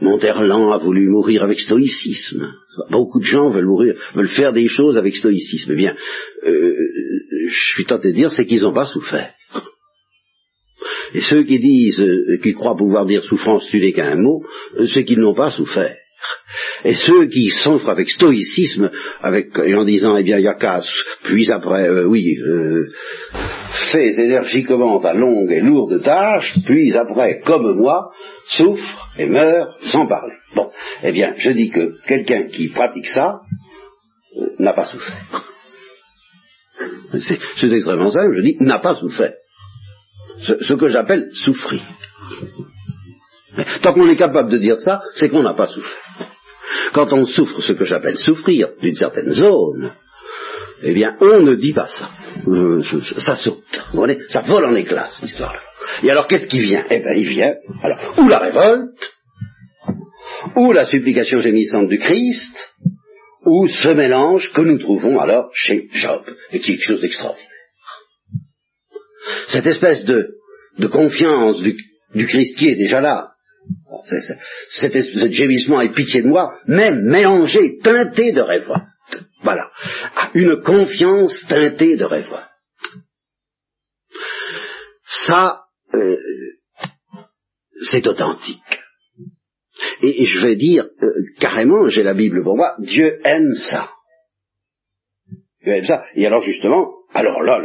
Monterland 0.00 0.72
a 0.72 0.78
voulu 0.78 1.08
mourir 1.08 1.42
avec 1.42 1.60
stoïcisme. 1.60 2.52
Beaucoup 2.90 3.18
de 3.18 3.24
gens 3.24 3.50
veulent 3.50 3.66
mourir, 3.66 3.94
veulent 4.14 4.28
faire 4.28 4.52
des 4.52 4.68
choses 4.68 4.96
avec 4.96 5.16
stoïcisme. 5.16 5.72
Eh 5.72 5.76
bien, 5.76 5.96
euh, 6.46 6.74
je 7.48 7.72
suis 7.74 7.84
tenté 7.84 8.08
de 8.08 8.14
dire, 8.14 8.30
c'est 8.30 8.46
qu'ils 8.46 8.62
n'ont 8.62 8.74
pas 8.74 8.86
souffert. 8.86 9.32
Et 11.14 11.20
ceux 11.20 11.42
qui 11.42 11.58
disent, 11.58 12.00
euh, 12.00 12.38
qui 12.42 12.52
croient 12.54 12.76
pouvoir 12.76 13.06
dire 13.06 13.24
souffrance, 13.24 13.66
tu 13.70 13.80
n'es 13.80 13.92
qu'un 13.92 14.16
mot, 14.16 14.44
c'est 14.86 15.04
qu'ils 15.04 15.20
n'ont 15.20 15.34
pas 15.34 15.50
souffert. 15.50 15.96
Et 16.84 16.94
ceux 16.94 17.26
qui 17.26 17.50
souffrent 17.50 17.90
avec 17.90 18.08
stoïcisme, 18.08 18.90
en 19.22 19.84
disant, 19.84 20.16
eh 20.16 20.22
bien, 20.22 20.38
il 20.38 20.44
y 20.44 20.48
a 20.48 20.54
casse, 20.54 20.92
puis 21.24 21.50
après, 21.50 21.88
euh, 21.88 22.06
oui, 22.06 22.36
euh, 22.36 22.92
fais 23.90 24.14
énergiquement 24.20 25.00
ta 25.00 25.12
longue 25.12 25.50
et 25.50 25.60
lourde 25.60 26.00
tâche, 26.02 26.56
puis 26.64 26.94
après, 26.96 27.40
comme 27.40 27.76
moi, 27.76 28.10
souffre 28.46 29.08
et 29.18 29.26
meurt 29.26 29.70
sans 29.86 30.06
parler. 30.06 30.34
Bon, 30.54 30.70
eh 31.02 31.12
bien, 31.12 31.34
je 31.36 31.50
dis 31.50 31.70
que 31.70 32.00
quelqu'un 32.06 32.44
qui 32.44 32.68
pratique 32.68 33.06
ça 33.06 33.40
euh, 34.36 34.46
n'a 34.58 34.72
pas 34.72 34.84
souffert. 34.84 35.44
C'est 37.20 37.72
extrêmement 37.72 38.10
simple, 38.10 38.36
je 38.36 38.42
dis, 38.42 38.56
n'a 38.60 38.78
pas 38.78 38.94
souffert. 38.94 39.34
Ce, 40.42 40.62
ce 40.62 40.74
que 40.74 40.86
j'appelle 40.86 41.30
souffrir. 41.32 41.82
Tant 43.82 43.92
qu'on 43.92 44.08
est 44.08 44.16
capable 44.16 44.50
de 44.50 44.58
dire 44.58 44.78
ça, 44.78 45.00
c'est 45.14 45.28
qu'on 45.28 45.42
n'a 45.42 45.54
pas 45.54 45.66
souffert. 45.66 46.07
Quand 46.92 47.12
on 47.12 47.24
souffre 47.24 47.60
ce 47.60 47.72
que 47.72 47.84
j'appelle 47.84 48.18
souffrir 48.18 48.70
d'une 48.80 48.94
certaine 48.94 49.30
zone, 49.30 49.92
eh 50.82 50.94
bien, 50.94 51.16
on 51.20 51.42
ne 51.42 51.54
dit 51.56 51.72
pas 51.72 51.88
ça. 51.88 52.10
ça 53.18 53.36
saute. 53.36 53.82
Vous 53.92 53.98
voyez 53.98 54.18
ça 54.28 54.42
vole 54.42 54.66
en 54.66 54.74
éclats, 54.74 55.08
cette 55.10 55.28
histoire-là. 55.28 55.60
Et 56.02 56.10
alors, 56.10 56.26
qu'est-ce 56.26 56.46
qui 56.46 56.60
vient? 56.60 56.84
Eh 56.90 57.00
bien, 57.00 57.12
il 57.12 57.28
vient, 57.28 57.54
alors, 57.82 58.14
ou 58.18 58.28
la 58.28 58.38
révolte, 58.38 59.12
ou 60.56 60.72
la 60.72 60.84
supplication 60.84 61.40
gémissante 61.40 61.88
du 61.88 61.98
Christ, 61.98 62.74
ou 63.44 63.66
ce 63.66 63.88
mélange 63.88 64.52
que 64.52 64.60
nous 64.60 64.78
trouvons 64.78 65.18
alors 65.18 65.50
chez 65.52 65.88
Job, 65.92 66.22
et 66.52 66.60
qui 66.60 66.72
est 66.72 66.74
quelque 66.76 66.86
chose 66.86 67.00
d'extraordinaire. 67.00 67.48
Cette 69.48 69.66
espèce 69.66 70.04
de, 70.04 70.36
de 70.78 70.86
confiance 70.86 71.60
du, 71.60 71.76
du 72.14 72.26
Christ 72.26 72.56
qui 72.56 72.68
est 72.68 72.76
déjà 72.76 73.00
là, 73.00 73.32
cet, 74.68 75.32
gémissement 75.32 75.80
et 75.80 75.90
pitié 75.90 76.22
de 76.22 76.28
moi, 76.28 76.58
même 76.66 77.02
mélangé, 77.02 77.78
teinté 77.78 78.32
de 78.32 78.40
révolte. 78.40 78.82
Voilà. 79.42 79.70
Une 80.34 80.60
confiance 80.60 81.44
teintée 81.48 81.96
de 81.96 82.04
révolte. 82.04 82.44
Ça, 85.26 85.62
euh, 85.94 86.16
c'est 87.90 88.06
authentique. 88.06 88.60
Et, 90.02 90.26
je 90.26 90.40
vais 90.40 90.56
dire 90.56 90.86
euh, 91.02 91.12
carrément, 91.40 91.86
j'ai 91.86 92.02
la 92.02 92.14
Bible 92.14 92.42
pour 92.42 92.56
moi, 92.56 92.74
Dieu 92.80 93.20
aime 93.24 93.54
ça. 93.54 93.92
Dieu 95.62 95.72
aime 95.72 95.84
ça. 95.84 96.04
Et 96.14 96.26
alors 96.26 96.42
justement, 96.42 96.98
Alors 97.14 97.42
là, 97.42 97.58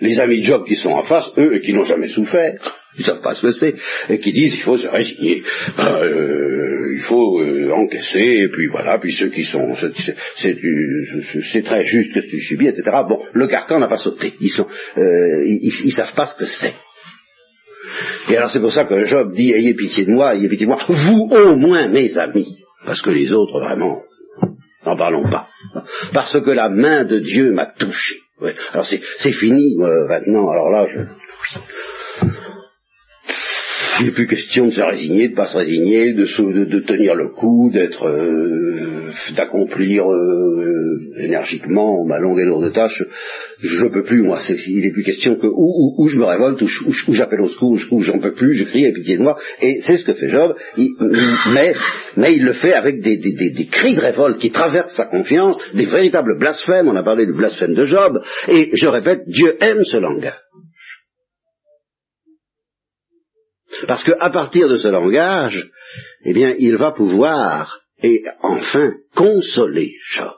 les 0.00 0.18
amis 0.18 0.38
de 0.38 0.44
Job 0.44 0.64
qui 0.66 0.76
sont 0.76 0.90
en 0.90 1.02
face, 1.02 1.30
eux, 1.36 1.54
et 1.54 1.60
qui 1.60 1.74
n'ont 1.74 1.82
jamais 1.82 2.08
souffert, 2.08 2.54
ils 2.98 3.04
savent 3.04 3.20
pas 3.20 3.34
ce 3.34 3.42
que 3.42 3.52
c'est, 3.52 3.74
et 4.08 4.18
qui 4.18 4.32
disent 4.32 4.54
il 4.54 4.62
faut 4.62 4.76
se 4.76 4.88
résigner, 4.88 5.42
ben, 5.76 6.02
euh, 6.02 6.94
il 6.94 7.00
faut 7.00 7.40
euh, 7.40 7.70
encaisser, 7.72 8.42
et 8.44 8.48
puis 8.48 8.66
voilà, 8.66 8.98
puis 8.98 9.12
ceux 9.12 9.28
qui 9.28 9.44
sont, 9.44 9.74
c'est 9.76 11.62
très 11.62 11.84
juste 11.84 12.14
que 12.14 12.20
tu 12.20 12.40
subis, 12.40 12.66
etc. 12.66 12.90
Bon, 13.08 13.20
le 13.32 13.46
carcan 13.46 13.78
n'a 13.78 13.88
pas 13.88 13.98
sauté, 13.98 14.34
ils 14.40 14.50
sont, 14.50 14.66
euh, 14.96 15.44
ils 15.44 15.92
savent 15.92 16.14
pas 16.14 16.26
ce 16.26 16.36
que 16.36 16.46
c'est. 16.46 16.74
Et 18.30 18.36
alors 18.36 18.50
c'est 18.50 18.60
pour 18.60 18.72
ça 18.72 18.84
que 18.84 19.04
Job 19.04 19.32
dit 19.32 19.52
ayez 19.52 19.74
pitié 19.74 20.04
de 20.04 20.10
moi, 20.10 20.34
ayez 20.34 20.48
pitié 20.48 20.66
de 20.66 20.70
moi, 20.70 20.84
vous 20.88 21.28
au 21.30 21.56
moins 21.56 21.88
mes 21.88 22.18
amis, 22.18 22.58
parce 22.84 23.00
que 23.00 23.10
les 23.10 23.32
autres 23.32 23.60
vraiment, 23.60 24.02
n'en 24.84 24.96
parlons 24.96 25.28
pas, 25.30 25.48
parce 26.12 26.32
que 26.32 26.50
la 26.50 26.68
main 26.68 27.04
de 27.04 27.20
Dieu 27.20 27.52
m'a 27.52 27.72
touché. 27.78 28.16
Alors 28.72 28.86
c'est 28.86 29.32
fini 29.32 29.76
maintenant, 29.76 30.48
alors 30.50 30.70
là 30.70 30.86
je 30.88 31.00
il 34.00 34.06
n'est 34.06 34.12
plus 34.12 34.26
question 34.26 34.66
de 34.66 34.70
se 34.70 34.80
résigner, 34.80 35.28
de 35.28 35.34
pas 35.34 35.46
se 35.46 35.58
résigner, 35.58 36.12
de, 36.12 36.80
tenir 36.80 37.14
le 37.14 37.30
coup, 37.30 37.70
d'être, 37.72 38.06
euh, 38.06 39.10
d'accomplir 39.36 40.04
euh, 40.10 41.00
énergiquement 41.20 42.04
ma 42.04 42.18
longue 42.18 42.38
et 42.38 42.44
lourde 42.44 42.72
tâche. 42.72 43.02
Je 43.60 43.84
ne 43.84 43.88
peux 43.88 44.04
plus, 44.04 44.22
moi. 44.22 44.38
il 44.66 44.82
n'est 44.82 44.92
plus 44.92 45.02
question 45.02 45.36
que 45.36 45.46
où, 45.46 46.06
je 46.06 46.18
me 46.18 46.24
révolte, 46.24 46.62
où, 46.62 47.12
j'appelle 47.12 47.40
au 47.40 47.48
secours, 47.48 47.76
où 47.90 48.00
j'en 48.00 48.18
peux 48.18 48.32
plus, 48.32 48.54
je 48.54 48.64
crie 48.64 48.86
à 48.86 48.92
pitié 48.92 49.16
de 49.16 49.22
moi. 49.22 49.36
Et 49.60 49.80
c'est 49.80 49.96
ce 49.96 50.04
que 50.04 50.14
fait 50.14 50.28
Job. 50.28 50.54
mais, 50.76 51.74
mais 52.16 52.34
il 52.34 52.44
le 52.44 52.52
fait 52.52 52.74
avec 52.74 53.00
des, 53.00 53.16
des, 53.16 53.66
cris 53.66 53.94
de 53.94 54.00
révolte 54.00 54.38
qui 54.38 54.50
traversent 54.50 54.94
sa 54.94 55.06
confiance, 55.06 55.58
des 55.74 55.86
véritables 55.86 56.38
blasphèmes. 56.38 56.88
On 56.88 56.96
a 56.96 57.02
parlé 57.02 57.26
du 57.26 57.34
blasphème 57.34 57.74
de 57.74 57.84
Job. 57.84 58.18
Et 58.48 58.70
je 58.74 58.86
répète, 58.86 59.22
Dieu 59.26 59.56
aime 59.60 59.82
ce 59.84 59.96
langage. 59.96 60.34
Parce 63.86 64.04
qu'à 64.04 64.30
partir 64.30 64.68
de 64.68 64.76
ce 64.76 64.88
langage, 64.88 65.68
eh 66.24 66.32
bien, 66.32 66.54
il 66.58 66.76
va 66.76 66.92
pouvoir, 66.92 67.80
et 68.02 68.22
enfin, 68.42 68.92
consoler 69.14 69.94
Job. 70.12 70.34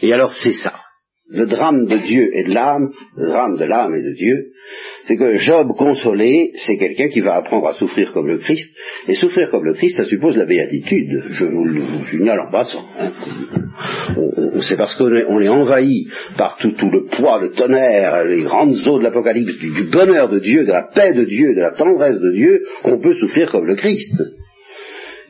Et 0.00 0.12
alors 0.12 0.32
c'est 0.32 0.52
ça. 0.52 0.81
Le 1.32 1.46
drame 1.46 1.86
de 1.86 1.96
Dieu 1.96 2.30
et 2.34 2.44
de 2.44 2.52
l'âme, 2.52 2.90
le 3.16 3.26
drame 3.26 3.56
de 3.56 3.64
l'âme 3.64 3.94
et 3.94 4.02
de 4.02 4.12
Dieu, 4.12 4.52
c'est 5.06 5.16
que 5.16 5.36
Job 5.36 5.68
consolé, 5.78 6.52
c'est 6.54 6.76
quelqu'un 6.76 7.08
qui 7.08 7.20
va 7.20 7.36
apprendre 7.36 7.68
à 7.68 7.72
souffrir 7.72 8.12
comme 8.12 8.28
le 8.28 8.38
Christ, 8.38 8.74
et 9.08 9.14
souffrir 9.14 9.50
comme 9.50 9.64
le 9.64 9.72
Christ, 9.72 9.96
ça 9.96 10.04
suppose 10.04 10.36
la 10.36 10.44
béatitude, 10.44 11.24
je 11.30 11.44
vous 11.44 11.64
le 11.64 11.82
signale 12.10 12.40
en 12.40 12.50
passant. 12.50 12.84
Hein. 13.00 13.10
C'est 14.60 14.76
parce 14.76 14.94
qu'on 14.96 15.40
est, 15.40 15.48
envahi 15.48 16.06
par 16.36 16.58
tout, 16.58 16.90
le 16.90 17.06
poids, 17.06 17.40
le 17.40 17.50
tonnerre, 17.50 18.26
les 18.26 18.42
grandes 18.42 18.76
eaux 18.86 18.98
de 18.98 19.04
l'Apocalypse, 19.04 19.56
du 19.58 19.84
bonheur 19.84 20.28
de 20.28 20.38
Dieu, 20.38 20.64
de 20.64 20.72
la 20.72 20.88
paix 20.94 21.14
de 21.14 21.24
Dieu, 21.24 21.54
de 21.54 21.60
la 21.60 21.72
tendresse 21.72 22.20
de 22.20 22.32
Dieu, 22.32 22.62
qu'on 22.82 23.00
peut 23.00 23.14
souffrir 23.14 23.50
comme 23.50 23.66
le 23.66 23.74
Christ. 23.74 24.22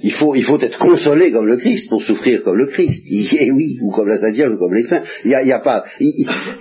Il 0.02 0.12
faut, 0.12 0.34
il 0.34 0.44
faut 0.44 0.60
être 0.60 0.78
consolé 0.78 1.30
comme 1.30 1.46
le 1.46 1.56
Christ 1.56 1.88
pour 1.88 2.02
souffrir 2.02 2.42
comme 2.42 2.56
le 2.56 2.66
Christ. 2.66 3.04
Et 3.08 3.50
oui, 3.50 3.78
ou 3.80 3.90
comme 3.90 4.08
la 4.08 4.16
Sainte 4.16 4.38
ou 4.38 4.58
comme 4.58 4.74
les 4.74 4.82
saints. 4.82 5.02
Il 5.24 5.30
y 5.30 5.52
a, 5.52 5.60
pas. 5.60 5.84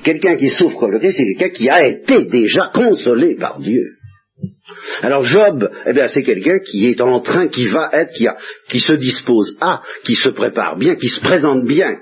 Quelqu'un 0.04 0.36
qui 0.36 0.50
souffre 0.50 0.80
comme 0.80 0.92
le 0.92 1.00
Christ, 1.00 1.18
c'est 1.18 1.34
quelqu'un 1.36 1.54
qui 1.54 1.70
a 1.70 1.88
été 1.88 2.26
déjà 2.26 2.72
consolé 2.74 3.36
par 3.36 3.60
Dieu. 3.60 4.01
Alors 5.02 5.24
Job, 5.24 5.70
eh 5.86 5.94
bien, 5.94 6.08
c'est 6.08 6.24
quelqu'un 6.24 6.60
qui 6.60 6.88
est 6.88 7.02
en 7.02 7.20
train, 7.22 7.48
qui 7.48 7.68
va 7.68 7.90
être, 7.94 8.12
qui, 8.68 8.80
se 8.80 8.94
dispose 8.94 9.56
à, 9.60 9.82
qui 10.04 10.16
se 10.16 10.30
prépare 10.30 10.78
bien, 10.78 10.96
qui 10.96 11.08
se 11.08 11.22
présente 11.22 11.66
bien, 11.66 11.98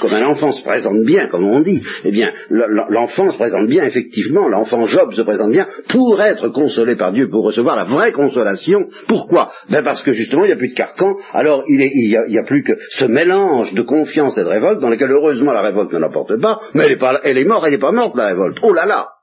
comme, 0.00 0.12
un 0.12 0.26
enfant 0.26 0.50
se 0.50 0.62
présente 0.62 1.02
bien, 1.04 1.28
comme 1.28 1.44
on 1.44 1.60
dit. 1.60 1.82
Eh 2.04 2.10
bien, 2.10 2.30
l'enfant 2.50 3.30
se 3.30 3.36
présente 3.36 3.68
bien, 3.68 3.84
effectivement, 3.84 4.48
l'enfant 4.48 4.84
Job 4.84 5.12
se 5.14 5.22
présente 5.22 5.50
bien 5.50 5.66
pour 5.88 6.20
être 6.20 6.48
consolé 6.48 6.96
par 6.96 7.12
Dieu, 7.12 7.28
pour 7.30 7.44
recevoir 7.44 7.76
la 7.76 7.84
vraie 7.84 8.12
consolation. 8.12 8.88
Pourquoi? 9.08 9.50
Ben 9.70 9.82
Parce 9.82 10.02
que 10.02 10.12
justement, 10.12 10.44
il 10.44 10.48
n'y 10.48 10.54
a 10.54 10.56
plus 10.56 10.70
de 10.70 10.76
carcan, 10.76 11.14
alors 11.32 11.64
il 11.68 11.78
n'y 11.78 12.38
a, 12.38 12.44
plus 12.44 12.62
que 12.62 12.72
ce 12.90 13.04
mélange 13.04 13.74
de 13.74 13.82
confiance 13.82 14.36
et 14.38 14.42
de 14.42 14.48
révolte, 14.48 14.80
dans 14.80 14.90
lequel 14.90 15.10
heureusement 15.10 15.52
la 15.52 15.62
révolte 15.62 15.92
ne 15.92 15.98
l'apporte 15.98 16.40
pas, 16.40 16.60
mais 16.74 16.84
elle 16.84 16.92
est, 16.92 16.98
elle 17.24 17.38
est 17.38 17.44
morte, 17.44 17.64
elle 17.66 17.72
n'est 17.72 17.78
pas 17.78 17.92
morte 17.92 18.16
la 18.16 18.28
révolte. 18.28 18.58
Oh 18.62 18.72
là 18.72 18.86
là 18.86 19.15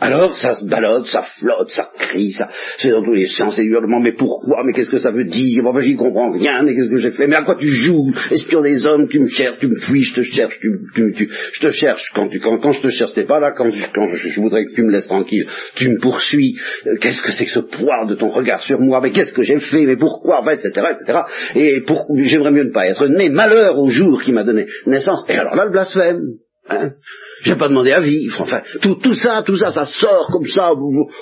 alors 0.00 0.34
ça 0.36 0.54
se 0.54 0.64
balade, 0.64 1.04
ça 1.06 1.22
flotte, 1.22 1.70
ça 1.70 1.88
crie, 1.98 2.32
ça, 2.32 2.48
c'est 2.78 2.90
dans 2.90 3.02
tous 3.02 3.14
les 3.14 3.26
sens, 3.26 3.58
et 3.58 3.64
hurlements, 3.64 4.00
mais 4.00 4.12
pourquoi, 4.12 4.62
mais 4.64 4.72
qu'est-ce 4.72 4.90
que 4.90 4.98
ça 4.98 5.10
veut 5.10 5.24
dire, 5.24 5.66
enfin 5.66 5.80
j'y 5.80 5.96
comprends 5.96 6.30
rien, 6.30 6.62
mais 6.62 6.74
qu'est-ce 6.74 6.90
que 6.90 6.98
j'ai 6.98 7.10
fait, 7.10 7.26
mais 7.26 7.36
à 7.36 7.42
quoi 7.42 7.56
tu 7.56 7.68
joues, 7.68 8.12
espion 8.30 8.60
des 8.60 8.86
hommes, 8.86 9.08
tu 9.08 9.18
me 9.20 9.26
cherches, 9.26 9.58
tu 9.58 9.66
me 9.66 9.78
fuis, 9.80 10.04
je 10.04 10.14
te 10.14 10.22
cherche, 10.22 10.58
tu, 10.60 10.70
tu, 11.14 11.28
je 11.52 11.60
te 11.60 11.70
cherche, 11.70 12.12
quand, 12.14 12.28
tu, 12.28 12.38
quand, 12.38 12.70
je 12.70 12.80
te 12.80 12.88
cherche, 12.88 13.14
t'es 13.14 13.24
pas 13.24 13.40
là, 13.40 13.52
quand, 13.56 13.68
quand 13.94 14.06
je, 14.08 14.40
voudrais 14.40 14.66
que 14.66 14.74
tu 14.74 14.82
me 14.82 14.92
laisses 14.92 15.08
tranquille, 15.08 15.46
tu 15.74 15.88
me 15.88 15.98
poursuis, 15.98 16.58
euh, 16.86 16.96
qu'est-ce 17.00 17.22
que 17.22 17.32
c'est 17.32 17.46
que 17.46 17.50
ce 17.50 17.60
poids 17.60 18.04
de 18.06 18.14
ton 18.14 18.28
regard 18.28 18.62
sur 18.62 18.80
moi, 18.80 19.00
mais 19.02 19.10
qu'est-ce 19.10 19.32
que 19.32 19.42
j'ai 19.42 19.58
fait, 19.58 19.84
mais 19.86 19.96
pourquoi, 19.96 20.40
enfin, 20.40 20.52
etc., 20.52 20.70
etc., 20.70 21.20
et 21.56 21.80
pour, 21.86 22.06
j'aimerais 22.14 22.52
mieux 22.52 22.64
ne 22.64 22.72
pas 22.72 22.86
être 22.86 23.06
né, 23.08 23.30
malheur 23.30 23.78
au 23.78 23.88
jour 23.88 24.22
qui 24.22 24.32
m'a 24.32 24.44
donné 24.44 24.66
naissance, 24.86 25.24
et 25.28 25.34
alors 25.34 25.56
là 25.56 25.64
le 25.64 25.72
blasphème, 25.72 26.20
Hein? 26.70 26.90
Je 27.42 27.52
n'ai 27.52 27.58
pas 27.58 27.68
demandé 27.68 27.92
à 27.92 28.00
vivre. 28.00 28.40
Enfin, 28.40 28.60
tout, 28.82 28.96
tout, 28.96 29.14
ça, 29.14 29.42
tout 29.44 29.56
ça, 29.56 29.70
ça 29.70 29.86
sort 29.86 30.28
comme 30.30 30.46
ça, 30.46 30.68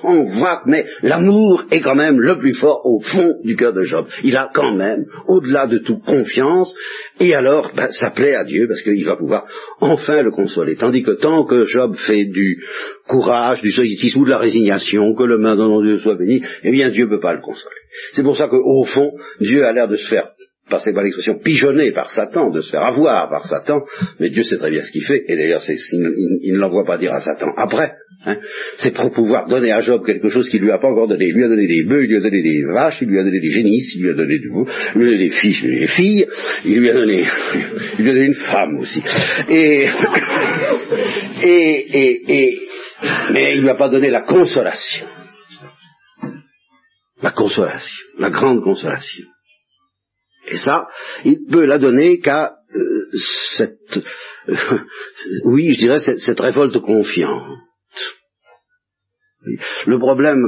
on 0.02 0.24
voit, 0.24 0.62
mais 0.66 0.84
l'amour 1.02 1.64
est 1.70 1.80
quand 1.80 1.94
même 1.94 2.20
le 2.20 2.38
plus 2.38 2.54
fort 2.54 2.80
au 2.84 3.00
fond 3.00 3.34
du 3.44 3.54
cœur 3.54 3.72
de 3.72 3.82
Job. 3.82 4.06
Il 4.24 4.36
a 4.36 4.50
quand 4.52 4.74
même, 4.74 5.04
au-delà 5.28 5.66
de 5.66 5.78
toute 5.78 6.04
confiance, 6.04 6.74
et 7.20 7.34
alors, 7.34 7.70
ben, 7.76 7.88
ça 7.90 8.10
plaît 8.10 8.34
à 8.34 8.44
Dieu 8.44 8.66
parce 8.66 8.82
qu'il 8.82 9.04
va 9.04 9.16
pouvoir 9.16 9.46
enfin 9.80 10.22
le 10.22 10.30
consoler. 10.30 10.76
Tandis 10.76 11.02
que 11.02 11.16
tant 11.20 11.44
que 11.44 11.64
Job 11.64 11.94
fait 11.94 12.24
du 12.24 12.64
courage, 13.06 13.62
du 13.62 13.70
sollicitude 13.70 14.22
ou 14.22 14.24
de 14.24 14.30
la 14.30 14.38
résignation, 14.38 15.14
que 15.14 15.24
le 15.24 15.38
main 15.38 15.54
de 15.54 15.86
Dieu 15.86 15.98
soit 15.98 16.16
béni, 16.16 16.42
eh 16.64 16.70
bien 16.70 16.90
Dieu 16.90 17.04
ne 17.04 17.10
peut 17.10 17.20
pas 17.20 17.34
le 17.34 17.40
consoler. 17.40 17.76
C'est 18.12 18.22
pour 18.22 18.36
ça 18.36 18.48
qu'au 18.48 18.84
fond, 18.84 19.12
Dieu 19.40 19.64
a 19.64 19.72
l'air 19.72 19.88
de 19.88 19.96
se 19.96 20.08
faire 20.08 20.28
passez 20.68 20.92
par 20.92 21.04
l'expression, 21.04 21.38
pigeonné 21.38 21.92
par 21.92 22.10
Satan, 22.10 22.50
de 22.50 22.60
se 22.60 22.70
faire 22.70 22.82
avoir 22.82 23.28
par 23.30 23.46
Satan, 23.46 23.82
mais 24.18 24.30
Dieu 24.30 24.42
sait 24.42 24.56
très 24.56 24.70
bien 24.70 24.82
ce 24.82 24.90
qu'il 24.90 25.04
fait, 25.04 25.24
et 25.28 25.36
d'ailleurs 25.36 25.62
il, 25.68 26.52
ne 26.52 26.58
l'envoie 26.58 26.84
pas 26.84 26.98
dire 26.98 27.12
à 27.12 27.20
Satan 27.20 27.52
après, 27.56 27.92
hein, 28.24 28.36
c'est 28.76 28.92
pour 28.94 29.12
pouvoir 29.12 29.46
donner 29.46 29.70
à 29.70 29.80
Job 29.80 30.04
quelque 30.04 30.28
chose 30.28 30.48
qu'il 30.48 30.60
lui 30.60 30.72
a 30.72 30.78
pas 30.78 30.88
encore 30.88 31.08
donné. 31.08 31.26
Il 31.26 31.34
lui 31.34 31.44
a 31.44 31.48
donné 31.48 31.66
des 31.66 31.84
bœufs, 31.84 32.04
il 32.04 32.08
lui 32.08 32.16
a 32.16 32.20
donné 32.20 32.42
des 32.42 32.64
vaches, 32.72 32.98
il 33.00 33.08
lui 33.08 33.18
a 33.18 33.22
donné 33.24 33.40
des 33.40 33.50
génisses, 33.50 33.94
il 33.94 34.02
lui 34.02 34.10
a 34.10 34.14
donné 34.14 34.38
du 34.38 34.48
il 34.48 35.00
lui 35.00 35.08
a 35.08 35.12
donné 35.12 35.28
des 35.28 35.34
fils, 35.34 35.60
filles, 35.88 36.26
il 36.64 36.78
lui 36.78 36.90
a 36.90 36.94
donné, 36.94 37.24
il 37.98 38.04
lui 38.04 38.10
a 38.10 38.14
donné 38.14 38.26
une 38.26 38.34
femme 38.34 38.78
aussi. 38.78 39.02
Et, 39.48 39.86
et, 41.42 42.22
et, 42.28 42.58
mais 43.32 43.54
il 43.54 43.62
lui 43.62 43.70
a 43.70 43.76
pas 43.76 43.88
donné 43.88 44.10
la 44.10 44.22
consolation. 44.22 45.06
La 47.22 47.30
consolation, 47.30 48.04
la 48.18 48.30
grande 48.30 48.62
consolation. 48.62 49.24
Et 50.48 50.56
ça, 50.56 50.88
il 51.24 51.46
peut 51.50 51.64
la 51.64 51.78
donner 51.78 52.18
qu'à 52.20 52.52
euh, 52.74 53.06
cette, 53.56 54.04
oui, 55.44 55.72
je 55.72 55.78
dirais 55.78 55.98
cette, 55.98 56.40
révolte 56.40 56.78
confiante. 56.78 57.58
Le 59.86 59.98
problème 59.98 60.42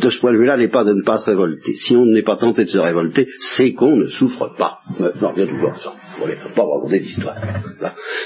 de 0.00 0.10
ce 0.10 0.20
point 0.20 0.32
de 0.32 0.36
vue-là 0.36 0.58
n'est 0.58 0.68
pas 0.68 0.84
de 0.84 0.92
ne 0.92 1.02
pas 1.02 1.16
se 1.16 1.30
révolter. 1.30 1.72
Si 1.76 1.96
on 1.96 2.04
n'est 2.04 2.22
pas 2.22 2.36
tenté 2.36 2.64
de 2.64 2.68
se 2.68 2.78
révolter, 2.78 3.26
c'est 3.38 3.72
qu'on 3.72 3.96
ne 3.96 4.08
souffre 4.08 4.54
pas. 4.58 4.80
Non, 5.00 5.32
bien 5.32 5.46
tout 5.46 5.56
ça. 5.78 5.94
On 6.20 6.26
ne 6.26 6.34
pas 6.34 6.62
raconter 6.62 7.00
d'histoire. 7.00 7.36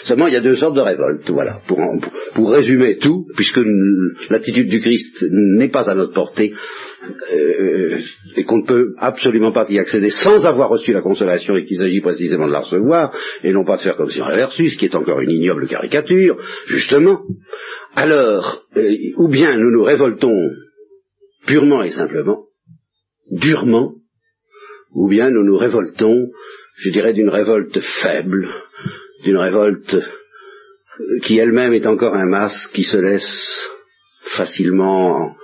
Seulement, 0.03 0.27
il 0.27 0.35
y 0.35 0.37
a 0.37 0.41
deux 0.41 0.57
sortes 0.57 0.75
de 0.75 0.81
révoltes. 0.81 1.31
Voilà. 1.31 1.61
Pour 2.35 2.51
résumer 2.51 2.99
tout, 2.99 3.27
puisque 3.37 3.61
l'attitude 4.29 4.69
du 4.69 4.81
Christ 4.81 5.25
n'est 5.31 5.69
pas 5.69 5.89
à 5.89 5.95
notre 5.95 6.15
portée, 6.15 6.53
euh, 7.33 8.01
et 8.37 8.45
qu'on 8.45 8.59
ne 8.59 8.67
peut 8.67 8.95
absolument 8.99 9.53
pas 9.53 9.67
y 9.69 9.79
accéder 9.79 10.11
sans 10.11 10.45
avoir 10.45 10.69
reçu 10.69 10.93
la 10.93 11.03
consolation 11.03 11.57
et 11.57 11.65
qu'il 11.65 11.77
s'agit 11.77 12.01
précisément 12.01 12.47
de 12.47 12.53
la 12.53 12.61
recevoir, 12.61 13.15
et 13.43 13.53
non 13.53 13.65
pas 13.65 13.77
de 13.77 13.83
faire 13.83 13.97
comme 13.97 14.11
si 14.11 14.21
on 14.21 14.29
l'avait 14.29 14.45
reçu, 14.45 14.69
ce 14.69 14.77
qui 14.77 14.87
est 14.87 14.95
encore 14.95 15.21
une 15.21 15.31
ignoble 15.31 15.67
caricature, 15.67 16.37
justement, 16.67 17.21
alors, 17.95 18.65
euh, 18.77 18.95
ou 19.17 19.29
bien 19.29 19.57
nous 19.57 19.71
nous 19.71 19.83
révoltons 19.83 20.51
purement 21.47 21.83
et 21.83 21.91
simplement, 21.91 22.45
durement, 23.31 23.95
ou 24.95 25.09
bien 25.09 25.31
nous 25.31 25.45
nous 25.45 25.57
révoltons, 25.57 26.29
je 26.77 26.91
dirais, 26.91 27.13
d'une 27.13 27.29
révolte 27.29 27.81
faible, 28.03 28.49
d'une 29.25 29.37
révolte 29.37 29.97
qui 31.23 31.39
elle-même 31.39 31.73
est 31.73 31.87
encore 31.87 32.15
un 32.15 32.27
masque 32.27 32.73
qui 32.73 32.85
se 32.85 32.97
laisse 32.97 33.67
facilement 34.37 35.35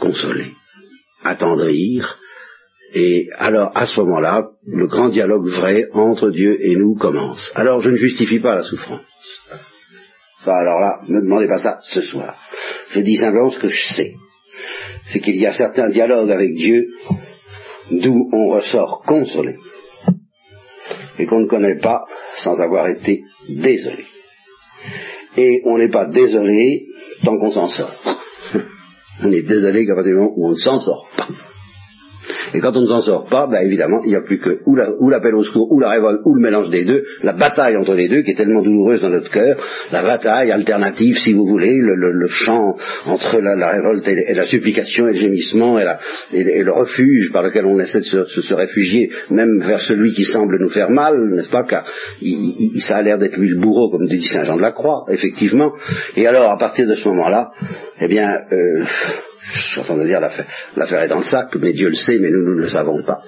consoler, 0.00 0.52
attendrir, 1.22 2.18
et 2.94 3.28
alors 3.36 3.70
à 3.74 3.86
ce 3.86 4.00
moment-là, 4.00 4.48
le 4.66 4.86
grand 4.86 5.08
dialogue 5.08 5.46
vrai 5.46 5.88
entre 5.92 6.30
Dieu 6.30 6.56
et 6.60 6.74
nous 6.76 6.94
commence. 6.94 7.52
Alors 7.54 7.80
je 7.80 7.90
ne 7.90 7.96
justifie 7.96 8.40
pas 8.40 8.54
la 8.54 8.62
souffrance. 8.62 9.02
alors 10.46 10.80
là, 10.80 11.00
ne 11.06 11.16
me 11.16 11.22
demandez 11.22 11.46
pas 11.46 11.58
ça 11.58 11.78
ce 11.82 12.00
soir. 12.00 12.38
Je 12.90 13.00
dis 13.00 13.16
simplement 13.16 13.50
ce 13.50 13.58
que 13.58 13.68
je 13.68 13.94
sais. 13.94 14.14
C'est 15.08 15.20
qu'il 15.20 15.36
y 15.36 15.46
a 15.46 15.52
certains 15.52 15.90
dialogues 15.90 16.30
avec 16.30 16.54
Dieu 16.54 16.88
d'où 17.90 18.30
on 18.32 18.50
ressort 18.50 19.02
consolé. 19.06 19.56
et 21.18 21.26
qu'on 21.26 21.40
ne 21.40 21.48
connaît 21.48 21.78
pas 21.78 22.04
sans 22.36 22.60
avoir 22.60 22.88
été 22.88 23.22
désolé. 23.48 24.04
Et 25.36 25.62
on 25.64 25.76
n'est 25.76 25.90
pas 25.90 26.06
désolé 26.06 26.84
tant 27.24 27.36
qu'on 27.38 27.50
s'en 27.50 27.68
sort. 27.68 28.17
On 29.22 29.30
est 29.30 29.42
désolé 29.42 29.86
qu'à 29.86 29.94
partir 29.94 30.12
du 30.12 30.18
moment 30.18 30.32
où 30.36 30.46
on 30.46 30.50
ne 30.50 30.56
s'en 30.56 30.78
sort 30.78 31.08
pas. 31.16 31.26
Et 32.54 32.60
quand 32.60 32.76
on 32.76 32.82
ne 32.82 32.86
s'en 32.86 33.00
sort 33.00 33.26
pas, 33.26 33.46
ben 33.50 33.60
évidemment, 33.62 34.00
il 34.04 34.10
n'y 34.10 34.16
a 34.16 34.20
plus 34.20 34.38
que 34.38 34.60
ou 34.66 35.08
l'appel 35.10 35.34
au 35.34 35.44
secours, 35.44 35.70
ou 35.70 35.80
la 35.80 35.90
révolte, 35.90 36.20
ou 36.24 36.34
le 36.34 36.42
mélange 36.42 36.70
des 36.70 36.84
deux, 36.84 37.02
la 37.22 37.32
bataille 37.32 37.76
entre 37.76 37.94
les 37.94 38.08
deux 38.08 38.22
qui 38.22 38.32
est 38.32 38.34
tellement 38.34 38.62
douloureuse 38.62 39.02
dans 39.02 39.10
notre 39.10 39.30
cœur, 39.30 39.56
la 39.92 40.02
bataille 40.02 40.50
alternative, 40.50 41.16
si 41.16 41.32
vous 41.32 41.46
voulez, 41.46 41.74
le, 41.74 41.94
le, 41.94 42.28
chant 42.28 42.76
entre 43.06 43.40
la, 43.40 43.70
révolte 43.70 44.06
et, 44.08 44.34
la 44.34 44.46
supplication 44.46 45.06
et 45.06 45.12
le 45.12 45.18
gémissement 45.18 45.78
et, 45.78 45.84
le 46.32 46.72
refuge 46.72 47.32
par 47.32 47.42
lequel 47.42 47.66
on 47.66 47.78
essaie 47.80 48.00
de 48.00 48.04
se, 48.04 48.54
réfugier, 48.54 49.10
même 49.30 49.60
vers 49.60 49.80
celui 49.80 50.12
qui 50.12 50.24
semble 50.24 50.58
nous 50.58 50.68
faire 50.68 50.90
mal, 50.90 51.16
n'est-ce 51.34 51.50
pas, 51.50 51.64
car 51.64 51.84
il, 52.20 52.80
ça 52.80 52.96
a 52.96 53.02
l'air 53.02 53.18
d'être 53.18 53.36
lui 53.36 53.50
le 53.50 53.60
bourreau, 53.60 53.90
comme 53.90 54.06
dit 54.06 54.20
Saint 54.20 54.44
Jean 54.44 54.56
de 54.56 54.62
la 54.62 54.72
Croix, 54.72 55.04
effectivement. 55.08 55.72
Et 56.16 56.26
alors, 56.26 56.50
à 56.50 56.58
partir 56.58 56.86
de 56.86 56.94
ce 56.94 57.08
moment-là, 57.08 57.50
eh 58.00 58.08
bien, 58.08 58.28
euh, 58.52 58.84
je 59.52 59.60
suis 59.60 59.80
en 59.80 59.84
train 59.84 59.96
de 59.96 60.06
dire 60.06 60.20
l'affaire 60.20 61.02
est 61.02 61.08
dans 61.08 61.18
le 61.18 61.24
sac, 61.24 61.54
mais 61.56 61.72
Dieu 61.72 61.88
le 61.88 61.94
sait, 61.94 62.18
mais 62.18 62.30
nous, 62.30 62.44
nous 62.44 62.56
ne 62.56 62.62
le 62.62 62.68
savons 62.68 63.02
pas. 63.02 63.20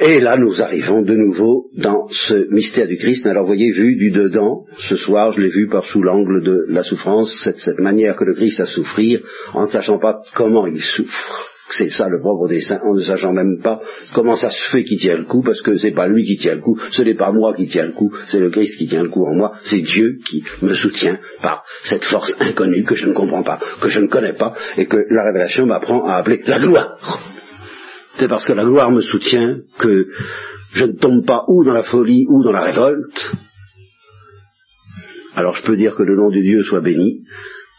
Et 0.00 0.20
là, 0.20 0.36
nous 0.36 0.60
arrivons 0.62 1.02
de 1.02 1.14
nouveau 1.14 1.66
dans 1.76 2.08
ce 2.10 2.50
mystère 2.50 2.88
du 2.88 2.96
Christ. 2.96 3.26
Alors, 3.26 3.46
voyez, 3.46 3.70
vu 3.72 3.94
du 3.96 4.10
dedans, 4.10 4.64
ce 4.78 4.96
soir, 4.96 5.32
je 5.32 5.40
l'ai 5.40 5.50
vu 5.50 5.68
par 5.68 5.84
sous 5.84 6.02
l'angle 6.02 6.42
de 6.42 6.64
la 6.68 6.82
souffrance, 6.82 7.40
cette, 7.44 7.58
cette 7.58 7.78
manière 7.78 8.16
que 8.16 8.24
le 8.24 8.34
Christ 8.34 8.60
a 8.60 8.66
souffrir, 8.66 9.20
en 9.52 9.64
ne 9.64 9.68
sachant 9.68 9.98
pas 9.98 10.22
comment 10.34 10.66
il 10.66 10.80
souffre. 10.80 11.51
C'est 11.76 11.90
ça 11.90 12.06
le 12.08 12.20
propre 12.20 12.48
des 12.48 12.60
saints, 12.60 12.80
en 12.84 12.94
ne 12.94 13.00
sachant 13.00 13.32
même 13.32 13.60
pas 13.62 13.80
comment 14.14 14.34
ça 14.34 14.50
se 14.50 14.70
fait 14.70 14.84
qu'il 14.84 14.98
tient 14.98 15.16
le 15.16 15.24
coup, 15.24 15.42
parce 15.42 15.62
que 15.62 15.76
c'est 15.76 15.92
pas 15.92 16.06
lui 16.06 16.24
qui 16.24 16.36
tient 16.36 16.54
le 16.54 16.60
coup, 16.60 16.78
ce 16.90 17.02
n'est 17.02 17.16
pas 17.16 17.32
moi 17.32 17.54
qui 17.54 17.66
tient 17.66 17.86
le 17.86 17.92
coup, 17.92 18.12
c'est 18.26 18.40
le 18.40 18.50
Christ 18.50 18.76
qui 18.76 18.86
tient 18.86 19.02
le 19.02 19.08
coup 19.08 19.24
en 19.24 19.34
moi, 19.34 19.52
c'est 19.64 19.80
Dieu 19.80 20.18
qui 20.28 20.44
me 20.60 20.74
soutient 20.74 21.18
par 21.40 21.64
cette 21.84 22.04
force 22.04 22.36
inconnue 22.40 22.84
que 22.84 22.94
je 22.94 23.06
ne 23.06 23.14
comprends 23.14 23.42
pas, 23.42 23.58
que 23.80 23.88
je 23.88 24.00
ne 24.00 24.08
connais 24.08 24.34
pas, 24.34 24.54
et 24.76 24.86
que 24.86 24.98
la 25.10 25.24
révélation 25.24 25.66
m'apprend 25.66 26.04
à 26.04 26.16
appeler 26.16 26.42
la 26.46 26.58
gloire. 26.58 26.98
C'est 28.16 28.28
parce 28.28 28.44
que 28.44 28.52
la 28.52 28.64
gloire 28.64 28.90
me 28.90 29.00
soutient 29.00 29.56
que 29.78 30.08
je 30.72 30.84
ne 30.84 30.92
tombe 30.92 31.24
pas 31.24 31.44
ou 31.48 31.64
dans 31.64 31.72
la 31.72 31.82
folie 31.82 32.26
ou 32.28 32.44
dans 32.44 32.52
la 32.52 32.64
révolte. 32.64 33.32
Alors 35.34 35.56
je 35.56 35.62
peux 35.62 35.76
dire 35.76 35.94
que 35.96 36.02
le 36.02 36.16
nom 36.16 36.28
de 36.28 36.40
Dieu 36.40 36.62
soit 36.62 36.82
béni, 36.82 37.20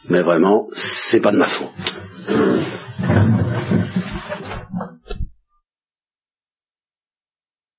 mais 0.10 0.24
vraiment, 0.24 0.68
c'est 0.74 1.22
pas 1.22 1.32
de 1.32 1.38
ma 1.38 1.48
faute. 1.48 1.70